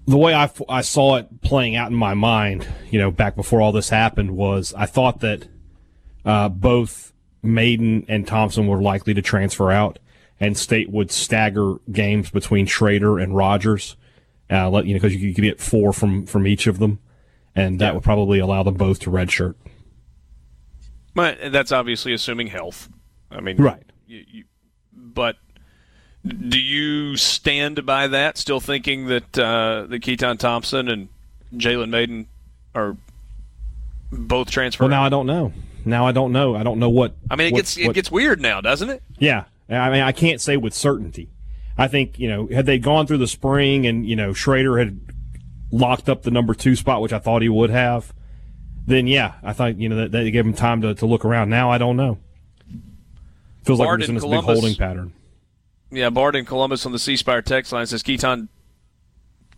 [0.07, 3.61] the way I, I saw it playing out in my mind, you know, back before
[3.61, 5.47] all this happened was I thought that
[6.25, 7.13] uh, both
[7.43, 9.99] Mayden and Thompson were likely to transfer out,
[10.41, 13.97] and State would stagger games between Shrader and Rogers.
[14.51, 16.99] Uh, let you know because you could get four from from each of them,
[17.55, 19.55] and that would probably allow them both to redshirt.
[21.15, 22.89] But that's obviously assuming health.
[23.31, 23.83] I mean, Right.
[24.07, 24.45] You, you,
[24.93, 25.37] but
[26.27, 28.39] do you stand by that?
[28.39, 31.09] Still thinking that uh, that Keytaon Thompson and
[31.55, 32.29] Jalen Mayden
[32.75, 32.97] are
[34.13, 34.91] both transferring?
[34.91, 35.53] Well, now I don't know.
[35.85, 36.55] Now I don't know.
[36.55, 37.15] I don't know what.
[37.31, 39.03] I mean, it what- gets it what- gets weird now, doesn't it?
[39.19, 41.29] Yeah, I mean, I can't say with certainty.
[41.77, 45.01] I think you know, had they gone through the spring and you know Shrader had
[45.73, 48.13] locked up the number two spot, which I thought he would have,
[48.87, 51.49] then yeah, I thought you know that, that gave him time to, to look around.
[51.49, 52.19] Now I don't know.
[53.65, 55.13] Feels like we're just in in this big holding pattern.
[55.93, 58.49] Yeah, Bart in Columbus on the C Spire text line says Keaton.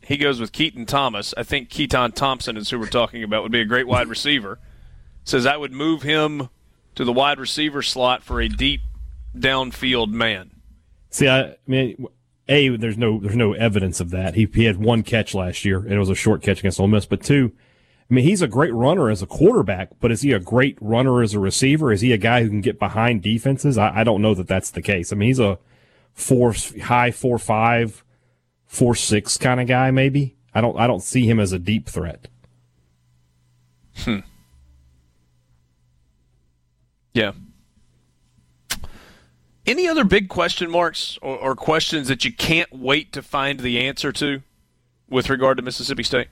[0.00, 1.32] He goes with Keaton Thomas.
[1.36, 3.44] I think Keytaon Thompson is who we're talking about.
[3.44, 4.58] Would be a great wide receiver.
[5.22, 6.50] Says I would move him
[6.96, 8.80] to the wide receiver slot for a deep
[9.34, 10.50] downfield man.
[11.10, 12.06] See, I, I mean,
[12.48, 14.34] a there's no there's no evidence of that.
[14.34, 16.88] He he had one catch last year, and it was a short catch against Ole
[16.88, 17.06] Miss.
[17.06, 17.52] But two,
[18.10, 21.22] I mean, he's a great runner as a quarterback, but is he a great runner
[21.22, 21.92] as a receiver?
[21.92, 23.78] Is he a guy who can get behind defenses?
[23.78, 25.12] I, I don't know that that's the case.
[25.12, 25.58] I mean, he's a
[26.14, 28.04] four high four five,
[28.66, 29.90] four six kind of guy.
[29.90, 32.28] Maybe I don't I don't see him as a deep threat.
[33.96, 34.20] Hmm.
[37.12, 37.32] Yeah.
[39.66, 43.80] Any other big question marks or, or questions that you can't wait to find the
[43.80, 44.42] answer to
[45.08, 46.28] with regard to Mississippi State?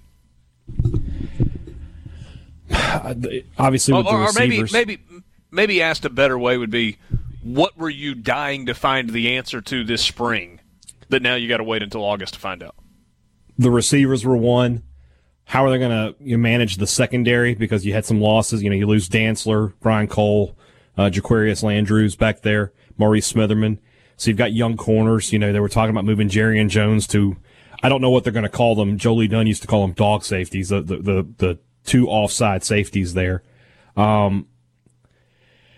[3.58, 4.98] Obviously, or, or maybe maybe
[5.50, 6.98] maybe asked a better way would be
[7.42, 10.60] what were you dying to find the answer to this spring
[11.08, 12.74] that now you got to wait until August to find out
[13.58, 14.82] the receivers were one.
[15.44, 17.54] How are they going to manage the secondary?
[17.54, 18.62] Because you had some losses.
[18.62, 20.56] You know, you lose Dantzler, Brian Cole,
[20.96, 23.78] uh, Jaquarius Landrews back there, Maurice Smitherman.
[24.16, 25.32] So you've got young corners.
[25.32, 27.36] You know, they were talking about moving Jarrian Jones to,
[27.82, 28.98] I don't know what they're going to call them.
[28.98, 32.62] Joe Lee Dunn used to call them dog safeties, the, the, the, the two offside
[32.62, 33.42] safeties there.
[33.96, 34.46] Um,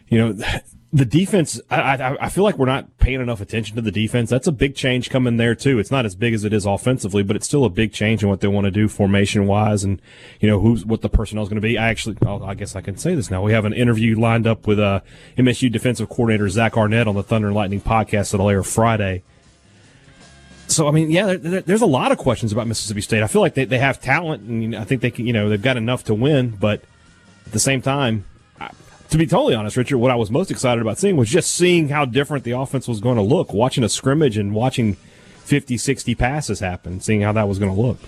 [0.09, 0.45] you know,
[0.95, 4.31] the defense, I, I, I feel like we're not paying enough attention to the defense.
[4.31, 5.81] That's a big change coming there too.
[5.81, 8.29] It's not as big as it is offensively, but it's still a big change in
[8.29, 10.01] what they want to do formation wise and,
[10.39, 11.77] you know, who's, what the personnel is going to be.
[11.77, 13.43] I actually, oh, I guess I can say this now.
[13.43, 15.01] We have an interview lined up with, uh,
[15.37, 19.25] MSU defensive coordinator Zach Arnett on the Thunder and Lightning podcast that'll air Friday.
[20.69, 23.25] So I mean, yeah, there, there, there's a lot of questions about Mississippi State.
[23.25, 25.61] I feel like they, they have talent, and I think they can, you know they've
[25.61, 26.51] got enough to win.
[26.51, 26.83] But
[27.45, 28.34] at the same time, I,
[29.15, 31.89] to be totally honest, Richard, what I was most excited about seeing was just seeing
[31.89, 33.53] how different the offense was going to look.
[33.53, 34.95] Watching a scrimmage and watching
[35.45, 37.99] 50, 60 passes happen, seeing how that was going to look.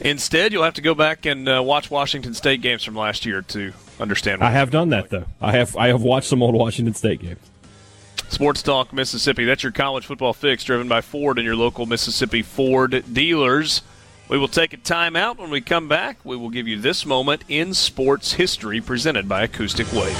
[0.00, 3.42] instead you'll have to go back and uh, watch Washington State games from last year
[3.42, 5.26] to understand what I have done that though.
[5.40, 7.38] I have I have watched some old Washington State games.
[8.30, 9.44] Sports Talk Mississippi.
[9.44, 13.82] That's your college football fix driven by Ford and your local Mississippi Ford dealers.
[14.30, 15.38] We will take a timeout.
[15.38, 19.42] When we come back, we will give you this moment in sports history presented by
[19.42, 20.16] Acoustic Wave.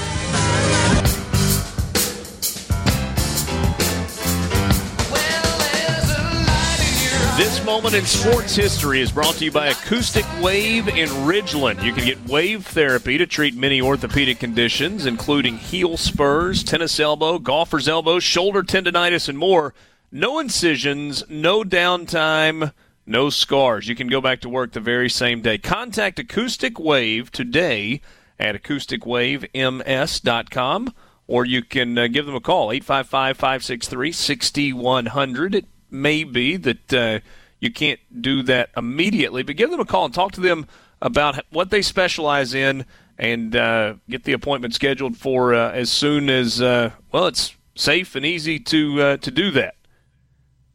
[7.37, 11.81] This moment in sports history is brought to you by Acoustic Wave in Ridgeland.
[11.81, 17.39] You can get wave therapy to treat many orthopedic conditions, including heel spurs, tennis elbow,
[17.39, 19.73] golfer's elbow, shoulder tendonitis, and more.
[20.11, 22.73] No incisions, no downtime,
[23.05, 23.87] no scars.
[23.87, 25.57] You can go back to work the very same day.
[25.57, 28.01] Contact Acoustic Wave today
[28.39, 30.93] at acousticwavems.com
[31.27, 36.93] or you can uh, give them a call 855 563 6100 it may be that
[36.93, 37.19] uh,
[37.59, 40.67] you can't do that immediately but give them a call and talk to them
[41.01, 42.85] about what they specialize in
[43.17, 48.15] and uh, get the appointment scheduled for uh, as soon as uh, well it's safe
[48.15, 49.75] and easy to uh, to do that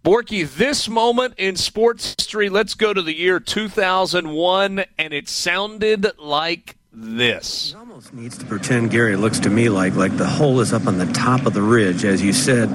[0.07, 6.13] Borky, this moment in sports history, let's go to the year 2001, and it sounded
[6.17, 7.75] like this.
[7.75, 10.99] almost needs to pretend Gary looks to me like like the hole is up on
[10.99, 12.69] the top of the ridge, as you said,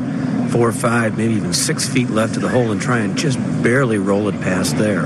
[0.51, 3.39] four or five, maybe even six feet left of the hole, and try and just
[3.63, 5.05] barely roll it past there.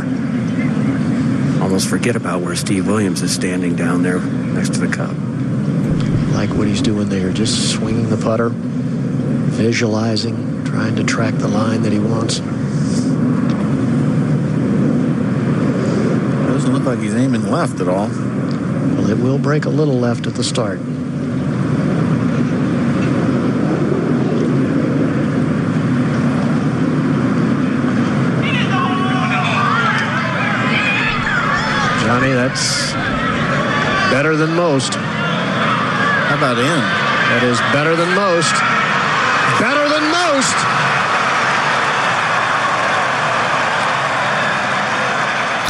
[1.61, 5.13] Almost forget about where Steve Williams is standing down there next to the cup.
[6.33, 11.83] like what he's doing there, just swinging the putter, visualizing, trying to track the line
[11.83, 12.39] that he wants.
[12.39, 12.43] It
[16.51, 18.09] Doesn't look like he's aiming left at all.
[18.09, 20.79] Well, it will break a little left at the start.
[32.03, 32.91] Johnny, that's
[34.11, 34.93] better than most.
[34.95, 36.65] How about in?
[36.65, 38.84] That is better than most.
[40.41, 40.95] Than.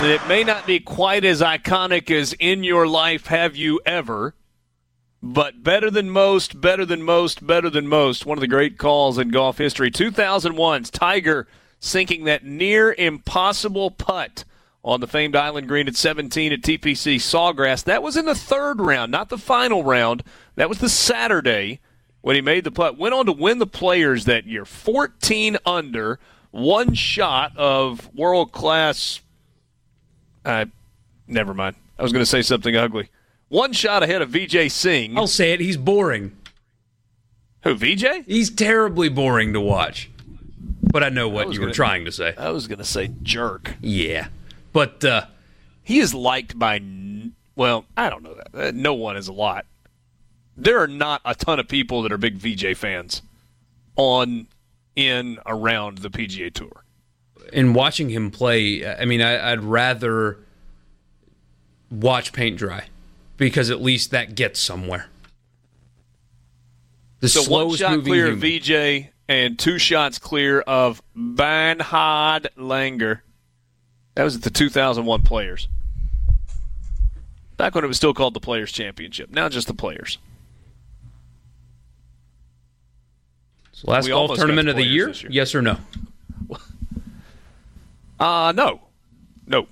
[0.06, 4.36] It may not be quite as iconic as In Your Life Have You Ever,
[5.22, 8.26] but better than most, better than most, better than most.
[8.26, 9.90] One of the great calls in golf history.
[9.90, 11.48] 2001's Tiger
[11.80, 14.44] sinking that near impossible putt
[14.84, 17.84] on the famed Island Green at 17 at TPC Sawgrass.
[17.84, 20.24] That was in the third round, not the final round.
[20.56, 21.80] That was the Saturday
[22.26, 22.98] when he made the putt.
[22.98, 26.18] Went on to win the Players that year, 14 under,
[26.50, 29.22] one shot of world class
[30.44, 30.66] uh,
[31.28, 31.76] never mind.
[32.00, 33.10] I was going to say something ugly.
[33.50, 35.16] One shot ahead of Vijay Singh.
[35.16, 35.60] I'll say it.
[35.60, 36.36] He's boring.
[37.64, 38.26] Who, VJ?
[38.26, 40.10] He's terribly boring to watch.
[40.82, 42.34] But I know what was you were gonna- trying to say.
[42.38, 43.76] I was going to say jerk.
[43.82, 44.30] Yeah.
[44.74, 45.26] But uh,
[45.84, 48.48] He is liked by, n- well, I don't know that.
[48.68, 49.66] Uh, no one is a lot.
[50.58, 53.22] There are not a ton of people that are big Vijay fans
[53.96, 54.48] on,
[54.96, 56.84] in, around the PGA Tour.
[57.52, 60.40] in watching him play, I mean, I, I'd rather
[61.92, 62.86] watch paint dry
[63.38, 65.08] because at least that gets somewhere.
[67.20, 68.34] The so one shot clear human.
[68.34, 73.22] of Vijay and two shots clear of Bernhard Langer.
[74.16, 75.68] That was at the 2001 Players.
[77.58, 79.30] Back when it was still called the Players Championship.
[79.32, 80.18] Now just the Players.
[83.58, 85.10] So last we golf tournament of the year?
[85.10, 85.30] year.
[85.32, 85.78] Yes or no?
[88.18, 88.80] Uh, no.
[89.46, 89.68] No.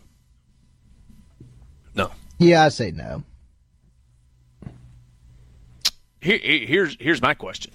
[1.96, 2.12] No.
[2.40, 3.24] Yeah, I say no.
[6.20, 7.72] Here, here's here's my question.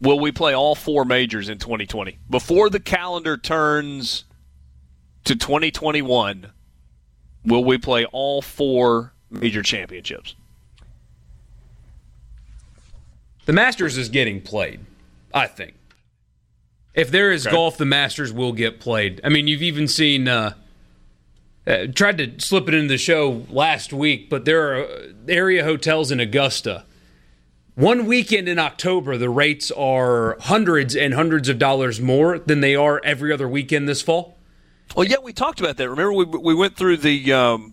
[0.00, 4.24] Will we play all four majors in 2020 before the calendar turns
[5.24, 6.50] to 2021?
[7.44, 10.34] Will we play all four major championships?
[13.46, 14.80] The Masters is getting played,
[15.32, 15.74] I think.
[16.94, 17.54] If there is Okay.
[17.54, 19.20] golf, the Masters will get played.
[19.24, 20.28] I mean, you've even seen.
[20.28, 20.54] Uh,
[21.66, 24.86] uh, tried to slip it into the show last week, but there are
[25.26, 26.84] area hotels in Augusta.
[27.74, 32.76] One weekend in October, the rates are hundreds and hundreds of dollars more than they
[32.76, 34.36] are every other weekend this fall.
[34.94, 35.88] Well, yeah, we talked about that.
[35.88, 37.72] Remember, we we went through the um,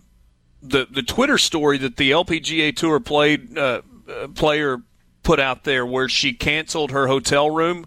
[0.62, 4.78] the the Twitter story that the LPGA Tour played uh, uh, player
[5.22, 7.86] put out there, where she canceled her hotel room,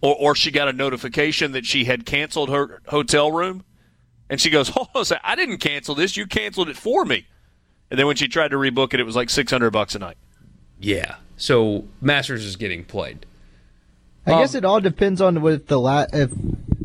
[0.00, 3.64] or or she got a notification that she had canceled her hotel room,
[4.28, 6.16] and she goes, "Hold on, a sec, I didn't cancel this.
[6.16, 7.26] You canceled it for me."
[7.90, 9.98] And then when she tried to rebook it, it was like six hundred bucks a
[9.98, 10.16] night.
[10.78, 11.16] Yeah.
[11.36, 13.26] So Masters is getting played.
[14.26, 16.30] I Um, guess it all depends on with the la- if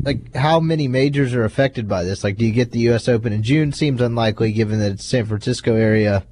[0.02, 2.24] like how many majors are affected by this.
[2.24, 3.08] Like, do you get the U.S.
[3.08, 3.72] Open in June?
[3.72, 6.24] Seems unlikely given that it's San Francisco area,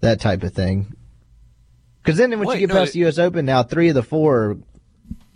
[0.00, 0.94] that type of thing.
[2.06, 3.18] Because then once Wait, you get no, past the U.S.
[3.18, 4.58] Open, now three of the four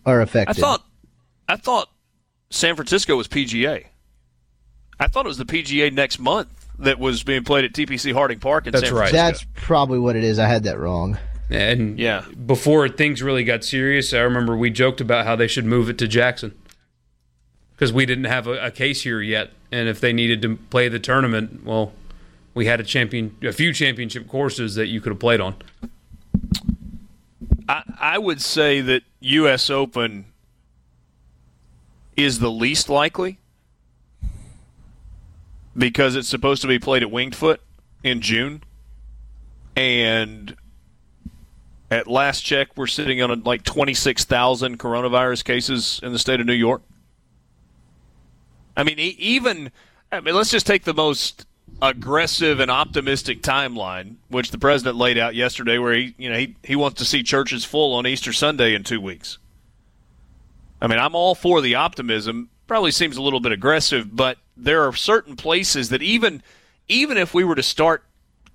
[0.06, 0.48] are affected.
[0.48, 0.60] I affected.
[0.60, 0.86] thought,
[1.48, 1.88] I thought
[2.50, 3.86] San Francisco was PGA.
[5.00, 6.48] I thought it was the PGA next month
[6.78, 9.10] that was being played at TPC Harding Park in That's San right.
[9.10, 9.46] Francisco.
[9.48, 10.38] that's probably what it is.
[10.38, 11.18] I had that wrong.
[11.50, 12.24] And Yeah.
[12.46, 15.98] before things really got serious, I remember we joked about how they should move it
[15.98, 16.54] to Jackson
[17.74, 20.88] because we didn't have a, a case here yet, and if they needed to play
[20.88, 21.92] the tournament, well,
[22.54, 25.56] we had a champion, a few championship courses that you could have played on.
[28.00, 29.70] I, would say that U.S.
[29.70, 30.26] Open
[32.16, 33.38] is the least likely
[35.76, 37.60] because it's supposed to be played at Winged Foot
[38.02, 38.64] in June,
[39.76, 40.56] and
[41.90, 46.40] at last check, we're sitting on like twenty six thousand coronavirus cases in the state
[46.40, 46.82] of New York.
[48.76, 49.70] I mean, even
[50.10, 51.46] I mean, let's just take the most
[51.82, 56.56] aggressive and optimistic timeline, which the president laid out yesterday, where he, you know, he,
[56.62, 59.38] he wants to see churches full on Easter Sunday in two weeks.
[60.80, 62.50] I mean, I'm all for the optimism.
[62.66, 66.42] Probably seems a little bit aggressive, but there are certain places that even
[66.88, 68.04] even if we were to start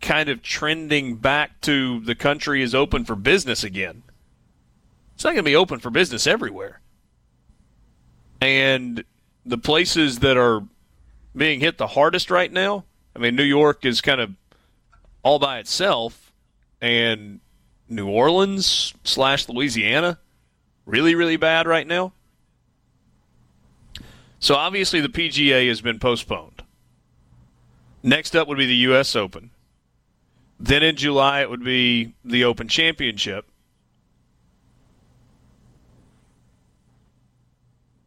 [0.01, 4.03] kind of trending back to the country is open for business again,
[5.15, 6.81] it's not going to be open for business everywhere.
[8.41, 9.03] And
[9.45, 10.63] the places that are
[11.35, 12.85] being hit the hardest right now,
[13.15, 14.31] I mean, New York is kind of
[15.23, 16.33] all by itself,
[16.81, 17.39] and
[17.87, 20.19] New Orleans slash Louisiana,
[20.85, 22.13] really, really bad right now.
[24.39, 26.61] So obviously the PGA has been postponed.
[28.03, 29.15] Next up would be the U.S.
[29.15, 29.49] Open.
[30.59, 33.47] Then in July it would be the Open Championship.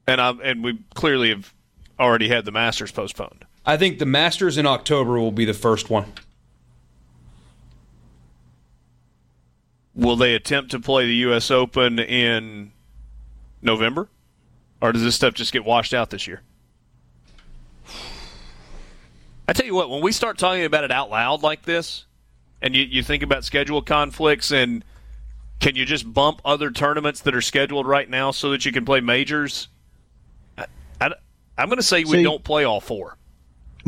[0.06, 1.52] And I and we clearly have
[1.98, 3.44] already had the Masters postponed.
[3.64, 6.12] I think the Masters in October will be the first one.
[9.94, 11.50] Will they attempt to play the U.S.
[11.50, 12.72] Open in
[13.60, 14.08] November?
[14.80, 16.42] Or does this stuff just get washed out this year?
[19.48, 22.04] I tell you what, when we start talking about it out loud like this,
[22.62, 24.84] and you, you think about schedule conflicts and
[25.60, 28.84] can you just bump other tournaments that are scheduled right now so that you can
[28.84, 29.68] play majors?
[30.56, 30.66] I,
[31.00, 33.17] am going to say we so don't play all four.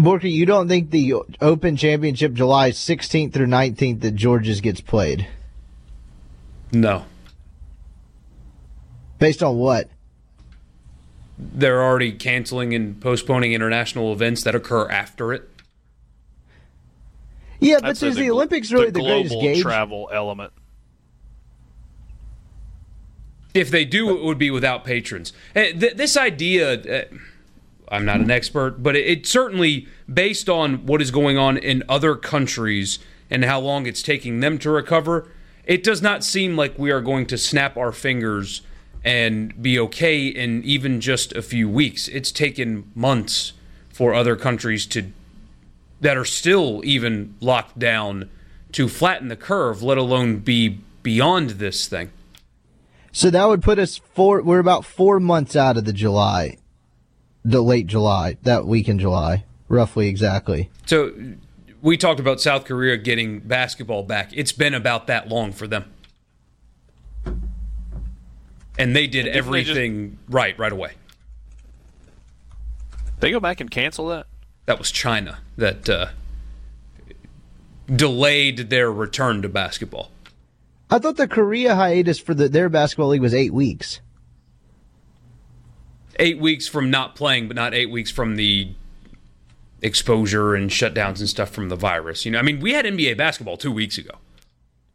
[0.00, 5.26] Borky, you don't think the Open Championship July 16th through 19th that Georges gets played?
[6.72, 7.04] No.
[9.18, 9.88] Based on what?
[11.38, 15.48] They're already canceling and postponing international events that occur after it.
[17.60, 19.60] Yeah, but is the, the, Olympics really the, the greatest gauge?
[19.60, 20.52] travel element?
[23.52, 25.32] If they do, it would be without patrons.
[25.54, 27.04] Eh, this idea, eh,
[27.90, 32.14] I'm not an expert, but it certainly, based on what is going on in other
[32.14, 35.28] countries and how long it's taking them to recover,
[35.64, 38.62] it does not seem like we are going to snap our fingers
[39.04, 42.06] and be okay in even just a few weeks.
[42.08, 43.54] It's taken months
[43.88, 45.12] for other countries to
[46.00, 48.30] that are still even locked down
[48.72, 52.10] to flatten the curve, let alone be beyond this thing.
[53.12, 54.40] So that would put us four.
[54.42, 56.56] We're about four months out of the July,
[57.44, 60.70] the late July, that week in July, roughly exactly.
[60.86, 61.12] So
[61.82, 64.30] we talked about South Korea getting basketball back.
[64.32, 65.92] It's been about that long for them,
[68.78, 70.92] and they did everything just, right right away.
[73.20, 74.26] They go back and cancel that
[74.70, 76.06] that was China that uh,
[77.86, 80.12] delayed their return to basketball.
[80.90, 84.00] I thought the Korea hiatus for the, their basketball league was eight weeks.
[86.20, 88.72] Eight weeks from not playing, but not eight weeks from the
[89.82, 92.24] exposure and shutdowns and stuff from the virus.
[92.24, 94.12] You know, I mean, we had NBA basketball two weeks ago.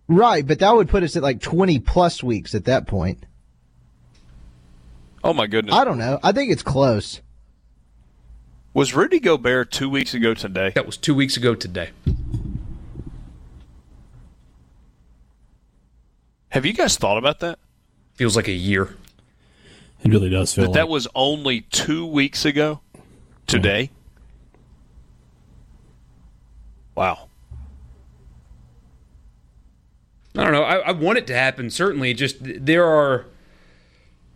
[0.07, 3.25] Right, but that would put us at like 20 plus weeks at that point.
[5.23, 5.73] Oh, my goodness.
[5.73, 6.19] I don't know.
[6.21, 7.21] I think it's close.
[8.75, 10.69] Was Rudy Gobert two weeks ago today?
[10.75, 11.89] That was two weeks ago today.
[16.49, 17.57] Have you guys thought about that?
[18.13, 18.95] Feels like a year.
[20.05, 20.65] It really does feel.
[20.65, 20.75] That like.
[20.75, 22.79] that was only two weeks ago.
[23.47, 23.91] Today.
[26.95, 27.29] Wow.
[30.37, 30.63] I don't know.
[30.63, 31.69] I, I want it to happen.
[31.69, 33.25] Certainly, just there are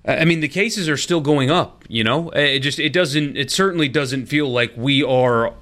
[0.05, 1.83] I mean, the cases are still going up.
[1.87, 3.37] You know, it just it doesn't.
[3.37, 5.53] It certainly doesn't feel like we are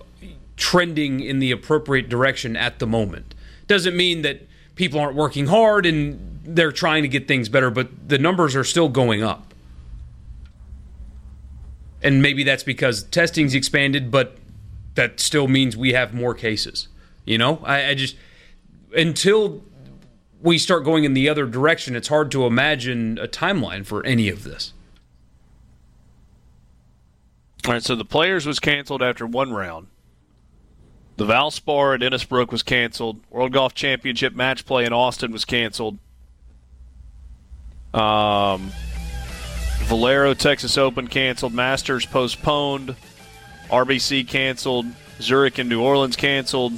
[0.55, 3.35] trending in the appropriate direction at the moment.
[3.67, 8.09] Doesn't mean that people aren't working hard and they're trying to get things better, but
[8.09, 9.46] the numbers are still going up.
[12.01, 14.37] And maybe that's because testing's expanded, but
[14.95, 16.87] that still means we have more cases.
[17.25, 18.15] You know, I, I just
[18.95, 19.63] until
[20.41, 24.29] we start going in the other direction, it's hard to imagine a timeline for any
[24.29, 24.73] of this.
[27.65, 29.87] All right, so the Players was canceled after one round.
[31.17, 33.19] The Valspar at Innisbrook was canceled.
[33.29, 35.97] World Golf Championship match play in Austin was canceled.
[37.93, 38.71] Um,
[39.87, 41.53] Valero Texas Open canceled.
[41.53, 42.95] Masters postponed.
[43.69, 44.85] RBC canceled.
[45.21, 46.73] Zurich and New Orleans canceled.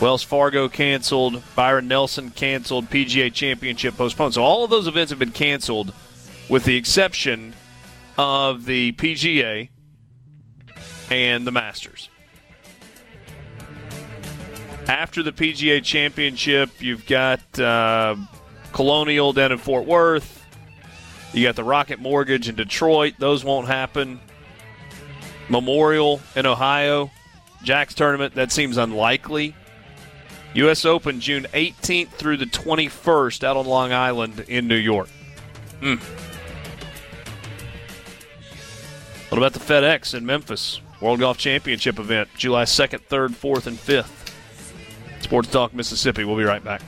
[0.00, 4.34] Wells Fargo canceled, Byron Nelson canceled, PGA Championship postponed.
[4.34, 5.92] So all of those events have been canceled,
[6.48, 7.52] with the exception
[8.16, 9.70] of the PGA
[11.10, 12.08] and the Masters.
[14.86, 18.14] After the PGA Championship, you've got uh,
[18.72, 20.37] Colonial down in Fort Worth.
[21.32, 23.14] You got the Rocket Mortgage in Detroit.
[23.18, 24.20] Those won't happen.
[25.48, 27.10] Memorial in Ohio.
[27.62, 29.54] Jack's tournament, that seems unlikely.
[30.54, 30.84] U.S.
[30.84, 35.08] Open June 18th through the 21st out on Long Island in New York.
[35.80, 35.96] Hmm.
[39.28, 40.80] What about the FedEx in Memphis?
[41.00, 44.32] World Golf Championship event, July 2nd, 3rd, 4th, and 5th.
[45.22, 46.24] Sports Talk Mississippi.
[46.24, 46.82] We'll be right back.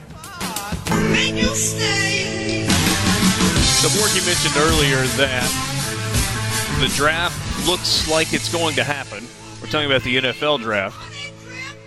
[3.89, 9.25] Borky mentioned earlier that the draft looks like it's going to happen.
[9.59, 10.97] We're talking about the NFL draft.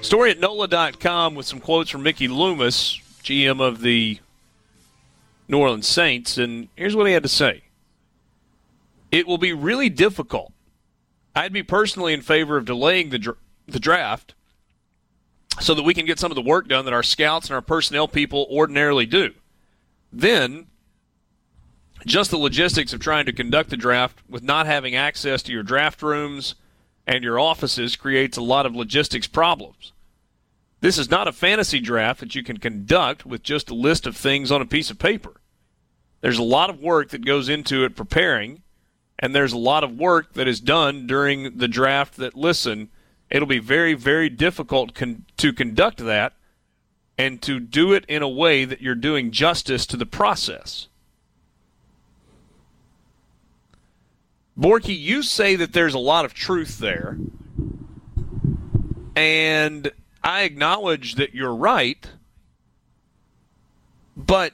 [0.05, 4.19] Story at NOLA.com with some quotes from Mickey Loomis, GM of the
[5.49, 7.63] New Orleans Saints, and here's what he had to say.
[9.11, 10.53] It will be really difficult.
[11.35, 14.35] I'd be personally in favor of delaying the, dr- the draft
[15.61, 17.63] so that we can get some of the work done that our scouts and our
[17.63, 19.33] personnel people ordinarily do.
[20.13, 20.67] Then,
[22.07, 25.63] just the logistics of trying to conduct the draft with not having access to your
[25.63, 26.55] draft rooms
[27.07, 29.93] and your offices creates a lot of logistics problems.
[30.81, 34.17] This is not a fantasy draft that you can conduct with just a list of
[34.17, 35.41] things on a piece of paper.
[36.21, 38.63] There's a lot of work that goes into it preparing,
[39.19, 42.91] and there's a lot of work that is done during the draft that, listen,
[43.31, 46.35] it'll be very, very difficult con- to conduct that
[47.17, 50.89] and to do it in a way that you're doing justice to the process.
[54.59, 57.19] Borky, you say that there's a lot of truth there,
[59.17, 59.91] and
[60.23, 62.09] I acknowledge that you're right,
[64.17, 64.53] but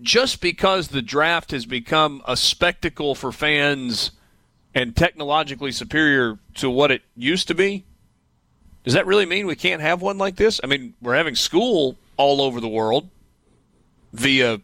[0.00, 4.12] just because the draft has become a spectacle for fans
[4.74, 7.84] and technologically superior to what it used to be,
[8.84, 10.60] does that really mean we can't have one like this?
[10.62, 13.08] I mean, we're having school all over the world
[14.12, 14.60] via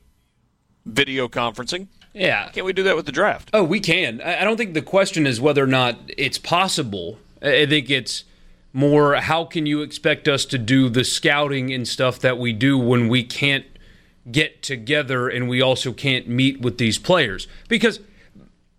[0.86, 1.88] video conferencing.
[2.14, 2.48] Yeah.
[2.50, 3.50] Can't we do that with the draft?
[3.52, 4.20] Oh, we can.
[4.20, 7.18] I don't think the question is whether or not it's possible.
[7.40, 8.24] I think it's
[8.72, 12.78] more how can you expect us to do the scouting and stuff that we do
[12.78, 13.66] when we can't
[14.30, 18.00] get together and we also can't meet with these players because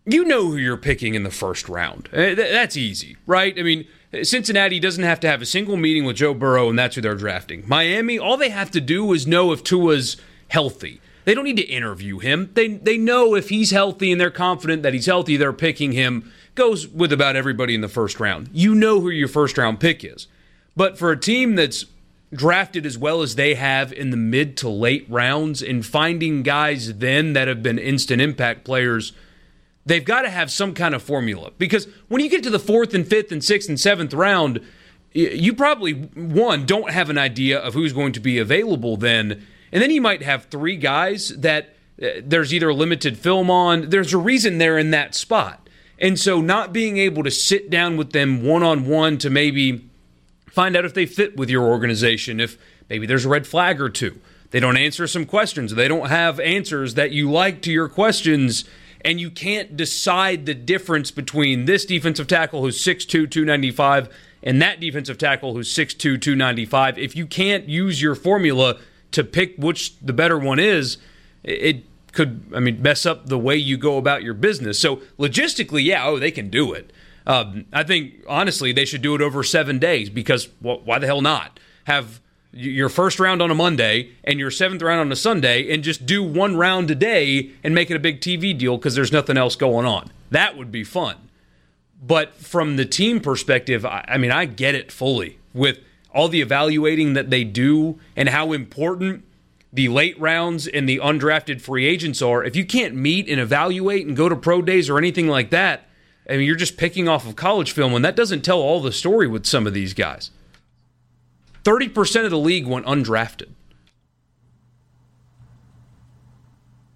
[0.06, 2.10] you know who you're picking in the first round.
[2.12, 3.58] Uh, that's easy, right?
[3.58, 3.86] I mean,
[4.22, 7.16] Cincinnati doesn't have to have a single meeting with Joe Burrow and that's who they're
[7.16, 7.64] drafting.
[7.68, 10.18] Miami, all they have to do is know if Tua's
[10.50, 11.02] healthy.
[11.26, 12.52] They don't need to interview him.
[12.54, 16.32] They they know if he's healthy and they're confident that he's healthy, they're picking him.
[16.56, 18.50] Goes with about everybody in the first round.
[18.54, 20.28] You know who your first round pick is.
[20.76, 21.86] But for a team that's
[22.34, 26.95] drafted as well as they have in the mid to late rounds and finding guys
[26.98, 29.14] then that have been instant impact players,
[29.86, 31.52] they've got to have some kind of formula.
[31.58, 34.60] Because when you get to the fourth and fifth and sixth and seventh round,
[35.14, 39.45] you probably, one, don't have an idea of who's going to be available then.
[39.74, 44.14] And then you might have three guys that uh, there's either limited film on, there's
[44.14, 45.68] a reason they're in that spot.
[46.00, 49.90] And so not being able to sit down with them one on one to maybe
[50.54, 53.90] Find out if they fit with your organization, if maybe there's a red flag or
[53.90, 54.22] two.
[54.52, 58.64] They don't answer some questions, they don't have answers that you like to your questions,
[59.02, 64.80] and you can't decide the difference between this defensive tackle who's 6'2, 295 and that
[64.80, 67.00] defensive tackle who's 6'2, 295.
[67.00, 68.78] If you can't use your formula
[69.14, 70.98] to pick which the better one is,
[71.44, 74.80] it could, I mean, mess up the way you go about your business.
[74.80, 76.91] So logistically, yeah, oh, they can do it.
[77.26, 81.07] Um, I think honestly they should do it over seven days because well, why the
[81.07, 82.19] hell not have
[82.52, 86.06] your first round on a Monday and your seventh round on a Sunday and just
[86.06, 89.38] do one round a day and make it a big TV deal because there's nothing
[89.38, 90.11] else going on.
[90.31, 91.15] That would be fun.
[92.06, 95.80] But from the team perspective, I, I mean, I get it fully with
[96.14, 99.23] all the evaluating that they do and how important
[99.72, 102.44] the late rounds and the undrafted free agents are.
[102.44, 105.88] If you can't meet and evaluate and go to pro days or anything like that,
[106.30, 108.91] I mean, you're just picking off of college film, and that doesn't tell all the
[108.91, 110.31] story with some of these guys.
[111.64, 113.49] 30% of the league went undrafted.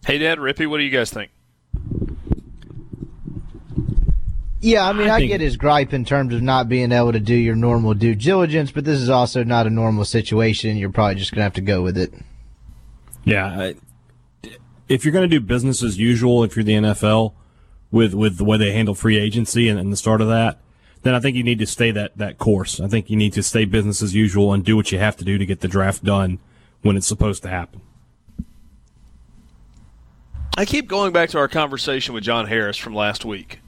[0.05, 1.31] Hey, Dad, Rippey, what do you guys think?
[4.67, 7.21] Yeah, I mean, I, I get his gripe in terms of not being able to
[7.21, 10.75] do your normal due diligence, but this is also not a normal situation.
[10.75, 12.13] You're probably just going to have to go with it.
[13.23, 13.71] Yeah.
[14.89, 17.33] If you're going to do business as usual, if you're the NFL,
[17.91, 20.59] with with the way they handle free agency and, and, the start of that,
[21.03, 22.81] then I think you need to stay that that course.
[22.81, 25.23] I think you need to stay business as usual and do what you have to
[25.23, 26.39] do to get the draft done
[26.81, 27.79] when it's supposed to happen.
[30.57, 33.61] I keep going back to our conversation with John Harris from last week.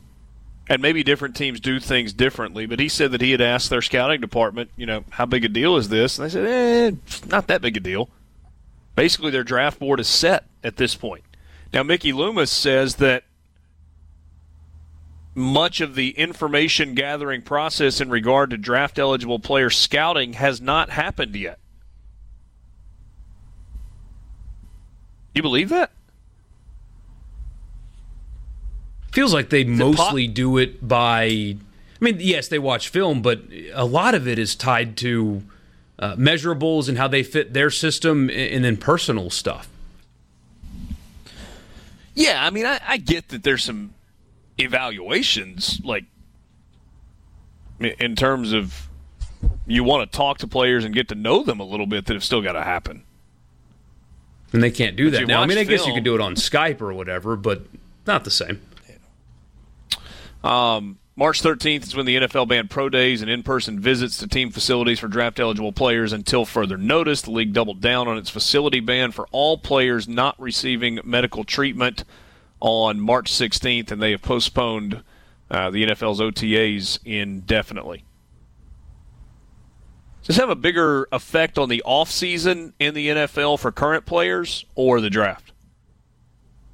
[0.69, 3.81] And maybe different teams do things differently, but he said that he had asked their
[3.81, 6.19] scouting department, you know, how big a deal is this?
[6.19, 8.07] And they said, eh, it's not that big a deal.
[8.95, 11.23] Basically, their draft board is set at this point.
[11.73, 13.23] Now, Mickey Loomis says that
[15.33, 20.91] much of the information gathering process in regard to draft eligible player scouting has not
[20.91, 21.59] happened yet.
[25.33, 25.91] You believe that?
[29.11, 31.23] Feels like they mostly do it by.
[31.23, 31.57] I
[31.99, 33.41] mean, yes, they watch film, but
[33.73, 35.43] a lot of it is tied to
[35.97, 39.67] uh, measurables and how they fit their system and then personal stuff.
[42.13, 43.93] Yeah, I mean, I, I get that there's some
[44.57, 46.05] evaluations, like
[47.79, 48.87] in terms of
[49.65, 52.13] you want to talk to players and get to know them a little bit, that
[52.13, 53.03] have still got to happen.
[54.51, 55.41] And they can't do but that now.
[55.41, 57.63] I mean, I film, guess you could do it on Skype or whatever, but
[58.07, 58.61] not the same.
[60.43, 64.27] Um, March 13th is when the NFL banned pro days and in person visits to
[64.27, 67.21] team facilities for draft eligible players until further notice.
[67.21, 72.05] The league doubled down on its facility ban for all players not receiving medical treatment
[72.61, 75.03] on March 16th, and they have postponed
[75.51, 78.05] uh, the NFL's OTAs indefinitely.
[80.21, 84.65] Does this have a bigger effect on the offseason in the NFL for current players
[84.75, 85.51] or the draft?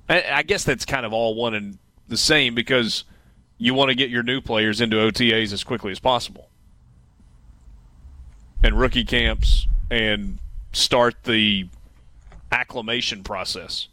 [0.10, 1.78] I, I guess that's kind of all one and
[2.08, 3.06] the same because
[3.58, 6.50] you want to get your new players into OTAs as quickly as possible
[8.66, 10.40] and rookie camps and
[10.74, 11.68] start the
[12.52, 13.88] acclimation process.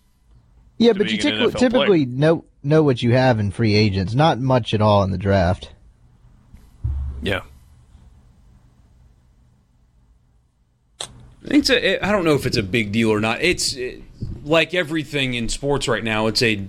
[0.78, 4.14] Yeah, but you being typically, NFL typically know know what you have in free agents.
[4.14, 5.72] Not much at all in the draft.
[7.22, 7.42] Yeah.
[11.00, 13.42] I think it's a, I don't know if it's a big deal or not.
[13.42, 14.02] It's it,
[14.44, 16.28] like everything in sports right now.
[16.28, 16.66] It's a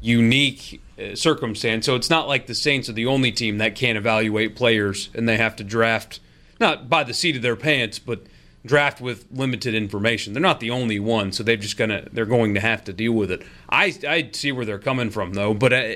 [0.00, 0.80] unique
[1.14, 1.86] circumstance.
[1.86, 5.28] So it's not like the Saints are the only team that can't evaluate players and
[5.28, 6.20] they have to draft
[6.60, 8.22] not by the seat of their pants, but
[8.64, 10.32] draft with limited information.
[10.32, 13.12] They're not the only one, so they're just gonna they're going to have to deal
[13.12, 13.42] with it.
[13.68, 15.92] I I see where they're coming from though, but uh,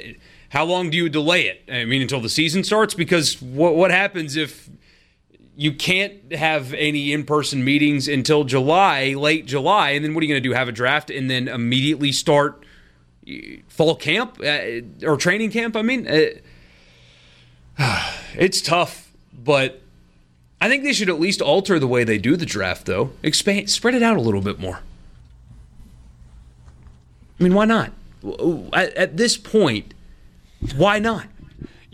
[0.50, 1.62] how long do you delay it?
[1.72, 2.94] I mean, until the season starts?
[2.94, 4.68] Because what what happens if
[5.58, 10.32] you can't have any in-person meetings until July, late July, and then what are you
[10.32, 10.54] going to do?
[10.54, 12.65] Have a draft and then immediately start
[13.68, 15.76] fall camp uh, or training camp?
[15.76, 16.06] I mean,
[17.78, 19.82] uh, it's tough, but
[20.60, 23.10] I think they should at least alter the way they do the draft, though.
[23.22, 24.80] Expand, spread it out a little bit more.
[27.38, 27.92] I mean, why not?
[28.72, 29.92] At, at this point,
[30.74, 31.26] why not?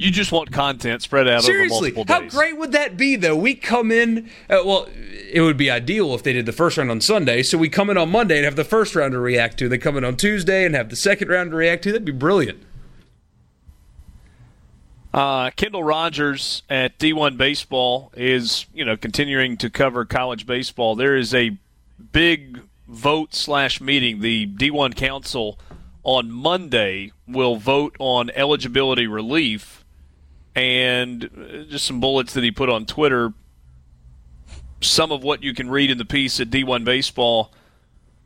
[0.03, 3.37] You just want content spread out Seriously, over multiple how great would that be, though?
[3.37, 4.89] We come in, uh, well,
[5.31, 7.45] it would be ideal if they did the first round on Sunday.
[7.45, 9.69] So we come in on Monday and have the first round to react to.
[9.69, 11.93] They come in on Tuesday and have the second round to react to.
[11.93, 12.61] That'd be brilliant.
[15.15, 20.97] Uh, Kendall Rogers at D1 Baseball is, you know, continuing to cover college baseball.
[20.97, 21.57] There is a
[22.12, 24.20] big vote slash meeting.
[24.20, 25.61] The D1 Council
[26.03, 29.82] on Monday will vote on eligibility relief,
[30.55, 33.33] and uh, just some bullets that he put on Twitter.
[34.81, 37.53] Some of what you can read in the piece at D1 Baseball.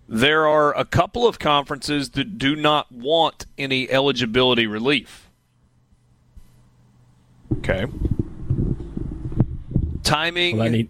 [0.08, 5.28] There are a couple of conferences that do not want any eligibility relief.
[7.58, 7.86] Okay.
[10.02, 10.56] Timing.
[10.56, 10.88] Well, need-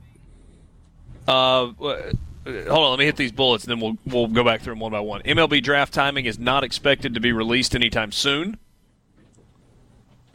[1.26, 2.14] Uh, hold
[2.46, 4.92] on, let me hit these bullets, and then we'll we'll go back through them one
[4.92, 5.22] by one.
[5.22, 8.58] MLB draft timing is not expected to be released anytime soon.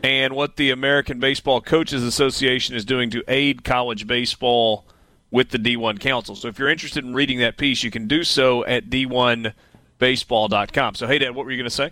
[0.04, 4.86] And what the American Baseball Coaches Association is doing to aid college baseball
[5.30, 6.36] with the D1 Council.
[6.36, 10.96] So if you're interested in reading that piece, you can do so at d1baseball.com.
[10.96, 11.92] So, Haydad, what were you going to say?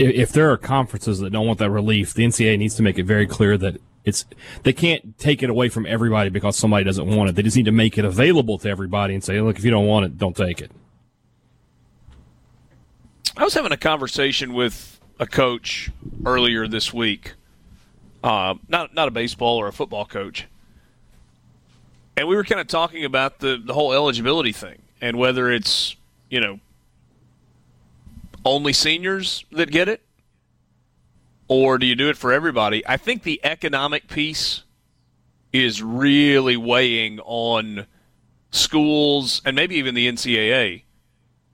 [0.00, 3.04] if, there are conferences that don't want that relief, the NCAA needs to make it
[3.04, 4.24] very clear that it's
[4.62, 7.36] they can't take it away from everybody because somebody doesn't want it.
[7.36, 9.86] They just need to make it available to everybody and say, look, if you don't
[9.86, 10.70] want it, don't take it.
[13.36, 14.89] I was having a conversation with
[15.20, 15.90] a coach
[16.24, 17.34] earlier this week,
[18.24, 20.46] uh, not not a baseball or a football coach,
[22.16, 25.94] and we were kind of talking about the the whole eligibility thing and whether it's
[26.30, 26.58] you know
[28.44, 30.00] only seniors that get it,
[31.46, 32.84] or do you do it for everybody?
[32.86, 34.62] I think the economic piece
[35.52, 37.86] is really weighing on
[38.52, 40.82] schools and maybe even the NCAA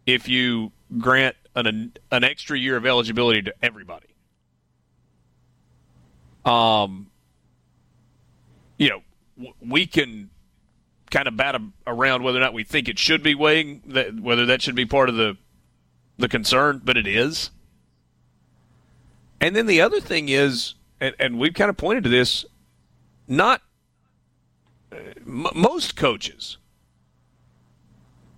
[0.06, 4.08] if you grant an an extra year of eligibility to everybody.
[6.44, 7.10] Um,
[8.76, 10.30] you know, we can
[11.10, 14.44] kind of bat around whether or not we think it should be weighing that whether
[14.46, 15.36] that should be part of the
[16.18, 17.50] the concern, but it is.
[19.40, 22.46] And then the other thing is, and, and we've kind of pointed to this,
[23.28, 23.60] not
[24.92, 26.56] m- most coaches.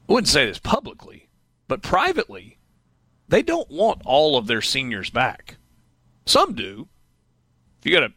[0.08, 1.28] I wouldn't say this publicly,
[1.68, 2.57] but privately,
[3.28, 5.56] they don't want all of their seniors back.
[6.26, 6.88] Some do.
[7.78, 8.10] If you got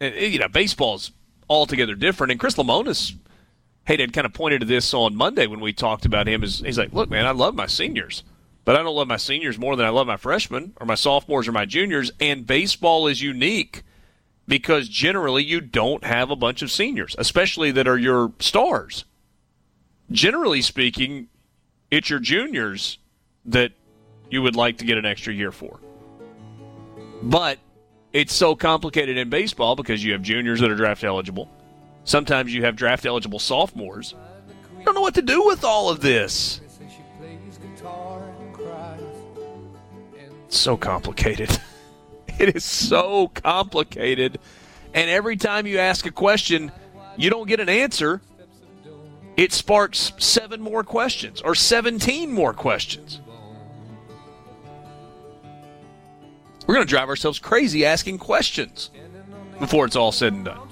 [0.00, 1.12] a, you know, baseball's
[1.48, 2.30] altogether different.
[2.30, 3.14] And Chris Lemonis,
[3.84, 6.44] hey, had kind of pointed to this on Monday when we talked about him.
[6.44, 8.22] Is he's like, look, man, I love my seniors,
[8.64, 11.48] but I don't love my seniors more than I love my freshmen or my sophomores
[11.48, 12.12] or my juniors.
[12.20, 13.82] And baseball is unique
[14.46, 19.04] because generally you don't have a bunch of seniors, especially that are your stars.
[20.10, 21.28] Generally speaking,
[21.90, 22.98] it's your juniors
[23.44, 23.72] that
[24.32, 25.78] you would like to get an extra year for.
[27.22, 27.58] But
[28.12, 31.50] it's so complicated in baseball because you have juniors that are draft eligible.
[32.04, 34.14] Sometimes you have draft eligible sophomores.
[34.80, 36.60] I don't know what to do with all of this.
[40.46, 41.50] It's so complicated.
[42.38, 44.40] It is so complicated.
[44.94, 46.72] And every time you ask a question,
[47.16, 48.22] you don't get an answer.
[49.36, 53.20] It sparks seven more questions or 17 more questions.
[56.66, 58.90] We're going to drive ourselves crazy asking questions
[59.58, 60.71] before it's all said and done.